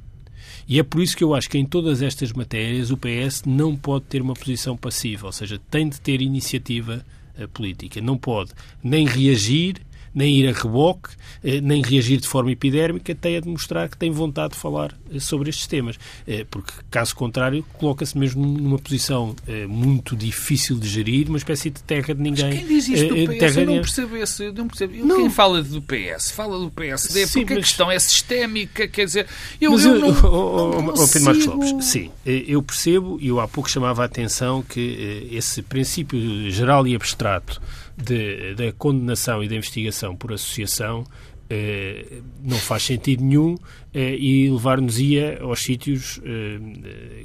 E 0.66 0.80
é 0.80 0.82
por 0.82 1.00
isso 1.00 1.16
que 1.16 1.22
eu 1.22 1.32
acho 1.32 1.48
que 1.48 1.58
em 1.58 1.64
todas 1.64 2.02
estas 2.02 2.32
matérias 2.32 2.90
o 2.90 2.96
PS 2.96 3.44
não 3.46 3.76
pode 3.76 4.06
ter 4.06 4.20
uma 4.20 4.34
posição 4.34 4.76
passiva, 4.76 5.26
ou 5.26 5.32
seja, 5.32 5.60
tem 5.70 5.88
de 5.88 6.00
ter 6.00 6.20
iniciativa 6.20 7.04
eh, 7.38 7.46
política. 7.46 8.00
Não 8.00 8.18
pode 8.18 8.50
nem 8.82 9.06
reagir 9.06 9.76
nem 10.16 10.34
ir 10.34 10.48
a 10.48 10.52
reboque, 10.52 11.10
eh, 11.44 11.60
nem 11.60 11.82
reagir 11.82 12.18
de 12.18 12.26
forma 12.26 12.50
epidérmica, 12.50 13.14
tem 13.14 13.36
a 13.36 13.40
demonstrar 13.40 13.86
que 13.86 13.98
tem 13.98 14.10
vontade 14.10 14.54
de 14.54 14.58
falar 14.58 14.94
eh, 15.12 15.20
sobre 15.20 15.50
estes 15.50 15.66
temas. 15.66 15.98
Eh, 16.26 16.46
porque, 16.50 16.72
caso 16.90 17.14
contrário, 17.14 17.62
coloca-se 17.74 18.16
mesmo 18.16 18.44
numa 18.46 18.78
posição 18.78 19.36
muito 19.68 20.16
difícil 20.16 20.78
de 20.78 20.88
gerir, 20.88 21.28
uma 21.28 21.36
espécie 21.36 21.68
de 21.68 21.82
terra 21.82 22.14
de 22.14 22.22
ninguém. 22.22 22.46
Mas 22.46 22.58
quem 22.58 22.66
diz 22.66 22.88
isto 22.88 23.14
do 23.14 23.26
PS? 23.26 23.38
Terra 23.38 23.60
eu 23.60 23.66
não 23.66 23.76
percebo 23.76 24.16
esse. 24.16 24.44
Eu 24.44 24.52
não 24.54 24.68
percebo. 24.68 25.04
Não. 25.04 25.16
Quem 25.16 25.30
fala 25.30 25.62
do 25.62 25.82
PS? 25.82 26.30
Fala 26.30 26.58
do 26.58 26.70
PSD, 26.70 27.26
sim, 27.26 27.40
porque 27.40 27.54
mas... 27.54 27.62
a 27.62 27.66
questão 27.66 27.90
é 27.90 27.98
sistémica, 27.98 28.88
quer 28.88 29.04
dizer... 29.04 29.26
Eu, 29.60 29.72
mas 29.72 29.84
eu, 29.84 29.98
não, 30.00 30.08
oh, 30.08 30.82
não 30.82 30.94
oh, 30.94 31.08
Pedro 31.08 31.24
Marcos 31.24 31.46
Lopes, 31.46 31.84
sim, 31.84 32.10
eu 32.24 32.62
percebo, 32.62 33.18
e 33.20 33.26
eu 33.28 33.38
há 33.38 33.46
pouco 33.46 33.70
chamava 33.70 34.02
a 34.02 34.06
atenção 34.06 34.62
que 34.62 35.28
esse 35.30 35.60
princípio 35.60 36.50
geral 36.50 36.86
e 36.86 36.94
abstrato 36.94 37.60
da 37.96 38.72
condenação 38.72 39.42
e 39.42 39.48
da 39.48 39.56
investigação 39.56 40.14
por 40.14 40.32
associação 40.32 41.04
eh, 41.48 42.20
não 42.42 42.56
faz 42.56 42.82
sentido 42.82 43.22
nenhum 43.22 43.54
eh, 43.94 44.16
e 44.16 44.50
levar-nos-ia 44.50 45.38
aos 45.40 45.62
sítios 45.62 46.20
eh, 46.24 46.58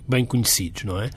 bem 0.07 0.23
conhecidos, 0.23 0.84
não 0.84 1.01
é? 1.01 1.10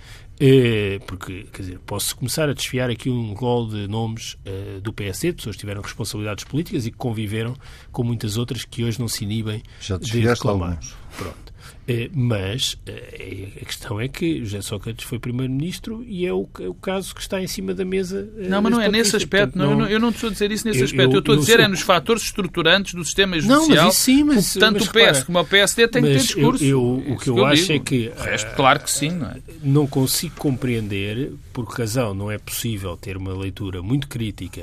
Eh, 0.46 1.00
porque, 1.06 1.46
quer 1.50 1.62
dizer, 1.62 1.78
posso 1.86 2.14
começar 2.14 2.50
a 2.50 2.52
desfiar 2.52 2.90
aqui 2.90 3.08
um 3.08 3.32
rol 3.32 3.66
de 3.66 3.88
nomes 3.88 4.36
eh, 4.44 4.78
do 4.82 4.92
PSD, 4.92 5.28
de 5.30 5.36
pessoas 5.36 5.56
que 5.56 5.60
tiveram 5.60 5.80
responsabilidades 5.80 6.44
políticas 6.44 6.84
e 6.84 6.90
que 6.90 6.98
conviveram 6.98 7.56
com 7.90 8.04
muitas 8.04 8.36
outras 8.36 8.62
que 8.62 8.84
hoje 8.84 9.00
não 9.00 9.08
se 9.08 9.24
inibem 9.24 9.62
Já 9.80 9.96
de 9.96 10.20
reclamar. 10.20 10.72
Alguns. 10.72 10.94
Pronto. 11.16 11.44
Eh, 11.86 12.08
mas 12.14 12.78
eh, 12.86 13.48
a 13.60 13.64
questão 13.64 14.00
é 14.00 14.08
que 14.08 14.42
José 14.42 14.62
Sócrates 14.62 15.04
foi 15.04 15.18
primeiro-ministro 15.18 16.02
e 16.06 16.24
é 16.24 16.32
o, 16.32 16.48
é 16.58 16.66
o, 16.66 16.72
caso 16.72 17.14
que 17.14 17.20
está 17.20 17.42
em 17.42 17.46
cima 17.46 17.74
da 17.74 17.84
mesa. 17.84 18.26
Não, 18.36 18.62
mas 18.62 18.72
não 18.72 18.80
é 18.80 18.88
nesse 18.88 19.14
aspecto. 19.14 19.52
Portanto, 19.52 19.56
não, 19.56 19.72
eu, 19.72 19.78
não, 19.78 19.86
eu 19.88 20.00
não 20.00 20.08
estou 20.08 20.30
a 20.30 20.32
dizer 20.32 20.50
isso 20.50 20.66
nesse 20.66 20.80
eu, 20.80 20.84
aspecto. 20.86 21.10
Eu, 21.10 21.12
eu 21.12 21.18
estou 21.18 21.34
a 21.34 21.38
dizer 21.38 21.56
sou... 21.56 21.64
é 21.64 21.68
nos 21.68 21.82
fatores 21.82 22.22
estruturantes 22.22 22.94
do 22.94 23.04
sistema 23.04 23.38
judicial. 23.38 23.66
Não, 23.68 23.84
mas 23.84 23.96
sim, 23.96 24.24
mas, 24.24 24.54
tanto 24.54 24.78
mas, 24.80 24.88
o 24.88 24.92
PS 24.92 24.94
repara, 24.94 25.24
como 25.24 25.38
o 25.40 25.44
PSD 25.44 25.88
têm 25.88 26.02
que 26.02 26.08
ter 26.08 26.18
discurso. 26.20 26.64
o 26.64 27.18
que 27.18 27.28
eu, 27.28 27.44
acho 27.44 27.64
é 27.64 27.66
digo. 27.66 27.74
é 27.74 27.78
que. 27.80 28.12
O 28.18 28.22
resto, 28.22 28.54
claro 28.56 28.80
que 28.80 28.90
sim, 28.90 29.10
não 29.10 29.26
é? 29.28 29.36
Não 29.62 29.86
consigo 29.86 30.33
compreender 30.36 31.32
por 31.52 31.66
que 31.68 31.80
razão 31.80 32.14
não 32.14 32.30
é 32.30 32.38
possível 32.38 32.96
ter 32.96 33.16
uma 33.16 33.34
leitura 33.34 33.82
muito 33.82 34.08
crítica 34.08 34.62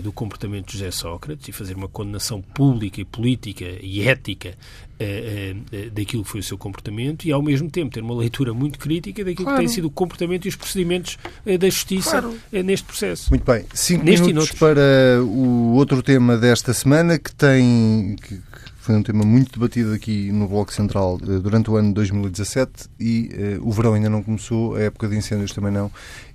do 0.00 0.12
comportamento 0.12 0.66
de 0.66 0.74
José 0.74 0.92
Sócrates 0.92 1.48
e 1.48 1.50
fazer 1.50 1.74
uma 1.74 1.88
condenação 1.88 2.40
pública 2.40 3.00
e 3.00 3.04
política 3.04 3.64
e 3.80 4.06
ética 4.06 4.56
eh, 5.02 5.56
eh, 5.72 5.90
daquilo 5.90 6.22
que 6.22 6.30
foi 6.30 6.40
o 6.40 6.42
seu 6.44 6.56
comportamento 6.56 7.24
e, 7.24 7.32
ao 7.32 7.42
mesmo 7.42 7.68
tempo, 7.68 7.92
ter 7.92 8.02
uma 8.02 8.14
leitura 8.14 8.54
muito 8.54 8.78
crítica 8.78 9.24
daquilo 9.24 9.44
claro. 9.44 9.58
que 9.58 9.64
tem 9.64 9.74
sido 9.74 9.86
o 9.86 9.90
comportamento 9.90 10.44
e 10.44 10.48
os 10.48 10.54
procedimentos 10.54 11.18
eh, 11.44 11.58
da 11.58 11.68
Justiça 11.68 12.22
claro. 12.22 12.38
neste 12.64 12.86
processo. 12.86 13.30
Muito 13.30 13.44
bem. 13.44 13.64
Cinco 13.74 14.04
Neste 14.04 14.26
minutos 14.26 14.52
para 14.52 15.20
o 15.24 15.74
outro 15.74 16.04
tema 16.04 16.36
desta 16.36 16.72
semana 16.72 17.18
que 17.18 17.34
tem... 17.34 18.14
Que 18.22 18.40
foi 18.82 18.96
um 18.96 19.02
tema 19.02 19.24
muito 19.24 19.52
debatido 19.52 19.92
aqui 19.92 20.32
no 20.32 20.48
Bloco 20.48 20.72
Central 20.72 21.16
durante 21.16 21.70
o 21.70 21.76
ano 21.76 21.88
de 21.90 21.94
2017 21.94 22.88
e 22.98 23.30
uh, 23.60 23.68
o 23.68 23.70
verão 23.70 23.94
ainda 23.94 24.10
não 24.10 24.24
começou, 24.24 24.74
a 24.74 24.80
época 24.80 25.06
de 25.06 25.16
incêndios 25.16 25.52
também 25.52 25.70
não, 25.70 25.88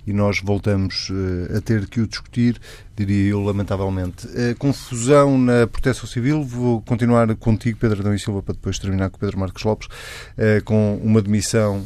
e 0.06 0.14
nós 0.14 0.40
voltamos 0.42 1.10
uh, 1.10 1.58
a 1.58 1.60
ter 1.60 1.86
que 1.86 2.00
o 2.00 2.06
discutir, 2.06 2.58
diria 2.96 3.32
eu, 3.32 3.42
lamentavelmente. 3.42 4.26
A 4.26 4.54
confusão 4.54 5.36
na 5.36 5.66
proteção 5.66 6.08
civil, 6.08 6.42
vou 6.42 6.80
continuar 6.80 7.36
contigo, 7.36 7.76
Pedro 7.78 8.00
Adão 8.00 8.14
e 8.14 8.18
Silva, 8.18 8.42
para 8.42 8.54
depois 8.54 8.78
terminar 8.78 9.10
com 9.10 9.18
o 9.18 9.20
Pedro 9.20 9.38
Marcos 9.38 9.62
Lopes, 9.62 9.86
uh, 9.86 10.64
com 10.64 10.98
uma 11.04 11.20
demissão 11.20 11.84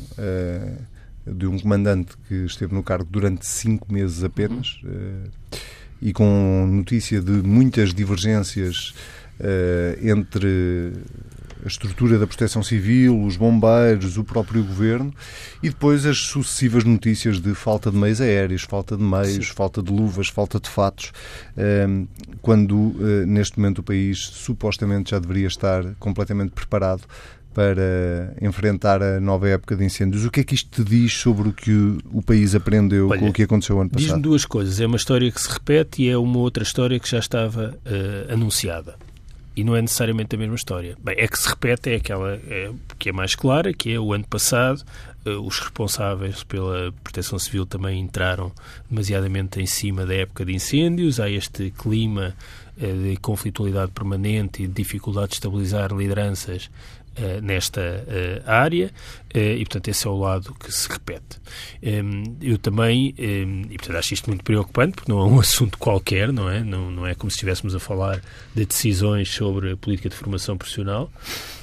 de 1.27 1.47
um 1.47 1.59
comandante 1.59 2.13
que 2.29 2.35
esteve 2.45 2.73
no 2.73 2.85
cargo 2.85 3.09
durante 3.11 3.47
cinco 3.47 3.93
meses 3.93 4.23
apenas 4.23 4.81
e 6.01 6.13
com 6.13 6.67
notícia 6.69 7.21
de 7.21 7.31
muitas 7.31 7.95
divergências 7.95 8.93
entre 10.03 10.93
a 11.65 11.69
estrutura 11.69 12.19
da 12.19 12.27
proteção 12.27 12.63
civil, 12.63 13.23
os 13.23 13.37
bombeiros, 13.37 14.19
o 14.19 14.25
próprio 14.25 14.65
governo 14.65 15.15
e 15.63 15.69
depois 15.69 16.05
as 16.05 16.19
sucessivas 16.19 16.85
notícias 16.85 17.41
de 17.41 17.55
falta 17.55 17.91
de 17.91 17.97
meios 17.97 18.21
aéreos, 18.21 18.63
falta 18.63 18.97
de 18.97 19.03
meios, 19.03 19.49
Sim. 19.49 19.55
falta 19.55 19.83
de 19.83 19.93
luvas, 19.93 20.29
falta 20.29 20.59
de 20.59 20.69
fatos, 20.69 21.13
ehm, 21.57 22.07
quando 22.41 22.95
eh, 23.01 23.27
neste 23.27 23.59
momento 23.59 23.79
o 23.79 23.83
país 23.83 24.19
supostamente 24.19 25.13
já 25.13 25.19
deveria 25.19 25.47
estar 25.47 25.95
completamente 26.01 26.51
preparado 26.51 27.03
para 27.55 28.35
enfrentar 28.41 29.03
a 29.03 29.21
nova 29.21 29.47
época 29.49 29.77
de 29.77 29.85
incêndios. 29.85 30.25
O 30.25 30.31
que 30.31 30.41
é 30.41 30.45
que 30.45 30.55
isto 30.55 30.83
te 30.83 30.89
diz 30.89 31.13
sobre 31.13 31.51
o 31.51 31.53
que 31.53 31.99
o 32.11 32.23
país 32.23 32.55
aprendeu 32.55 33.11
Olha, 33.11 33.21
com 33.21 33.29
o 33.29 33.33
que 33.33 33.43
aconteceu 33.43 33.79
ano 33.79 33.91
passado? 33.91 34.07
Diz-me 34.07 34.23
duas 34.23 34.47
coisas. 34.47 34.81
É 34.81 34.87
uma 34.87 34.97
história 34.97 35.31
que 35.31 35.39
se 35.39 35.51
repete 35.51 36.03
e 36.03 36.09
é 36.09 36.17
uma 36.17 36.39
outra 36.39 36.63
história 36.63 36.99
que 36.99 37.09
já 37.09 37.19
estava 37.19 37.79
uh, 37.85 38.33
anunciada 38.33 38.97
e 39.55 39.63
não 39.63 39.77
é 39.77 39.83
necessariamente 39.83 40.35
a 40.35 40.39
mesma 40.39 40.55
história. 40.55 40.97
Bem, 41.03 41.15
é 41.19 41.29
que 41.29 41.39
se 41.39 41.49
repete 41.49 41.91
é 41.91 41.97
aquela 41.97 42.35
é, 42.35 42.71
que 42.99 43.11
é 43.11 43.13
mais 43.13 43.35
clara, 43.35 43.73
que 43.73 43.93
é 43.93 44.01
o 44.01 44.13
ano 44.13 44.27
passado, 44.27 44.83
uh, 45.27 45.31
os 45.41 45.59
responsáveis 45.59 46.43
pela 46.43 46.93
proteção 47.05 47.39
civil 47.39 47.67
também 47.67 48.01
entraram 48.01 48.51
demasiadamente 48.89 49.61
em 49.61 49.67
cima 49.67 50.07
da 50.07 50.15
época 50.15 50.45
de 50.45 50.55
incêndios, 50.55 51.21
há 51.21 51.29
este 51.29 51.71
clima 51.71 52.35
uh, 52.79 52.81
de 52.81 53.17
conflitualidade 53.19 53.93
permanente 53.93 54.63
e 54.63 54.67
de 54.67 54.73
dificuldade 54.73 55.29
de 55.29 55.35
estabilizar 55.35 55.93
lideranças 55.93 56.71
Uh, 57.13 57.43
nesta 57.43 58.07
área 58.47 58.91
e, 59.35 59.65
portanto, 59.65 59.89
esse 59.89 60.07
é 60.07 60.11
o 60.11 60.17
lado 60.17 60.55
que 60.55 60.71
se 60.71 60.89
repete. 60.89 61.41
Ehm, 61.83 62.37
eu 62.41 62.59
também, 62.59 63.15
ehm, 63.17 63.63
e, 63.71 63.79
portanto, 63.79 63.97
acho 63.97 64.15
isto 64.15 64.29
muito 64.29 64.45
preocupante, 64.45 64.95
porque 64.95 65.11
não 65.11 65.21
é 65.21 65.25
um 65.25 65.41
assunto 65.41 65.79
qualquer, 65.79 66.33
não 66.33 66.51
é? 66.51 66.63
Não, 66.63 66.91
não 66.91 67.07
é 67.07 67.15
como 67.15 67.31
se 67.31 67.37
estivéssemos 67.37 67.75
a 67.75 67.81
falar 67.81 68.21
de 68.55 68.67
decisões 68.67 69.31
sobre 69.31 69.73
a 69.73 69.77
política 69.77 70.09
de 70.09 70.15
formação 70.15 70.57
profissional. 70.57 71.11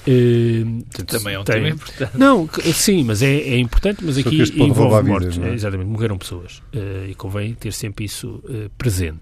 Ehm, 0.06 0.80
portanto, 0.80 1.18
também 1.18 1.34
é 1.34 1.38
um 1.38 1.44
tem... 1.44 1.56
tema 1.56 1.68
importante. 1.68 2.18
Não, 2.18 2.48
sim, 2.72 3.04
mas 3.04 3.22
é, 3.22 3.36
é 3.36 3.58
importante, 3.58 4.04
mas 4.04 4.18
aqui 4.18 4.42
envolve 4.56 5.08
mortes. 5.08 5.38
É? 5.38 5.54
Exatamente, 5.54 5.88
morreram 5.88 6.18
pessoas 6.18 6.62
e 7.08 7.14
convém 7.14 7.54
ter 7.54 7.72
sempre 7.72 8.04
isso 8.04 8.42
presente. 8.76 9.20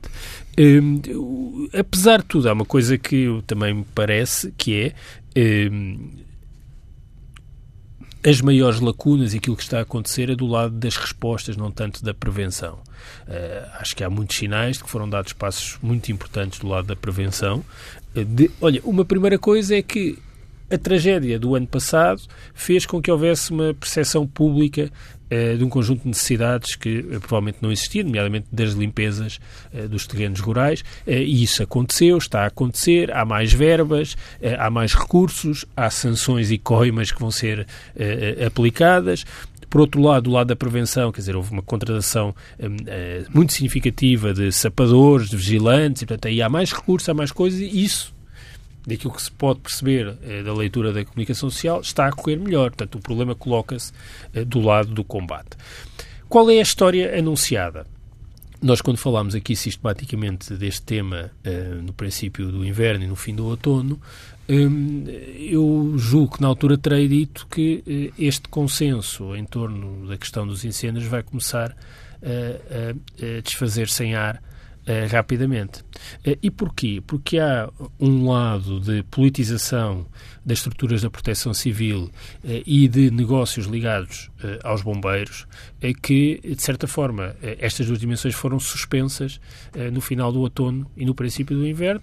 apesar 1.79 2.19
de 2.19 2.25
tudo, 2.25 2.49
há 2.49 2.53
uma 2.53 2.65
coisa 2.65 2.97
que 2.97 3.43
também 3.47 3.75
me 3.75 3.85
parece 3.95 4.53
que 4.57 4.81
é 4.81 4.95
as 8.29 8.43
maiores 8.43 8.79
lacunas 8.81 9.33
e 9.33 9.39
aquilo 9.39 9.57
que 9.57 9.63
está 9.63 9.79
a 9.79 9.83
acontecer 9.83 10.29
é 10.29 10.35
do 10.35 10.47
lado 10.47 10.75
das 10.75 10.97
respostas, 10.97 11.57
não 11.57 11.71
tanto 11.71 12.05
da 12.05 12.13
prevenção. 12.13 12.75
Uh, 13.27 13.69
acho 13.81 13.97
que 13.97 14.05
há 14.05 14.11
muitos 14.11 14.37
sinais 14.37 14.77
de 14.77 14.85
que 14.85 14.91
foram 14.91 15.09
dados 15.09 15.33
passos 15.33 15.79
muito 15.83 16.13
importantes 16.13 16.59
do 16.59 16.69
lado 16.69 16.87
da 16.87 16.97
prevenção. 16.97 17.65
Uh, 18.15 18.25
de, 18.25 18.51
olha, 18.61 18.83
uma 18.85 19.05
primeira 19.05 19.39
coisa 19.39 19.77
é 19.77 19.83
que 19.83 20.19
a 20.71 20.77
tragédia 20.77 21.39
do 21.39 21.55
ano 21.55 21.67
passado 21.67 22.21
fez 22.55 22.85
com 22.85 23.01
que 23.01 23.11
houvesse 23.11 23.51
uma 23.51 23.73
percepção 23.73 24.27
pública 24.27 24.83
eh, 24.83 24.91
de 25.57 25.65
um 25.65 25.69
conjunto 25.69 26.03
de 26.03 26.09
necessidades 26.09 26.75
que 26.75 26.99
eh, 26.99 27.19
provavelmente 27.19 27.59
não 27.61 27.71
existiam, 27.71 28.05
nomeadamente 28.05 28.47
das 28.51 28.73
limpezas 28.73 29.39
eh, 29.73 29.87
dos 29.87 30.07
terrenos 30.07 30.41
rurais, 30.41 30.83
e 31.07 31.43
isso 31.43 31.63
aconteceu, 31.63 32.17
está 32.19 32.43
a 32.43 32.47
acontecer, 32.47 33.15
há 33.15 33.25
mais 33.25 33.53
verbas, 33.53 34.17
há 34.59 34.71
mais 34.71 34.95
recursos, 34.95 35.65
há 35.77 35.91
sanções 35.91 36.51
e 36.51 36.59
coimas 36.59 37.11
que 37.13 37.21
vão 37.21 37.31
ser 37.31 37.67
aplicadas. 38.47 39.25
Por 39.71 39.81
outro 39.83 40.01
lado, 40.01 40.25
do 40.25 40.31
lado 40.31 40.49
da 40.49 40.57
prevenção, 40.57 41.13
quer 41.13 41.21
dizer, 41.21 41.37
houve 41.37 41.53
uma 41.53 41.63
contratação 41.63 42.35
muito 43.33 43.53
significativa 43.53 44.33
de 44.33 44.51
sapadores, 44.53 45.29
de 45.29 45.37
vigilantes, 45.37 46.03
e 46.03 46.07
portanto 46.07 46.29
aí 46.29 46.41
há 46.41 46.49
mais 46.49 46.73
recursos, 46.73 47.09
há 47.09 47.15
mais 47.15 47.33
coisas, 47.33 47.61
e 47.61 47.85
isso 47.85 48.15
daquilo 48.89 49.13
que 49.13 49.23
se 49.23 49.31
pode 49.31 49.61
perceber 49.61 50.17
eh, 50.23 50.43
da 50.43 50.53
leitura 50.55 50.93
da 50.93 51.05
comunicação 51.05 51.51
social, 51.51 51.81
está 51.81 52.07
a 52.07 52.13
correr 52.13 52.37
melhor. 52.37 52.71
Portanto, 52.71 52.97
o 52.97 53.01
problema 53.01 53.35
coloca-se 53.35 53.93
eh, 54.33 54.45
do 54.45 54.61
lado 54.61 54.93
do 54.93 55.05
combate. 55.05 55.51
Qual 56.29 56.51
é 56.51 56.59
a 56.59 56.63
história 56.63 57.19
anunciada? 57.19 57.87
Nós, 58.61 58.81
quando 58.81 58.97
falámos 58.97 59.35
aqui 59.35 59.55
sistematicamente 59.55 60.55
deste 60.55 60.83
tema 60.83 61.31
uh, 61.47 61.81
no 61.81 61.93
princípio 61.93 62.51
do 62.51 62.67
inverno 62.67 63.05
e 63.05 63.07
no 63.07 63.15
fim 63.15 63.33
do 63.33 63.47
outono, 63.47 64.01
um, 64.49 65.05
eu 65.39 65.95
julgo 65.97 66.35
que 66.35 66.43
na 66.43 66.49
altura 66.49 66.77
terei 66.77 67.07
dito 67.07 67.47
que 67.49 68.13
este 68.19 68.49
consenso 68.49 69.37
em 69.37 69.45
torno 69.45 70.09
da 70.09 70.19
questão 70.19 70.45
dos 70.45 70.65
incêndios 70.65 71.05
vai 71.05 71.23
começar 71.23 71.77
a, 72.21 72.91
a 72.91 73.41
desfazer-se 73.43 74.03
em 74.03 74.17
ar 74.17 74.37
uh, 74.37 74.58
rapidamente. 75.11 75.85
e 76.43 76.51
porquê? 76.51 77.03
Porque 77.07 77.39
há 77.39 77.69
um 78.01 78.29
lado 78.29 78.81
de 78.81 79.03
politização 79.05 80.07
das 80.49 80.59
estruturas 80.59 81.03
da 81.03 81.11
proteção 81.11 81.53
civil 81.53 82.11
eh, 82.43 82.63
e 82.67 82.89
de 82.89 83.11
negócios 83.11 83.67
ligados 83.67 84.31
eh, 84.43 84.59
aos 84.65 84.81
bombeiros, 84.81 85.47
que, 86.03 86.41
de 86.43 86.63
certa 86.63 86.87
forma, 86.87 87.37
eh, 87.43 87.59
estas 87.61 87.87
duas 87.87 87.99
dimensões 87.99 88.35
foram 88.35 88.59
suspensas 88.59 89.41
no 89.93 90.01
final 90.01 90.33
do 90.33 90.41
outono 90.41 90.91
e 90.97 91.05
no 91.05 91.15
princípio 91.15 91.57
do 91.57 91.67
inverno 91.67 92.01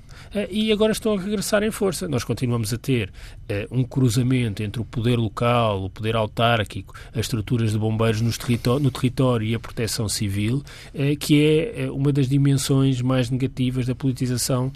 e 0.49 0.71
agora 0.71 0.91
estão 0.91 1.13
a 1.13 1.19
regressar 1.19 1.63
em 1.63 1.71
força. 1.71 2.07
Nós 2.07 2.23
continuamos 2.23 2.71
a 2.71 2.77
ter 2.77 3.11
um 3.71 3.83
cruzamento 3.83 4.63
entre 4.63 4.81
o 4.81 4.85
poder 4.85 5.17
local, 5.17 5.83
o 5.85 5.89
poder 5.89 6.15
autárquico, 6.15 6.93
as 7.13 7.21
estruturas 7.21 7.71
de 7.71 7.77
bombeiros 7.77 8.21
no 8.21 8.31
território 8.91 9.47
e 9.47 9.55
a 9.55 9.59
proteção 9.59 10.09
civil, 10.09 10.63
que 11.19 11.71
é 11.75 11.91
uma 11.91 12.11
das 12.11 12.27
dimensões 12.27 13.01
mais 13.01 13.29
negativas 13.29 13.85
da 13.85 13.95
politização 13.95 14.71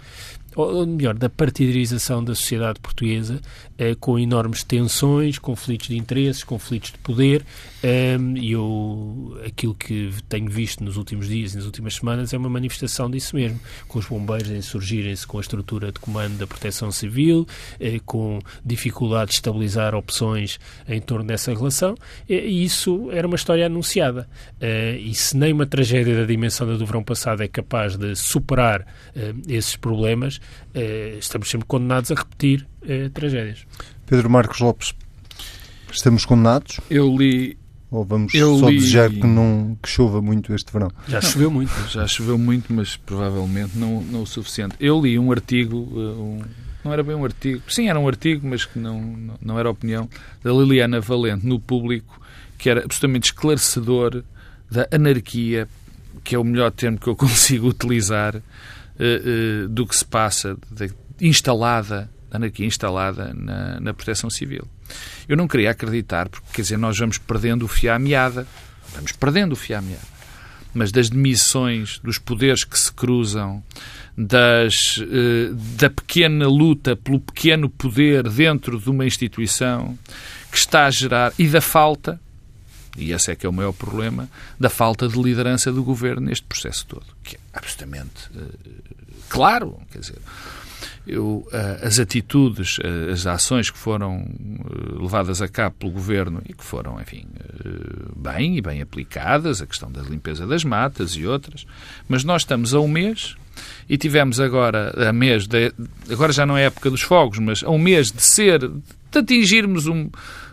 ou 0.54 0.86
melhor, 0.86 1.14
da 1.14 1.28
partidarização 1.28 2.22
da 2.22 2.34
sociedade 2.34 2.80
portuguesa, 2.80 3.40
eh, 3.78 3.94
com 3.98 4.18
enormes 4.18 4.64
tensões, 4.64 5.38
conflitos 5.38 5.88
de 5.88 5.96
interesses, 5.96 6.42
conflitos 6.42 6.92
de 6.92 6.98
poder, 6.98 7.44
um, 7.82 8.36
e 8.36 8.52
eu, 8.52 9.40
aquilo 9.46 9.74
que 9.74 10.12
tenho 10.28 10.50
visto 10.50 10.84
nos 10.84 10.96
últimos 10.96 11.28
dias 11.28 11.54
e 11.54 11.56
nas 11.56 11.64
últimas 11.64 11.94
semanas 11.94 12.34
é 12.34 12.36
uma 12.36 12.50
manifestação 12.50 13.10
disso 13.10 13.34
mesmo, 13.36 13.58
com 13.88 13.98
os 13.98 14.06
bombeiros 14.06 14.50
a 14.50 14.56
insurgirem-se 14.56 15.26
com 15.26 15.38
a 15.38 15.40
estrutura 15.40 15.90
de 15.90 15.98
comando 15.98 16.36
da 16.36 16.46
proteção 16.46 16.90
civil, 16.90 17.46
eh, 17.78 18.00
com 18.04 18.38
dificuldade 18.64 19.30
de 19.30 19.36
estabilizar 19.36 19.94
opções 19.94 20.58
em 20.88 21.00
torno 21.00 21.26
dessa 21.26 21.52
relação, 21.54 21.94
e 22.28 22.64
isso 22.64 23.10
era 23.12 23.26
uma 23.26 23.36
história 23.36 23.66
anunciada. 23.66 24.28
Uh, 24.60 24.96
e 24.98 25.14
se 25.14 25.36
nem 25.36 25.52
uma 25.52 25.66
tragédia 25.66 26.16
da 26.16 26.24
dimensão 26.24 26.66
da 26.66 26.76
do 26.76 26.86
verão 26.86 27.02
passado 27.02 27.42
é 27.42 27.48
capaz 27.48 27.96
de 27.96 28.14
superar 28.16 28.82
uh, 28.82 29.40
esses 29.48 29.76
problemas, 29.76 30.39
uh, 30.74 31.18
estamos 31.18 31.50
sempre 31.50 31.66
condenados 31.66 32.10
a 32.10 32.14
repetir 32.14 32.66
tragédias. 33.12 33.66
Pedro 34.06 34.30
Marcos 34.30 34.58
Lopes, 34.60 34.94
estamos 35.92 36.24
condenados? 36.24 36.80
Eu 36.88 37.14
li 37.16 37.60
ou 37.90 38.04
vamos 38.04 38.32
eu 38.32 38.56
só 38.58 38.68
li... 38.68 38.78
desejar 38.78 39.10
que, 39.10 39.26
não, 39.26 39.76
que 39.82 39.88
chova 39.88 40.22
muito 40.22 40.54
este 40.54 40.72
verão? 40.72 40.92
Já 41.08 41.20
choveu 41.20 41.50
muito. 41.50 41.72
Já 41.88 42.06
choveu 42.06 42.38
muito, 42.38 42.72
mas 42.72 42.96
provavelmente 42.96 43.76
não, 43.76 44.00
não 44.02 44.22
o 44.22 44.26
suficiente. 44.26 44.76
Eu 44.78 45.00
li 45.00 45.18
um 45.18 45.32
artigo, 45.32 45.88
eh, 45.96 46.20
um, 46.20 46.40
não 46.84 46.92
era 46.92 47.02
bem 47.02 47.16
um 47.16 47.24
artigo, 47.24 47.62
sim, 47.68 47.88
era 47.88 47.98
um 47.98 48.06
artigo, 48.06 48.46
mas 48.46 48.64
que 48.64 48.78
não, 48.78 49.36
não 49.42 49.58
era 49.58 49.68
opinião, 49.68 50.08
da 50.42 50.52
Liliana 50.52 51.00
Valente 51.00 51.44
no 51.44 51.58
público, 51.58 52.20
que 52.56 52.70
era 52.70 52.84
absolutamente 52.84 53.32
esclarecedor 53.32 54.22
da 54.70 54.86
anarquia, 54.92 55.66
que 56.22 56.36
é 56.36 56.38
o 56.38 56.44
melhor 56.44 56.70
termo 56.70 56.96
que 56.96 57.08
eu 57.08 57.16
consigo 57.16 57.66
utilizar, 57.66 58.40
uh, 59.00 59.64
uh, 59.64 59.68
do 59.68 59.86
que 59.86 59.96
se 59.96 60.04
passa, 60.04 60.56
de, 60.70 60.92
instalada, 61.20 62.10
anarquia 62.30 62.66
instalada 62.66 63.32
na, 63.34 63.80
na 63.80 63.94
proteção 63.94 64.30
civil. 64.30 64.68
Eu 65.28 65.36
não 65.36 65.48
queria 65.48 65.70
acreditar, 65.70 66.28
porque, 66.28 66.46
quer 66.52 66.62
dizer, 66.62 66.76
nós 66.78 66.98
vamos 66.98 67.18
perdendo 67.18 67.64
o 67.64 67.68
fio 67.68 67.92
à 67.92 67.98
meada. 67.98 68.46
Vamos 68.94 69.12
perdendo 69.12 69.52
o 69.52 69.56
fio 69.56 69.78
à 69.78 69.80
meada. 69.80 70.20
Mas 70.72 70.92
das 70.92 71.08
demissões, 71.08 71.98
dos 71.98 72.18
poderes 72.18 72.64
que 72.64 72.78
se 72.78 72.92
cruzam, 72.92 73.62
das, 74.16 75.00
eh, 75.00 75.50
da 75.78 75.90
pequena 75.90 76.46
luta 76.46 76.94
pelo 76.94 77.18
pequeno 77.18 77.68
poder 77.68 78.28
dentro 78.28 78.78
de 78.78 78.90
uma 78.90 79.04
instituição 79.04 79.98
que 80.50 80.58
está 80.58 80.86
a 80.86 80.90
gerar, 80.90 81.32
e 81.38 81.48
da 81.48 81.60
falta, 81.60 82.20
e 82.96 83.12
esse 83.12 83.30
é 83.30 83.36
que 83.36 83.46
é 83.46 83.48
o 83.48 83.52
maior 83.52 83.72
problema, 83.72 84.28
da 84.58 84.68
falta 84.68 85.08
de 85.08 85.20
liderança 85.20 85.72
do 85.72 85.82
governo 85.82 86.22
neste 86.22 86.44
processo 86.44 86.86
todo, 86.86 87.06
que 87.22 87.36
é 87.36 87.38
absolutamente 87.52 88.28
uh, 88.34 88.90
claro. 89.28 89.78
Quer 89.90 90.00
dizer, 90.00 90.18
eu, 91.06 91.46
eh, 91.52 91.80
as 91.82 91.98
atitudes, 91.98 92.78
eh, 92.82 93.12
as 93.12 93.26
ações 93.26 93.70
que 93.70 93.78
foram 93.78 94.20
eh, 94.20 95.02
levadas 95.02 95.40
a 95.40 95.48
cabo 95.48 95.76
pelo 95.76 95.92
Governo 95.92 96.42
e 96.46 96.52
que 96.52 96.62
foram, 96.62 97.00
enfim, 97.00 97.26
bem 98.16 98.56
e 98.56 98.60
bem 98.60 98.82
aplicadas, 98.82 99.62
a 99.62 99.66
questão 99.66 99.90
da 99.90 100.02
limpeza 100.02 100.46
das 100.46 100.62
matas 100.62 101.12
e 101.16 101.26
outras, 101.26 101.66
mas 102.08 102.22
nós 102.22 102.42
estamos 102.42 102.74
a 102.74 102.80
um 102.80 102.88
mês 102.88 103.36
e 103.90 103.98
tivemos 103.98 104.38
agora, 104.38 104.94
a 105.08 105.12
mês, 105.12 105.48
de, 105.48 105.72
agora 106.08 106.32
já 106.32 106.46
não 106.46 106.56
é 106.56 106.66
época 106.66 106.88
dos 106.88 107.02
fogos, 107.02 107.40
mas 107.40 107.64
a 107.64 107.70
um 107.70 107.78
mês 107.78 108.12
de 108.12 108.22
ser, 108.22 108.60
de 108.60 109.18
atingirmos 109.18 109.88
um, 109.88 110.08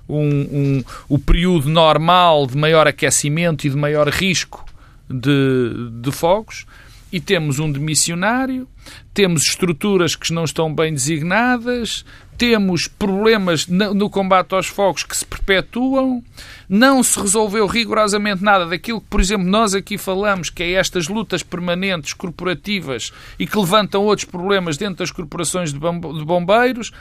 um, 0.10 0.20
um, 0.20 0.84
o 1.08 1.20
período 1.20 1.70
normal 1.70 2.48
de 2.48 2.58
maior 2.58 2.88
aquecimento 2.88 3.68
e 3.68 3.70
de 3.70 3.76
maior 3.76 4.10
risco 4.10 4.66
de, 5.08 5.92
de 6.02 6.12
fogos, 6.12 6.66
e 7.14 7.22
temos 7.22 7.60
um 7.60 7.72
demissionário, 7.72 8.68
temos 9.14 9.44
estruturas 9.44 10.16
que 10.16 10.34
não 10.34 10.44
estão 10.44 10.74
bem 10.74 10.92
designadas, 10.92 12.04
temos 12.38 12.88
problemas 12.88 13.68
no 13.68 14.10
combate 14.10 14.54
aos 14.54 14.68
fogos 14.68 15.04
que 15.04 15.18
se 15.18 15.26
perpetuam, 15.26 16.24
não 16.70 17.02
se 17.02 17.20
resolveu 17.20 17.66
rigorosamente 17.66 18.44
nada 18.44 18.66
daquilo 18.66 19.02
que, 19.02 19.08
por 19.08 19.20
exemplo, 19.20 19.48
nós 19.48 19.74
aqui 19.74 19.98
falamos, 19.98 20.50
que 20.50 20.62
é 20.62 20.74
estas 20.74 21.08
lutas 21.08 21.42
permanentes 21.42 22.14
corporativas 22.14 23.12
e 23.40 23.48
que 23.48 23.58
levantam 23.58 24.04
outros 24.04 24.26
problemas 24.26 24.78
dentro 24.78 24.98
das 24.98 25.12
corporações 25.12 25.74
de 25.74 25.80
bombeiros. 25.80 26.92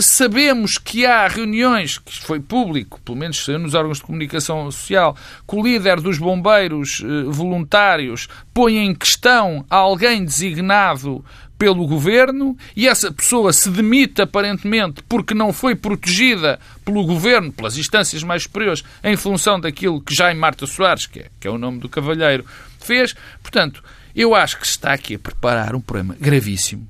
Sabemos 0.00 0.76
que 0.76 1.06
há 1.06 1.26
reuniões, 1.28 1.98
que 1.98 2.20
foi 2.22 2.40
público, 2.40 3.00
pelo 3.00 3.16
menos 3.16 3.46
nos 3.48 3.74
órgãos 3.74 3.98
de 3.98 4.04
comunicação 4.04 4.70
social, 4.70 5.16
que 5.48 5.56
o 5.56 5.62
líder 5.62 6.00
dos 6.00 6.18
bombeiros 6.18 7.02
eh, 7.02 7.22
voluntários 7.24 8.28
põe 8.52 8.76
em 8.76 8.94
questão 8.94 9.64
alguém 9.70 10.24
designado 10.24 11.24
pelo 11.58 11.86
governo 11.86 12.56
e 12.76 12.86
essa 12.86 13.12
pessoa 13.12 13.52
se 13.52 13.68
demite 13.68 14.22
aparentemente 14.22 15.02
porque 15.08 15.34
não 15.34 15.52
foi 15.52 15.74
protegida 15.74 16.60
pelo 16.84 17.04
governo, 17.04 17.52
pelas 17.52 17.76
instâncias 17.76 18.22
mais 18.22 18.44
superiores, 18.44 18.84
em 19.02 19.16
função 19.16 19.58
daquilo 19.58 20.00
que 20.00 20.14
Jaime 20.14 20.38
Marta 20.38 20.66
Soares, 20.66 21.06
que 21.06 21.18
é, 21.20 21.30
que 21.40 21.48
é 21.48 21.50
o 21.50 21.58
nome 21.58 21.80
do 21.80 21.88
cavalheiro, 21.88 22.46
fez. 22.78 23.14
Portanto, 23.42 23.82
eu 24.14 24.34
acho 24.34 24.58
que 24.58 24.66
se 24.66 24.72
está 24.72 24.92
aqui 24.92 25.16
a 25.16 25.18
preparar 25.18 25.74
um 25.74 25.80
problema 25.80 26.16
gravíssimo. 26.18 26.88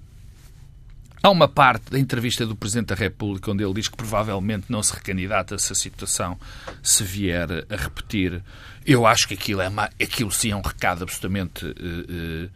Há 1.21 1.31
uma 1.31 1.49
parte 1.49 1.91
da 1.91 1.99
entrevista 1.99 2.47
do 2.47 2.55
Presidente 2.55 2.89
da 2.89 2.95
República 2.95 3.51
onde 3.51 3.64
ele 3.64 3.75
diz 3.75 3.89
que 3.89 3.97
provavelmente 3.97 4.66
não 4.69 4.83
se 4.83 4.95
recandidata 4.95 5.59
se 5.59 5.73
a 5.73 5.77
situação 5.77 6.39
se 6.83 7.03
vier 7.03 7.66
a 7.69 7.77
repetir. 7.77 8.41
Eu 8.87 9.05
acho 9.05 9.27
que 9.27 9.35
aquilo, 9.35 9.61
é 9.61 9.69
uma, 9.69 9.91
aquilo 10.01 10.31
sim 10.31 10.53
é 10.53 10.57
um 10.57 10.61
recado 10.61 11.03
absolutamente. 11.03 11.66
Uh, 11.66 12.47
uh, 12.47 12.51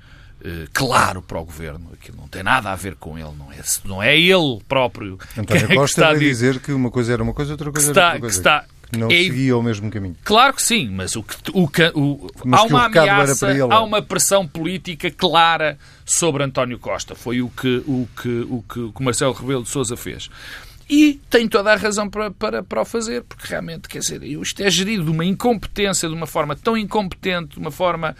claro 0.72 1.22
para 1.22 1.38
o 1.38 1.44
governo. 1.44 1.90
Aquilo 1.92 2.18
não 2.18 2.28
tem 2.28 2.42
nada 2.42 2.70
a 2.70 2.76
ver 2.76 2.96
com 2.96 3.18
ele, 3.18 3.32
não 3.38 3.52
é, 3.52 3.58
não 3.84 4.02
é 4.02 4.18
ele 4.18 4.60
próprio. 4.68 5.18
António 5.36 5.68
que, 5.68 5.74
Costa 5.74 6.02
que 6.02 6.08
vai 6.08 6.18
dizer 6.18 6.60
que 6.60 6.72
uma 6.72 6.90
coisa 6.90 7.12
era 7.12 7.22
uma 7.22 7.34
coisa, 7.34 7.52
outra 7.52 7.70
coisa 7.70 7.90
era 7.90 8.04
outra 8.06 8.20
coisa. 8.20 8.38
Está, 8.38 8.64
não 8.96 9.08
é, 9.08 9.22
seguia 9.22 9.56
o 9.56 9.62
mesmo 9.62 9.90
caminho. 9.90 10.16
Claro 10.22 10.52
que 10.52 10.62
sim, 10.62 10.88
mas 10.90 11.16
o 11.16 11.22
que, 11.22 11.34
o, 11.54 11.64
o, 11.94 12.30
há 12.52 12.62
uma 12.64 12.84
ameaça, 12.86 13.48
há 13.70 13.82
uma 13.82 14.02
pressão 14.02 14.46
política 14.46 15.10
clara 15.10 15.78
sobre 16.04 16.42
António 16.42 16.78
Costa. 16.78 17.14
Foi 17.14 17.40
o 17.40 17.48
que 17.48 17.82
o, 17.86 18.06
que, 18.20 18.46
o 18.50 18.62
que 18.62 18.80
o 18.80 19.02
Marcelo 19.02 19.32
Rebelo 19.32 19.62
de 19.62 19.70
Sousa 19.70 19.96
fez. 19.96 20.28
E 20.90 21.18
tem 21.30 21.48
toda 21.48 21.72
a 21.72 21.76
razão 21.76 22.10
para, 22.10 22.30
para, 22.30 22.62
para 22.62 22.82
o 22.82 22.84
fazer, 22.84 23.22
porque 23.22 23.46
realmente, 23.46 23.88
quer 23.88 24.00
dizer, 24.00 24.22
isto 24.22 24.62
é 24.62 24.70
gerido 24.70 25.04
de 25.04 25.10
uma 25.10 25.24
incompetência, 25.24 26.06
de 26.06 26.14
uma 26.14 26.26
forma 26.26 26.54
tão 26.54 26.76
incompetente, 26.76 27.54
de 27.54 27.58
uma 27.58 27.70
forma 27.70 28.14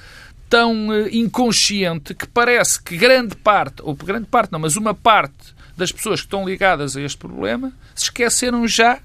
tão 0.52 0.88
uh, 0.88 1.08
inconsciente 1.10 2.12
que 2.14 2.26
parece 2.26 2.78
que 2.82 2.94
grande 2.94 3.34
parte, 3.34 3.76
ou 3.82 3.94
grande 3.94 4.26
parte 4.26 4.52
não, 4.52 4.58
mas 4.58 4.76
uma 4.76 4.92
parte 4.92 5.54
das 5.78 5.90
pessoas 5.90 6.20
que 6.20 6.26
estão 6.26 6.44
ligadas 6.44 6.94
a 6.94 7.00
este 7.00 7.16
problema 7.16 7.72
se 7.94 8.04
esqueceram 8.04 8.68
já 8.68 8.98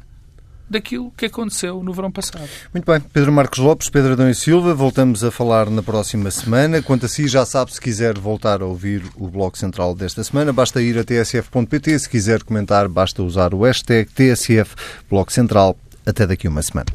daquilo 0.69 1.09
que 1.15 1.27
aconteceu 1.27 1.81
no 1.81 1.93
verão 1.93 2.11
passado. 2.11 2.49
Muito 2.73 2.85
bem. 2.85 2.99
Pedro 2.99 3.31
Marcos 3.31 3.59
Lopes, 3.59 3.89
Pedro 3.89 4.11
Adão 4.11 4.29
e 4.29 4.35
Silva, 4.35 4.73
voltamos 4.73 5.23
a 5.23 5.31
falar 5.31 5.69
na 5.69 5.81
próxima 5.81 6.29
semana. 6.31 6.81
Quanto 6.81 7.05
a 7.05 7.09
si, 7.09 7.29
já 7.29 7.45
sabe, 7.45 7.73
se 7.73 7.79
quiser 7.79 8.19
voltar 8.19 8.61
a 8.61 8.65
ouvir 8.65 9.01
o 9.15 9.29
Bloco 9.29 9.57
Central 9.57 9.95
desta 9.95 10.25
semana, 10.25 10.51
basta 10.51 10.81
ir 10.81 10.99
a 10.99 11.05
tsf.pt. 11.05 11.97
Se 11.97 12.09
quiser 12.09 12.43
comentar, 12.43 12.89
basta 12.89 13.23
usar 13.23 13.53
o 13.53 13.63
hashtag 13.63 14.11
TSF 14.11 14.75
Bloco 15.09 15.31
Central. 15.31 15.77
Até 16.05 16.27
daqui 16.27 16.49
uma 16.49 16.61
semana. 16.61 16.87